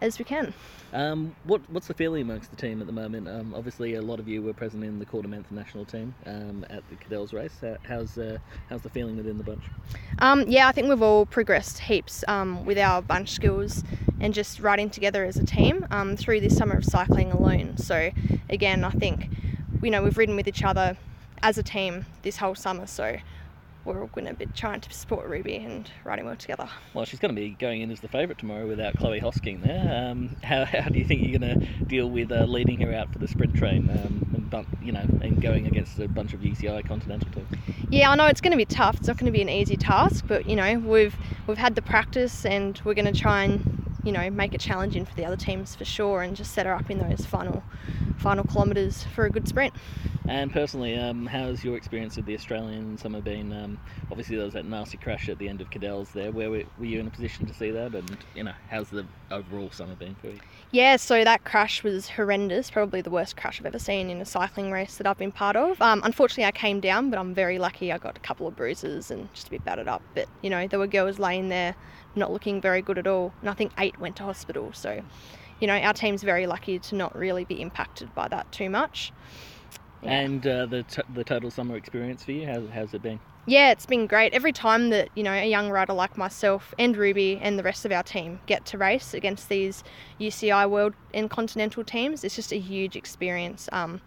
as 0.00 0.18
we 0.18 0.24
can. 0.24 0.52
Um, 0.92 1.36
what 1.44 1.60
what's 1.70 1.86
the 1.86 1.94
feeling 1.94 2.22
amongst 2.22 2.50
the 2.50 2.56
team 2.56 2.80
at 2.80 2.86
the 2.86 2.92
moment? 2.92 3.28
Um, 3.28 3.54
obviously, 3.54 3.94
a 3.94 4.02
lot 4.02 4.18
of 4.18 4.26
you 4.26 4.42
were 4.42 4.52
present 4.52 4.82
in 4.82 4.98
the 4.98 5.06
KordaMentha 5.06 5.50
national 5.52 5.84
team 5.84 6.14
um, 6.26 6.66
at 6.68 6.82
the 6.90 6.96
Cadel's 6.96 7.32
race. 7.32 7.62
Uh, 7.62 7.76
how's 7.82 8.18
uh, 8.18 8.38
how's 8.68 8.82
the 8.82 8.90
feeling 8.90 9.16
within 9.16 9.38
the 9.38 9.44
bunch? 9.44 9.62
Um, 10.18 10.44
yeah, 10.48 10.66
I 10.66 10.72
think 10.72 10.88
we've 10.88 11.02
all 11.02 11.26
progressed 11.26 11.78
heaps 11.78 12.24
um, 12.26 12.64
with 12.64 12.78
our 12.78 13.02
bunch 13.02 13.30
skills 13.30 13.84
and 14.20 14.34
just 14.34 14.60
riding 14.60 14.90
together 14.90 15.24
as 15.24 15.36
a 15.36 15.44
team 15.44 15.86
um, 15.90 16.16
through 16.16 16.40
this 16.40 16.56
summer 16.56 16.74
of 16.74 16.84
cycling 16.84 17.30
alone. 17.30 17.76
So 17.76 18.10
again, 18.48 18.82
I 18.82 18.90
think 18.90 19.28
you 19.82 19.90
know 19.90 20.02
we've 20.02 20.18
ridden 20.18 20.34
with 20.34 20.48
each 20.48 20.64
other 20.64 20.96
as 21.42 21.56
a 21.56 21.62
team 21.62 22.04
this 22.22 22.38
whole 22.38 22.54
summer. 22.54 22.86
So 22.86 23.18
we're 23.84 24.00
all 24.00 24.08
going 24.08 24.26
to 24.26 24.34
be 24.34 24.46
trying 24.46 24.80
to 24.80 24.92
support 24.92 25.28
Ruby 25.28 25.56
and 25.56 25.90
riding 26.04 26.26
well 26.26 26.36
together. 26.36 26.68
Well, 26.94 27.04
she's 27.04 27.20
going 27.20 27.34
to 27.34 27.40
be 27.40 27.50
going 27.50 27.80
in 27.80 27.90
as 27.90 28.00
the 28.00 28.08
favourite 28.08 28.38
tomorrow 28.38 28.66
without 28.66 28.96
Chloe 28.96 29.20
Hosking 29.20 29.62
there. 29.62 30.10
Um, 30.10 30.36
how, 30.42 30.64
how 30.64 30.88
do 30.88 30.98
you 30.98 31.04
think 31.04 31.22
you're 31.22 31.38
going 31.38 31.60
to 31.60 31.84
deal 31.84 32.10
with 32.10 32.30
uh, 32.30 32.44
leading 32.44 32.80
her 32.80 32.92
out 32.92 33.12
for 33.12 33.18
the 33.18 33.28
sprint 33.28 33.54
train 33.54 33.88
um, 33.90 34.30
and 34.34 34.50
bump, 34.50 34.68
you 34.82 34.92
know 34.92 35.04
and 35.22 35.40
going 35.40 35.66
against 35.66 35.98
a 35.98 36.08
bunch 36.08 36.32
of 36.34 36.40
UCI 36.40 36.86
Continental 36.86 37.30
teams? 37.30 37.48
Yeah, 37.88 38.10
I 38.10 38.16
know 38.16 38.26
it's 38.26 38.40
going 38.40 38.52
to 38.52 38.56
be 38.56 38.64
tough. 38.64 38.96
It's 38.96 39.08
not 39.08 39.16
going 39.16 39.32
to 39.32 39.36
be 39.36 39.42
an 39.42 39.48
easy 39.48 39.76
task, 39.76 40.24
but 40.26 40.48
you 40.48 40.56
know 40.56 40.78
we've 40.78 41.16
we've 41.46 41.58
had 41.58 41.74
the 41.74 41.82
practice 41.82 42.44
and 42.44 42.80
we're 42.84 42.94
going 42.94 43.12
to 43.12 43.18
try 43.18 43.44
and 43.44 43.79
you 44.04 44.12
know 44.12 44.30
make 44.30 44.54
it 44.54 44.60
challenging 44.60 45.04
for 45.04 45.14
the 45.14 45.24
other 45.24 45.36
teams 45.36 45.74
for 45.74 45.84
sure 45.84 46.22
and 46.22 46.36
just 46.36 46.52
set 46.52 46.66
her 46.66 46.74
up 46.74 46.90
in 46.90 46.98
those 46.98 47.24
final 47.26 47.62
final 48.18 48.44
kilometres 48.44 49.04
for 49.14 49.24
a 49.24 49.30
good 49.30 49.48
sprint. 49.48 49.74
And 50.28 50.52
personally, 50.52 50.96
um, 50.96 51.26
how's 51.26 51.64
your 51.64 51.76
experience 51.76 52.16
of 52.16 52.26
the 52.26 52.34
Australian 52.34 52.96
summer 52.98 53.20
been? 53.20 53.52
Um, 53.52 53.80
obviously, 54.10 54.36
there 54.36 54.44
was 54.44 54.54
that 54.54 54.66
nasty 54.66 54.96
crash 54.98 55.28
at 55.28 55.38
the 55.38 55.48
end 55.48 55.60
of 55.60 55.70
Cadel's 55.70 56.10
there. 56.10 56.30
Where 56.30 56.50
were, 56.50 56.62
were 56.78 56.84
you 56.84 57.00
in 57.00 57.06
a 57.06 57.10
position 57.10 57.46
to 57.46 57.54
see 57.54 57.70
that? 57.70 57.94
And 57.94 58.16
you 58.34 58.44
know, 58.44 58.52
how's 58.68 58.90
the 58.90 59.06
overall 59.30 59.70
summer 59.70 59.94
been 59.96 60.14
for 60.16 60.28
you? 60.28 60.40
Yeah, 60.72 60.96
so 60.96 61.24
that 61.24 61.44
crash 61.44 61.82
was 61.82 62.10
horrendous. 62.10 62.70
Probably 62.70 63.00
the 63.00 63.10
worst 63.10 63.36
crash 63.36 63.58
I've 63.58 63.66
ever 63.66 63.78
seen 63.78 64.08
in 64.08 64.20
a 64.20 64.24
cycling 64.24 64.70
race 64.70 64.96
that 64.98 65.06
I've 65.06 65.18
been 65.18 65.32
part 65.32 65.56
of. 65.56 65.82
Um, 65.82 66.00
unfortunately, 66.04 66.44
I 66.44 66.52
came 66.52 66.78
down, 66.78 67.10
but 67.10 67.18
I'm 67.18 67.34
very 67.34 67.58
lucky. 67.58 67.90
I 67.90 67.98
got 67.98 68.16
a 68.16 68.20
couple 68.20 68.46
of 68.46 68.54
bruises 68.54 69.10
and 69.10 69.32
just 69.34 69.48
a 69.48 69.50
bit 69.50 69.64
battered 69.64 69.88
up. 69.88 70.02
But 70.14 70.28
you 70.42 70.50
know, 70.50 70.68
there 70.68 70.78
were 70.78 70.86
girls 70.86 71.18
laying 71.18 71.48
there 71.48 71.74
not 72.14 72.32
looking 72.32 72.60
very 72.60 72.82
good 72.82 72.98
at 72.98 73.08
all. 73.08 73.32
And 73.40 73.50
I 73.50 73.54
think 73.54 73.72
eight 73.78 73.98
went 73.98 74.14
to 74.16 74.22
hospital. 74.22 74.70
So, 74.72 75.02
you 75.60 75.66
know, 75.66 75.76
our 75.76 75.92
team's 75.92 76.22
very 76.22 76.46
lucky 76.46 76.78
to 76.78 76.94
not 76.94 77.16
really 77.16 77.44
be 77.44 77.60
impacted 77.60 78.14
by 78.14 78.28
that 78.28 78.50
too 78.52 78.70
much. 78.70 79.12
Yeah. 80.02 80.20
And 80.20 80.46
uh, 80.46 80.66
the 80.66 80.84
t- 80.84 81.02
the 81.12 81.24
total 81.24 81.50
summer 81.50 81.76
experience 81.76 82.22
for 82.22 82.30
you, 82.30 82.46
how, 82.46 82.66
how's 82.68 82.94
it 82.94 83.02
been? 83.02 83.18
Yeah, 83.46 83.70
it's 83.70 83.86
been 83.86 84.06
great. 84.06 84.32
Every 84.32 84.52
time 84.52 84.90
that 84.90 85.08
you 85.14 85.22
know 85.22 85.32
a 85.32 85.48
young 85.48 85.70
rider 85.70 85.92
like 85.92 86.16
myself 86.16 86.74
and 86.78 86.96
Ruby 86.96 87.38
and 87.42 87.58
the 87.58 87.62
rest 87.62 87.84
of 87.84 87.92
our 87.92 88.02
team 88.02 88.40
get 88.46 88.64
to 88.66 88.78
race 88.78 89.14
against 89.14 89.48
these 89.48 89.82
UCI 90.18 90.68
World 90.68 90.94
and 91.14 91.30
Continental 91.30 91.82
teams, 91.82 92.22
it's 92.22 92.36
just 92.36 92.52
a 92.52 92.58
huge 92.58 92.96
experience. 92.96 93.68
Um, 93.72 94.00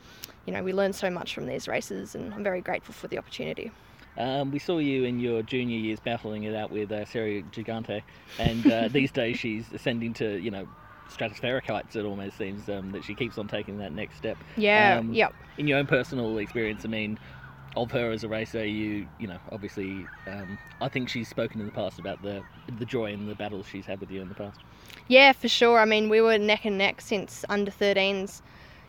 you 0.46 0.54
know, 0.54 0.64
we 0.64 0.74
learn 0.74 0.94
so 0.94 1.10
much 1.10 1.34
from 1.34 1.48
these 1.48 1.68
races, 1.68 2.16
and 2.16 2.34
I'm 2.34 2.44
very 2.44 2.62
grateful 2.62 2.94
for 2.94 3.08
the 3.08 3.18
opportunity. 3.18 3.72
Um, 4.18 4.52
we 4.52 4.60
saw 4.60 4.78
you 4.78 5.06
in 5.06 5.20
your 5.20 5.42
junior 5.42 5.78
years 5.78 6.00
battling 6.00 6.44
it 6.44 6.56
out 6.56 6.70
with 6.70 6.92
uh, 6.92 7.06
Sarah 7.06 7.42
Gigante, 7.42 8.04
and 8.38 8.70
uh, 8.72 8.88
these 8.92 9.12
days 9.12 9.40
she's 9.40 9.72
ascending 9.74 10.14
to 10.16 10.38
you 10.40 10.52
know 10.52 10.68
stratospheric 11.10 11.68
heights. 11.68 11.96
It 11.96 12.06
almost 12.06 12.38
seems 12.38 12.70
um, 12.70 12.92
that 12.92 13.04
she 13.04 13.16
keeps 13.16 13.38
on 13.38 13.48
taking 13.48 13.78
that 13.80 13.92
next 13.92 14.18
step. 14.18 14.38
Yeah. 14.56 15.00
Um, 15.00 15.14
yep. 15.14 15.34
In 15.58 15.68
your 15.68 15.78
own 15.78 15.86
personal 15.86 16.38
experience, 16.40 16.84
I 16.84 16.88
mean, 16.88 17.20
of 17.76 17.92
her 17.92 18.12
as 18.12 18.24
a 18.24 18.28
racer, 18.28 18.66
you 18.66 19.08
you 19.20 19.28
know 19.28 19.40
obviously, 19.52 20.06
um, 20.28 20.58
I 20.82 20.90
think 20.90 21.10
she's 21.10 21.28
spoken 21.28 21.60
in 21.60 21.66
the 21.66 21.72
past 21.72 22.00
about 22.00 22.22
the 22.22 22.44
the 22.78 22.86
joy 22.86 23.14
and 23.14 23.28
the 23.28 23.36
battles 23.36 23.66
she's 23.68 23.86
had 23.86 24.00
with 24.00 24.12
you 24.12 24.22
in 24.22 24.30
the 24.30 24.36
past. 24.36 24.60
Yeah, 25.08 25.34
for 25.34 25.48
sure. 25.48 25.80
I 25.80 25.86
mean, 25.86 26.10
we 26.10 26.22
were 26.22 26.38
neck 26.38 26.66
and 26.66 26.78
neck 26.78 27.02
since 27.02 27.44
under 27.50 27.72
13s. 27.72 28.42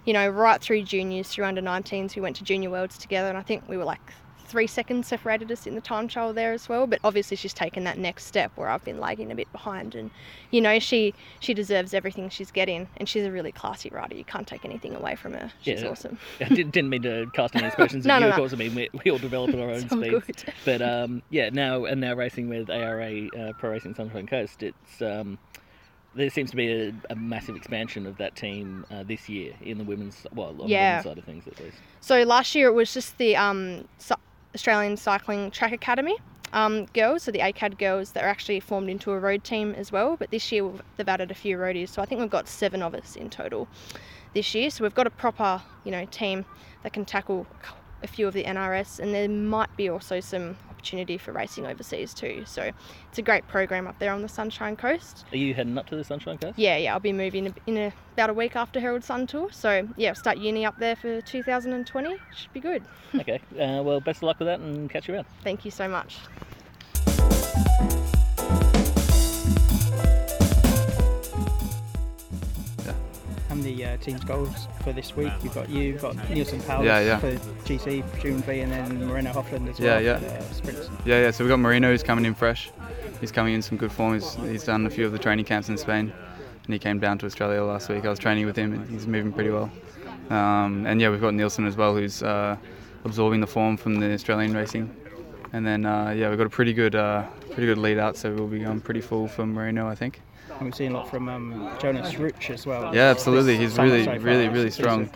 You 0.04 0.12
know, 0.12 0.28
right 0.28 0.60
through 0.60 0.82
juniors, 0.82 1.28
through 1.28 1.46
under 1.46 1.62
19s, 1.62 2.14
we 2.14 2.20
went 2.20 2.36
to 2.36 2.44
junior 2.44 2.70
worlds 2.70 2.98
together, 2.98 3.28
and 3.28 3.38
I 3.38 3.42
think 3.42 3.66
we 3.68 3.76
were 3.76 3.84
like 3.84 4.12
three 4.44 4.66
seconds 4.66 5.08
separated 5.08 5.50
us 5.50 5.66
in 5.66 5.74
the 5.74 5.80
time 5.80 6.08
trial 6.08 6.32
there 6.32 6.52
as 6.52 6.68
well. 6.68 6.86
But 6.86 7.00
obviously, 7.04 7.36
she's 7.36 7.54
taken 7.54 7.84
that 7.84 7.98
next 7.98 8.24
step 8.24 8.52
where 8.56 8.68
I've 8.68 8.84
been 8.84 9.00
lagging 9.00 9.30
a 9.32 9.34
bit 9.34 9.50
behind, 9.52 9.94
and 9.94 10.10
you 10.50 10.60
know 10.60 10.78
she 10.78 11.14
she 11.40 11.54
deserves 11.54 11.94
everything 11.94 12.28
she's 12.28 12.50
getting, 12.50 12.88
and 12.96 13.08
she's 13.08 13.24
a 13.24 13.30
really 13.30 13.52
classy 13.52 13.90
rider. 13.90 14.14
You 14.14 14.24
can't 14.24 14.46
take 14.46 14.64
anything 14.64 14.94
away 14.94 15.16
from 15.16 15.32
her. 15.34 15.52
She's 15.62 15.82
yeah, 15.82 15.88
awesome. 15.88 16.18
I 16.40 16.48
didn't, 16.48 16.88
mean 16.88 17.02
to 17.02 17.26
cast 17.34 17.56
any 17.56 17.66
aspersions 17.68 18.06
no, 18.06 18.18
no, 18.18 18.26
you. 18.26 18.30
no. 18.30 18.30
Of 18.30 18.36
course, 18.36 18.52
I 18.52 18.56
mean 18.56 18.74
we, 18.74 18.88
we 19.04 19.10
all 19.10 19.18
develop 19.18 19.50
at 19.50 19.60
our 19.60 19.70
own 19.70 19.88
speeds. 19.88 20.44
But 20.64 20.82
um, 20.82 21.22
yeah, 21.30 21.50
now 21.50 21.84
and 21.84 22.00
now 22.00 22.14
racing 22.14 22.48
with 22.48 22.70
ARA 22.70 23.28
uh, 23.28 23.52
Pro 23.58 23.70
Racing 23.70 23.94
Sunshine 23.94 24.26
Coast, 24.26 24.62
it's. 24.62 25.02
Um, 25.02 25.38
there 26.14 26.30
seems 26.30 26.50
to 26.50 26.56
be 26.56 26.70
a, 26.70 26.94
a, 27.10 27.16
massive 27.16 27.56
expansion 27.56 28.06
of 28.06 28.16
that 28.18 28.36
team 28.36 28.86
uh, 28.90 29.02
this 29.02 29.28
year 29.28 29.52
in 29.62 29.78
the 29.78 29.84
women's 29.84 30.26
well 30.32 30.54
on 30.60 30.68
yeah. 30.68 31.02
the 31.02 31.08
women's 31.08 31.16
side 31.16 31.18
of 31.18 31.24
things 31.24 31.46
at 31.46 31.60
least. 31.60 31.76
So 32.00 32.22
last 32.22 32.54
year 32.54 32.68
it 32.68 32.74
was 32.74 32.94
just 32.94 33.18
the 33.18 33.36
um, 33.36 33.88
Australian 34.54 34.96
Cycling 34.96 35.50
Track 35.50 35.72
Academy 35.72 36.16
um, 36.52 36.86
girls, 36.94 37.24
so 37.24 37.32
the 37.32 37.40
ACAD 37.40 37.78
girls 37.78 38.12
that 38.12 38.22
are 38.22 38.28
actually 38.28 38.60
formed 38.60 38.88
into 38.88 39.10
a 39.10 39.18
road 39.18 39.42
team 39.42 39.74
as 39.74 39.90
well. 39.90 40.16
But 40.16 40.30
this 40.30 40.52
year 40.52 40.70
they've 40.96 41.08
added 41.08 41.30
a 41.30 41.34
few 41.34 41.56
roadies, 41.56 41.88
so 41.88 42.00
I 42.00 42.06
think 42.06 42.20
we've 42.20 42.30
got 42.30 42.48
seven 42.48 42.80
of 42.80 42.94
us 42.94 43.16
in 43.16 43.28
total 43.28 43.68
this 44.32 44.54
year. 44.54 44.70
So 44.70 44.84
we've 44.84 44.94
got 44.94 45.06
a 45.06 45.10
proper, 45.10 45.62
you 45.84 45.90
know, 45.90 46.04
team 46.06 46.44
that 46.82 46.92
can 46.92 47.04
tackle 47.04 47.46
a 48.04 48.06
few 48.06 48.28
of 48.28 48.34
the 48.34 48.44
NRS, 48.44 49.00
and 49.00 49.12
there 49.12 49.28
might 49.28 49.74
be 49.76 49.88
also 49.88 50.20
some 50.20 50.56
opportunity 50.70 51.16
for 51.16 51.32
racing 51.32 51.66
overseas 51.66 52.12
too. 52.14 52.44
So 52.46 52.70
it's 53.08 53.18
a 53.18 53.22
great 53.22 53.48
program 53.48 53.86
up 53.86 53.98
there 53.98 54.12
on 54.12 54.22
the 54.22 54.28
Sunshine 54.28 54.76
Coast. 54.76 55.24
Are 55.32 55.36
you 55.36 55.54
heading 55.54 55.76
up 55.78 55.86
to 55.86 55.96
the 55.96 56.04
Sunshine 56.04 56.38
Coast? 56.38 56.58
Yeah, 56.58 56.76
yeah. 56.76 56.92
I'll 56.92 57.00
be 57.00 57.12
moving 57.12 57.52
in 57.66 57.76
a, 57.78 57.92
about 58.12 58.30
a 58.30 58.34
week 58.34 58.54
after 58.54 58.78
Herald 58.78 59.02
Sun 59.02 59.26
Tour. 59.26 59.50
So 59.50 59.88
yeah, 59.96 60.10
I'll 60.10 60.14
start 60.14 60.36
uni 60.36 60.66
up 60.66 60.78
there 60.78 60.94
for 60.94 61.22
2020. 61.22 62.16
Should 62.36 62.52
be 62.52 62.60
good. 62.60 62.82
okay. 63.14 63.40
Uh, 63.54 63.82
well, 63.82 64.00
best 64.00 64.18
of 64.18 64.24
luck 64.24 64.38
with 64.38 64.46
that, 64.46 64.60
and 64.60 64.90
catch 64.90 65.08
you 65.08 65.14
around. 65.14 65.26
Thank 65.42 65.64
you 65.64 65.70
so 65.70 65.88
much. 65.88 66.18
And 73.54 73.62
the 73.62 73.84
uh, 73.84 73.96
team's 73.98 74.24
goals 74.24 74.66
for 74.82 74.92
this 74.92 75.14
week. 75.14 75.32
You've 75.44 75.54
got 75.54 75.68
you, 75.68 75.82
you've 75.82 76.02
got 76.02 76.16
Neilson 76.16 76.60
Powless 76.62 76.86
Yeah, 76.86 76.98
yeah. 76.98 77.18
for 77.20 77.30
GC 77.64 78.04
presumably, 78.10 78.62
and 78.62 78.72
then 78.72 79.06
Moreno 79.06 79.32
Hofland 79.32 79.68
as 79.70 79.78
Yeah, 79.78 79.94
well 79.94 80.02
yeah. 80.02 80.18
for 80.18 80.24
the 80.48 80.54
sprints. 80.54 80.90
Yeah, 81.04 81.20
yeah. 81.20 81.30
So 81.30 81.44
we've 81.44 81.50
got 81.52 81.60
Moreno 81.60 81.92
who's 81.92 82.02
coming 82.02 82.24
in 82.24 82.34
fresh. 82.34 82.72
He's 83.20 83.30
coming 83.30 83.54
in 83.54 83.62
some 83.62 83.78
good 83.78 83.92
form. 83.92 84.14
He's, 84.14 84.34
he's 84.34 84.64
done 84.64 84.84
a 84.86 84.90
few 84.90 85.06
of 85.06 85.12
the 85.12 85.20
training 85.20 85.44
camps 85.44 85.68
in 85.68 85.78
Spain, 85.78 86.12
and 86.64 86.72
he 86.72 86.80
came 86.80 86.98
down 86.98 87.16
to 87.18 87.26
Australia 87.26 87.62
last 87.62 87.88
week. 87.88 88.04
I 88.04 88.08
was 88.08 88.18
training 88.18 88.44
with 88.44 88.56
him, 88.56 88.72
and 88.72 88.90
he's 88.90 89.06
moving 89.06 89.32
pretty 89.32 89.50
well. 89.50 89.70
Um, 90.30 90.84
and 90.84 91.00
yeah, 91.00 91.10
we've 91.10 91.20
got 91.20 91.32
Neilson 91.34 91.64
as 91.68 91.76
well, 91.76 91.94
who's 91.94 92.24
uh, 92.24 92.56
absorbing 93.04 93.40
the 93.40 93.46
form 93.46 93.76
from 93.76 94.00
the 94.00 94.12
Australian 94.14 94.52
racing. 94.52 94.92
And 95.52 95.64
then 95.64 95.86
uh, 95.86 96.10
yeah, 96.10 96.28
we've 96.28 96.38
got 96.38 96.48
a 96.48 96.50
pretty 96.50 96.72
good, 96.72 96.96
uh, 96.96 97.22
pretty 97.52 97.66
good 97.66 97.78
lead 97.78 97.98
out. 97.98 98.16
So 98.16 98.34
we'll 98.34 98.48
be 98.48 98.58
going 98.58 98.80
pretty 98.80 99.00
full 99.00 99.28
for 99.28 99.46
Moreno, 99.46 99.86
I 99.88 99.94
think. 99.94 100.20
And 100.58 100.66
we've 100.66 100.74
seen 100.74 100.92
a 100.92 100.94
lot 100.94 101.08
from 101.10 101.28
um, 101.28 101.70
Jonas 101.80 102.14
Rutsch 102.14 102.50
as 102.50 102.66
well. 102.66 102.94
Yeah, 102.94 103.10
absolutely. 103.10 103.56
He's 103.56 103.76
really, 103.76 104.04
so 104.04 104.10
far. 104.12 104.20
really, 104.20 104.48
really 104.48 104.70
strong. 104.70 105.10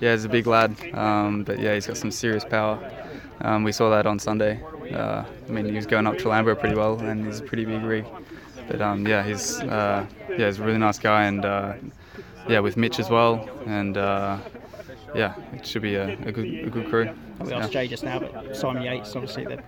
Yeah, 0.00 0.12
he's 0.12 0.24
a 0.24 0.28
big 0.28 0.46
lad, 0.46 0.74
um, 0.94 1.44
but 1.44 1.58
yeah, 1.58 1.74
he's 1.74 1.86
got 1.86 1.96
some 1.96 2.10
serious 2.10 2.44
power. 2.44 2.78
Um, 3.42 3.64
we 3.64 3.72
saw 3.72 3.88
that 3.90 4.06
on 4.06 4.18
Sunday. 4.18 4.60
Uh, 4.92 5.24
I 5.48 5.50
mean, 5.50 5.66
he 5.66 5.76
was 5.76 5.86
going 5.86 6.06
up 6.06 6.16
Challambra 6.16 6.58
pretty 6.58 6.74
well, 6.74 6.98
and 6.98 7.24
he's 7.24 7.40
a 7.40 7.44
pretty 7.44 7.64
big 7.64 7.82
rig. 7.82 8.04
But 8.68 8.80
um, 8.82 9.06
yeah, 9.06 9.22
he's 9.22 9.60
uh, 9.60 10.06
yeah, 10.28 10.46
he's 10.46 10.58
a 10.58 10.62
really 10.62 10.78
nice 10.78 10.98
guy, 10.98 11.24
and 11.24 11.44
uh, 11.44 11.74
yeah, 12.48 12.60
with 12.60 12.76
Mitch 12.76 12.98
as 12.98 13.10
well, 13.10 13.48
and 13.66 13.96
uh, 13.96 14.38
yeah, 15.14 15.34
it 15.52 15.66
should 15.66 15.82
be 15.82 15.94
a, 15.94 16.18
a 16.26 16.32
good, 16.32 16.46
a 16.66 16.70
good 16.70 16.88
crew. 16.88 17.10
We 17.44 17.52
asked 17.52 17.72
Jai 17.72 17.86
just 17.86 18.04
now, 18.04 18.18
but 18.18 18.56
Simon 18.56 18.82
Yates, 18.82 19.14
obviously 19.16 19.44
the 19.44 19.62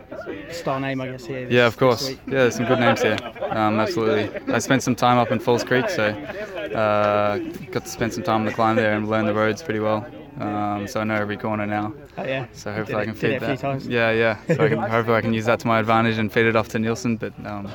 star 0.50 0.80
name, 0.80 1.00
I 1.00 1.08
guess 1.08 1.24
here. 1.24 1.48
Yeah, 1.50 1.66
of 1.66 1.76
course. 1.76 2.08
week. 2.08 2.20
Yeah, 2.26 2.32
there's 2.34 2.56
some 2.56 2.66
good 2.66 2.80
names 2.80 3.02
here. 3.02 3.18
Um, 3.50 3.80
absolutely. 3.80 4.52
I 4.52 4.58
spent 4.58 4.82
some 4.82 4.94
time 4.94 5.18
up 5.18 5.30
in 5.30 5.38
Falls 5.38 5.64
Creek, 5.64 5.88
so 5.88 6.04
uh, 6.04 7.38
got 7.70 7.84
to 7.84 7.90
spend 7.90 8.12
some 8.12 8.22
time 8.22 8.40
on 8.40 8.46
the 8.46 8.52
climb 8.52 8.76
there 8.76 8.94
and 8.94 9.08
learn 9.08 9.26
the 9.26 9.34
roads 9.34 9.62
pretty 9.62 9.80
well. 9.80 10.06
Um, 10.38 10.86
so 10.88 11.00
I 11.00 11.04
know 11.04 11.14
every 11.14 11.36
corner 11.36 11.66
now. 11.66 11.92
Oh, 12.16 12.24
yeah. 12.24 12.46
So 12.52 12.72
hopefully 12.72 13.02
I 13.02 13.04
can 13.04 13.14
feed 13.14 13.32
it 13.32 13.42
a 13.42 13.56
few 13.56 13.56
that. 13.56 13.82
Yeah, 13.82 14.10
yeah. 14.10 14.38
So 14.46 14.64
I 14.64 14.68
can, 14.68 14.78
hopefully 14.78 15.16
I 15.16 15.20
can 15.20 15.34
use 15.34 15.44
that 15.44 15.60
to 15.60 15.66
my 15.66 15.78
advantage 15.78 16.18
and 16.18 16.32
feed 16.32 16.46
it 16.46 16.56
off 16.56 16.68
to 16.68 16.78
Neilson. 16.78 17.18
But 17.18 17.34
um, 17.46 17.70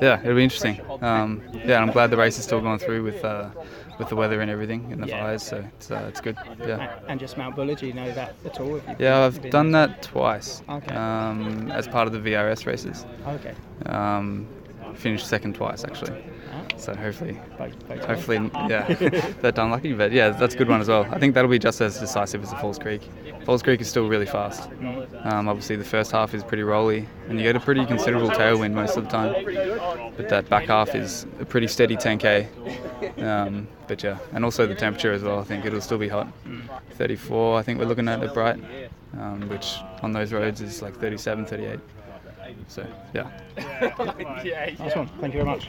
yeah, 0.00 0.20
it'll 0.20 0.36
be 0.36 0.44
interesting. 0.44 0.80
Um, 1.02 1.42
yeah, 1.52 1.80
I'm 1.80 1.90
glad 1.90 2.10
the 2.10 2.16
race 2.16 2.38
is 2.38 2.44
still 2.44 2.60
going 2.60 2.78
through 2.78 3.02
with 3.04 3.24
uh, 3.24 3.50
with 3.98 4.08
the 4.08 4.16
weather 4.16 4.40
and 4.40 4.50
everything 4.50 4.92
and 4.92 5.02
the 5.02 5.08
Yeah. 5.08 5.22
fires. 5.22 5.42
So 5.42 5.64
it's 5.76 5.90
uh, 5.90 6.06
it's 6.08 6.20
good. 6.20 6.36
Yeah. 6.60 6.98
And 7.08 7.18
just 7.18 7.36
Mount 7.36 7.56
Buller, 7.56 7.74
do 7.74 7.86
you 7.86 7.92
know 7.92 8.10
that 8.12 8.34
at 8.44 8.60
all? 8.60 8.80
Yeah, 8.98 9.24
I've 9.24 9.50
done 9.50 9.72
that 9.72 10.02
twice 10.02 10.62
Okay. 10.68 10.94
um, 10.94 11.70
as 11.72 11.88
part 11.88 12.06
of 12.06 12.12
the 12.12 12.18
VRS 12.20 12.66
races. 12.66 13.06
Okay. 13.26 13.54
Um, 13.86 14.46
finished 14.94 15.26
second 15.26 15.54
twice 15.54 15.84
actually. 15.84 16.24
So 16.76 16.94
hopefully, 16.94 17.38
both- 17.58 17.88
both 17.88 18.04
hopefully, 18.04 18.50
yeah, 18.68 18.86
that 19.42 19.58
unlucky. 19.58 19.92
But 19.92 20.12
yeah, 20.12 20.30
that's 20.30 20.54
a 20.54 20.58
good 20.58 20.68
one 20.68 20.80
as 20.80 20.88
well. 20.88 21.06
I 21.10 21.18
think 21.18 21.34
that'll 21.34 21.50
be 21.50 21.58
just 21.58 21.80
as 21.80 21.98
decisive 21.98 22.42
as 22.42 22.50
the 22.50 22.56
Falls 22.56 22.78
Creek. 22.78 23.02
Falls 23.44 23.62
Creek 23.62 23.80
is 23.80 23.88
still 23.88 24.08
really 24.08 24.26
fast. 24.26 24.68
Um, 25.24 25.48
obviously, 25.48 25.76
the 25.76 25.84
first 25.84 26.10
half 26.12 26.34
is 26.34 26.42
pretty 26.44 26.62
rolly, 26.62 27.06
and 27.28 27.38
you 27.38 27.44
get 27.44 27.56
a 27.56 27.60
pretty 27.60 27.84
considerable 27.86 28.30
tailwind 28.30 28.72
most 28.72 28.96
of 28.96 29.04
the 29.04 29.10
time. 29.10 30.12
But 30.16 30.28
that 30.28 30.48
back 30.48 30.66
half 30.66 30.94
is 30.94 31.26
a 31.40 31.44
pretty 31.44 31.66
steady 31.66 31.96
10k. 31.96 32.48
Um, 33.22 33.68
but 33.86 34.02
yeah, 34.02 34.18
and 34.32 34.44
also 34.44 34.66
the 34.66 34.74
temperature 34.74 35.12
as 35.12 35.22
well. 35.22 35.38
I 35.38 35.44
think 35.44 35.64
it'll 35.64 35.80
still 35.80 35.98
be 35.98 36.08
hot. 36.08 36.28
34, 36.92 37.58
I 37.58 37.62
think 37.62 37.78
we're 37.78 37.86
looking 37.86 38.08
at 38.08 38.22
at 38.22 38.34
Bright, 38.34 38.58
um, 39.14 39.48
which 39.48 39.76
on 40.02 40.12
those 40.12 40.32
roads 40.32 40.60
is 40.60 40.82
like 40.82 40.96
37, 40.96 41.46
38. 41.46 41.80
So 42.66 42.86
yeah. 43.14 43.30
Nice 44.78 44.96
one. 44.96 45.08
Thank 45.20 45.34
you 45.34 45.42
very 45.42 45.44
much. 45.44 45.68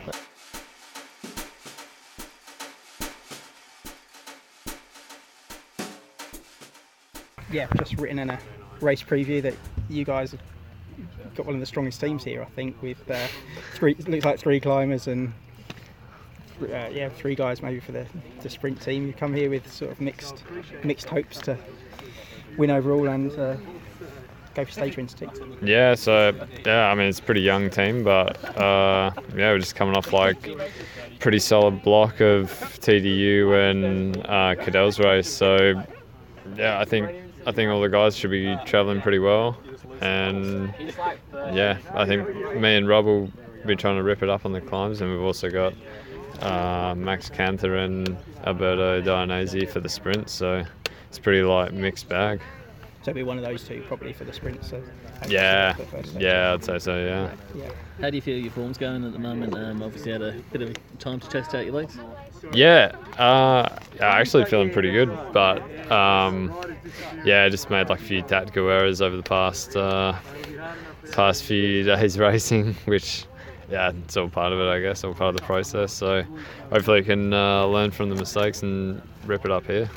Yeah, 7.51 7.67
just 7.77 7.97
written 7.97 8.19
in 8.19 8.29
a 8.29 8.39
race 8.81 9.01
preview 9.01 9.41
that 9.41 9.55
you 9.89 10.05
guys 10.05 10.31
have 10.31 10.41
got 11.35 11.45
one 11.45 11.55
of 11.55 11.61
the 11.61 11.65
strongest 11.65 11.99
teams 11.99 12.23
here, 12.23 12.41
I 12.41 12.45
think, 12.45 12.81
with 12.81 13.09
uh, 13.09 13.27
three 13.73 13.95
looks 14.07 14.25
like 14.25 14.39
three 14.39 14.59
climbers 14.59 15.07
and 15.07 15.33
uh, 16.61 16.89
yeah, 16.91 17.09
three 17.09 17.35
guys 17.35 17.61
maybe 17.61 17.79
for 17.79 17.91
the, 17.91 18.05
the 18.41 18.49
sprint 18.49 18.81
team. 18.81 19.07
You 19.07 19.13
come 19.13 19.33
here 19.33 19.49
with 19.49 19.71
sort 19.71 19.91
of 19.91 20.01
mixed 20.01 20.43
mixed 20.83 21.07
hopes 21.07 21.39
to 21.39 21.57
win 22.57 22.69
overall 22.69 23.07
and 23.07 23.31
uh, 23.33 23.55
go 24.53 24.65
for 24.65 24.71
stage 24.71 24.97
wins 24.97 25.13
too. 25.13 25.29
Yeah, 25.61 25.95
so 25.95 26.33
yeah, 26.65 26.89
I 26.89 26.95
mean 26.95 27.07
it's 27.07 27.19
a 27.19 27.23
pretty 27.23 27.41
young 27.41 27.69
team, 27.69 28.03
but 28.03 28.43
uh, 28.57 29.11
yeah, 29.35 29.51
we're 29.51 29.59
just 29.59 29.75
coming 29.75 29.95
off 29.95 30.13
like 30.13 30.49
pretty 31.19 31.39
solid 31.39 31.81
block 31.81 32.21
of 32.21 32.51
TDU 32.79 33.69
and 33.69 34.17
uh, 34.25 34.55
Cadel's 34.63 34.99
race. 34.99 35.29
So 35.29 35.81
yeah, 36.55 36.79
I 36.79 36.85
think 36.85 37.09
I 37.45 37.51
think 37.51 37.71
all 37.71 37.81
the 37.81 37.89
guys 37.89 38.15
should 38.15 38.31
be 38.31 38.57
travelling 38.65 39.01
pretty 39.01 39.19
well, 39.19 39.57
and 40.01 40.73
yeah, 41.53 41.77
I 41.93 42.05
think 42.05 42.55
me 42.55 42.75
and 42.75 42.87
Rob 42.87 43.05
will 43.05 43.31
be 43.65 43.75
trying 43.75 43.95
to 43.97 44.03
rip 44.03 44.23
it 44.23 44.29
up 44.29 44.45
on 44.45 44.51
the 44.51 44.61
climbs, 44.61 45.01
and 45.01 45.11
we've 45.11 45.21
also 45.21 45.49
got 45.49 45.73
uh, 46.41 46.95
Max 46.95 47.29
Kanter 47.29 47.83
and 47.83 48.17
Alberto 48.45 49.01
Dainese 49.01 49.69
for 49.69 49.79
the 49.79 49.89
sprint. 49.89 50.29
So 50.29 50.63
it's 51.07 51.19
pretty 51.19 51.41
like 51.41 51.73
mixed 51.73 52.07
bag. 52.07 52.41
So 53.01 53.11
it'll 53.11 53.19
be 53.19 53.23
one 53.23 53.37
of 53.37 53.45
those 53.45 53.63
two 53.63 53.81
probably 53.87 54.11
for 54.11 54.25
the 54.25 54.33
sprint. 54.33 54.63
So 54.65 54.83
Yeah, 55.27 55.73
for 55.73 55.83
the 55.83 55.87
first 55.87 56.09
stage. 56.09 56.21
yeah, 56.21 56.53
I'd 56.53 56.63
say 56.65 56.79
so. 56.79 56.97
Yeah. 56.97 57.31
yeah. 57.55 57.69
How 58.01 58.09
do 58.09 58.17
you 58.17 58.21
feel 58.21 58.37
your 58.37 58.51
form's 58.51 58.77
going 58.77 59.05
at 59.05 59.13
the 59.13 59.19
moment? 59.19 59.55
Um, 59.55 59.81
obviously, 59.81 60.11
had 60.11 60.21
a 60.21 60.33
bit 60.51 60.61
of 60.61 60.75
time 60.99 61.19
to 61.21 61.29
test 61.29 61.55
out 61.55 61.63
your 61.65 61.75
legs. 61.75 61.97
Yeah, 62.53 62.91
uh, 63.17 63.69
yeah, 63.95 64.05
actually 64.05 64.45
feeling 64.45 64.69
pretty 64.71 64.91
good, 64.91 65.09
but 65.33 65.61
um, 65.91 66.53
yeah, 67.25 67.43
I 67.43 67.49
just 67.49 67.69
made 67.69 67.89
like 67.89 67.99
a 67.99 68.03
few 68.03 68.21
tactical 68.21 68.69
errors 68.69 69.01
over 69.01 69.15
the 69.17 69.23
past 69.23 69.75
uh, 69.75 70.15
past 71.11 71.43
few 71.43 71.83
days 71.83 72.17
racing, 72.19 72.73
which 72.85 73.25
yeah, 73.69 73.91
it's 74.05 74.17
all 74.17 74.29
part 74.29 74.51
of 74.51 74.59
it, 74.59 74.67
I 74.69 74.79
guess, 74.81 75.03
all 75.03 75.13
part 75.13 75.35
of 75.35 75.39
the 75.39 75.45
process. 75.45 75.93
So 75.93 76.23
hopefully, 76.69 76.99
I 76.99 77.03
can 77.03 77.33
uh, 77.33 77.65
learn 77.65 77.91
from 77.91 78.09
the 78.09 78.15
mistakes 78.15 78.61
and 78.61 79.01
rip 79.25 79.45
it 79.45 79.51
up 79.51 79.65
here. 79.65 79.89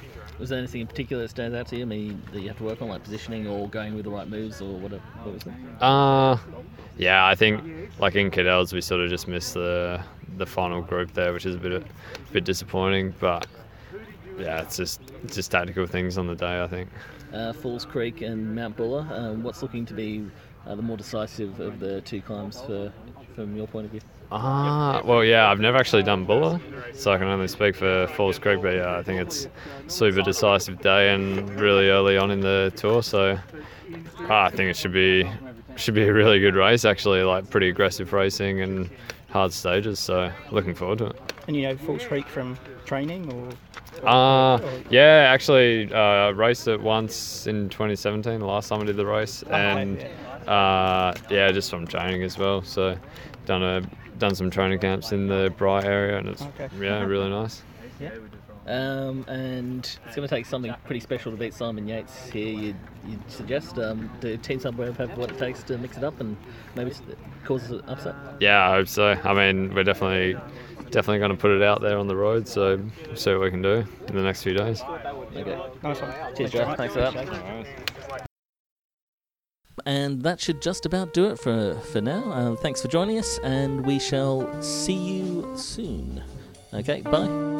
Was 0.43 0.49
there 0.49 0.59
anything 0.59 0.81
in 0.81 0.89
particular 0.89 1.23
that 1.23 1.29
stands 1.29 1.57
out 1.57 1.69
to 1.69 1.77
you? 1.77 1.83
I 1.83 1.85
mean, 1.85 2.21
that 2.33 2.41
you 2.41 2.49
have 2.49 2.59
to 2.59 2.65
work 2.65 2.83
on, 2.83 2.89
like 2.89 3.05
positioning 3.05 3.47
or 3.47 3.69
going 3.69 3.95
with 3.95 4.07
the 4.07 4.11
right 4.11 4.29
moves, 4.29 4.61
or 4.61 4.77
what? 4.77 4.91
What 4.91 5.35
was 5.35 5.43
it? 5.47 5.53
Uh, 5.81 6.37
yeah, 6.99 7.25
I 7.25 7.37
think 7.37 7.63
like 8.01 8.17
in 8.17 8.29
Cadel's, 8.29 8.73
we 8.73 8.81
sort 8.81 9.03
of 9.03 9.09
just 9.09 9.29
missed 9.29 9.55
the 9.55 10.03
the 10.39 10.45
final 10.45 10.83
group 10.83 11.13
there, 11.13 11.33
which 11.33 11.47
is 11.47 11.55
a 11.55 11.59
bit 11.61 11.73
a 11.73 11.85
bit 12.33 12.43
disappointing. 12.43 13.15
But 13.21 13.47
yeah, 14.37 14.63
it's 14.63 14.77
just 14.77 15.01
it's 15.23 15.37
just 15.37 15.53
tactical 15.53 15.87
things 15.87 16.19
on 16.19 16.27
the 16.27 16.35
day, 16.35 16.61
I 16.61 16.67
think. 16.67 16.89
Uh, 17.33 17.53
Falls 17.53 17.85
Creek 17.85 18.21
and 18.23 18.53
Mount 18.53 18.77
Buller. 18.77 19.07
Um, 19.13 19.45
what's 19.45 19.63
looking 19.63 19.87
to 19.87 19.95
be 19.95 20.27
uh, 20.67 20.75
the 20.75 20.83
more 20.83 20.97
decisive 20.97 21.61
of 21.61 21.79
the 21.79 22.01
two 22.01 22.21
climbs 22.21 22.61
for, 22.63 22.93
from 23.37 23.57
your 23.57 23.69
point 23.69 23.85
of 23.85 23.93
view? 23.93 24.01
Ah, 24.35 25.03
well, 25.05 25.23
yeah, 25.23 25.51
I've 25.51 25.61
never 25.61 25.77
actually 25.77 26.03
done 26.03 26.25
Buller, 26.25 26.59
so 26.95 27.13
I 27.13 27.19
can 27.19 27.27
only 27.27 27.49
speak 27.49 27.77
for 27.77 28.07
Falls 28.09 28.39
Creek. 28.39 28.63
But 28.63 28.77
yeah, 28.77 28.97
I 28.97 29.03
think 29.03 29.21
it's 29.21 29.47
super 29.89 30.23
decisive 30.23 30.81
day 30.81 31.13
and 31.15 31.49
really 31.61 31.91
early 31.91 32.17
on 32.17 32.31
in 32.31 32.41
the 32.41 32.73
tour. 32.75 33.03
So 33.03 33.39
ah, 34.31 34.45
I 34.45 34.51
think 34.51 34.71
it 34.71 34.77
should 34.77 34.93
be 34.93 35.31
should 35.77 35.95
be 35.95 36.05
a 36.05 36.13
really 36.13 36.41
good 36.41 36.55
race. 36.55 36.87
Actually, 36.87 37.23
like 37.25 37.51
pretty 37.51 37.69
aggressive 37.69 38.15
racing 38.15 38.63
and 38.63 38.89
hard 39.29 39.53
stages. 39.53 39.99
So 40.01 40.33
looking 40.51 40.75
forward 40.75 40.99
to 40.99 41.07
it. 41.09 41.21
And 41.47 41.55
you 41.55 41.63
know 41.63 41.77
Falls 41.77 42.05
Creek 42.05 42.27
from 42.27 42.57
training 42.87 43.31
or 43.33 43.51
Uh, 44.09 44.59
yeah, 44.89 45.29
actually 45.31 45.93
uh, 45.93 46.31
raced 46.31 46.69
it 46.69 46.81
once 46.81 47.47
in 47.47 47.69
2017, 47.69 48.41
the 48.41 48.47
last 48.47 48.71
time 48.71 48.81
I 48.81 48.85
did 48.85 48.97
the 48.97 49.05
race, 49.05 49.43
and 49.51 50.03
uh, 50.49 51.13
yeah, 51.29 51.53
just 51.53 51.69
from 51.69 51.87
training 51.87 52.23
as 52.23 52.39
well. 52.39 52.63
So 52.63 52.97
done 53.45 53.63
a 53.63 53.83
done 54.19 54.35
some 54.35 54.51
training 54.51 54.79
camps 54.79 55.13
in 55.13 55.27
the 55.29 55.53
Bright 55.57 55.85
area, 55.85 56.19
and 56.19 56.29
it's 56.29 56.43
Okay. 56.43 56.69
yeah 56.81 57.03
really 57.03 57.31
nice. 57.31 57.63
Um, 58.65 59.25
and 59.27 59.81
it's 60.07 60.15
going 60.15 60.29
to 60.29 60.33
take 60.33 60.47
something 60.47 60.73
pretty 60.85 61.01
special 61.01 61.33
to 61.33 61.37
beat 61.37 61.53
Simon 61.53 61.89
Yates 61.89 62.29
here. 62.29 62.47
You'd, 62.57 62.77
you'd 63.09 63.31
suggest 63.31 63.77
um, 63.79 64.09
do 64.21 64.37
Team 64.37 64.61
Sunweb 64.61 64.97
have 64.99 65.19
what 65.19 65.33
it 65.33 65.39
takes 65.39 65.65
to 65.65 65.77
mix 65.79 65.97
it 65.97 66.05
up 66.05 66.21
and 66.21 66.37
maybe 66.77 66.93
s- 66.93 67.03
cause 67.45 67.73
an 67.73 67.83
upset? 67.89 68.15
Yeah, 68.39 68.69
I 68.69 68.75
hope 68.75 68.87
so. 68.87 69.19
I 69.25 69.35
mean, 69.35 69.75
we're 69.75 69.83
definitely 69.83 70.41
definitely 70.91 71.19
going 71.19 71.31
to 71.33 71.37
put 71.37 71.51
it 71.51 71.63
out 71.63 71.81
there 71.81 71.99
on 71.99 72.07
the 72.07 72.15
road, 72.15 72.47
so 72.47 72.81
see 73.17 73.33
what 73.33 73.41
we 73.41 73.51
can 73.51 73.63
do 73.63 73.85
in 74.07 74.15
the 74.17 74.23
next 74.23 74.43
few 74.45 74.55
days. 74.55 74.81
Okay. 74.83 75.61
nice 75.83 76.01
one. 76.01 76.13
Cheers, 76.37 76.51
Joe. 76.53 76.75
Thanks 76.77 76.95
for 76.95 77.01
that. 77.01 78.29
And 79.85 80.23
that 80.23 80.41
should 80.41 80.63
just 80.63 80.87
about 80.87 81.13
do 81.13 81.27
it 81.27 81.39
for, 81.39 81.75
for 81.75 82.01
now. 82.01 82.23
Uh, 82.31 82.57
thanks 82.57 82.81
for 82.81 82.89
joining 82.89 83.19
us, 83.19 83.39
and 83.43 83.85
we 83.85 83.99
shall 83.99 84.63
see 84.63 84.95
you 84.95 85.53
soon. 85.57 86.23
Okay, 86.73 87.01
bye. 87.03 87.52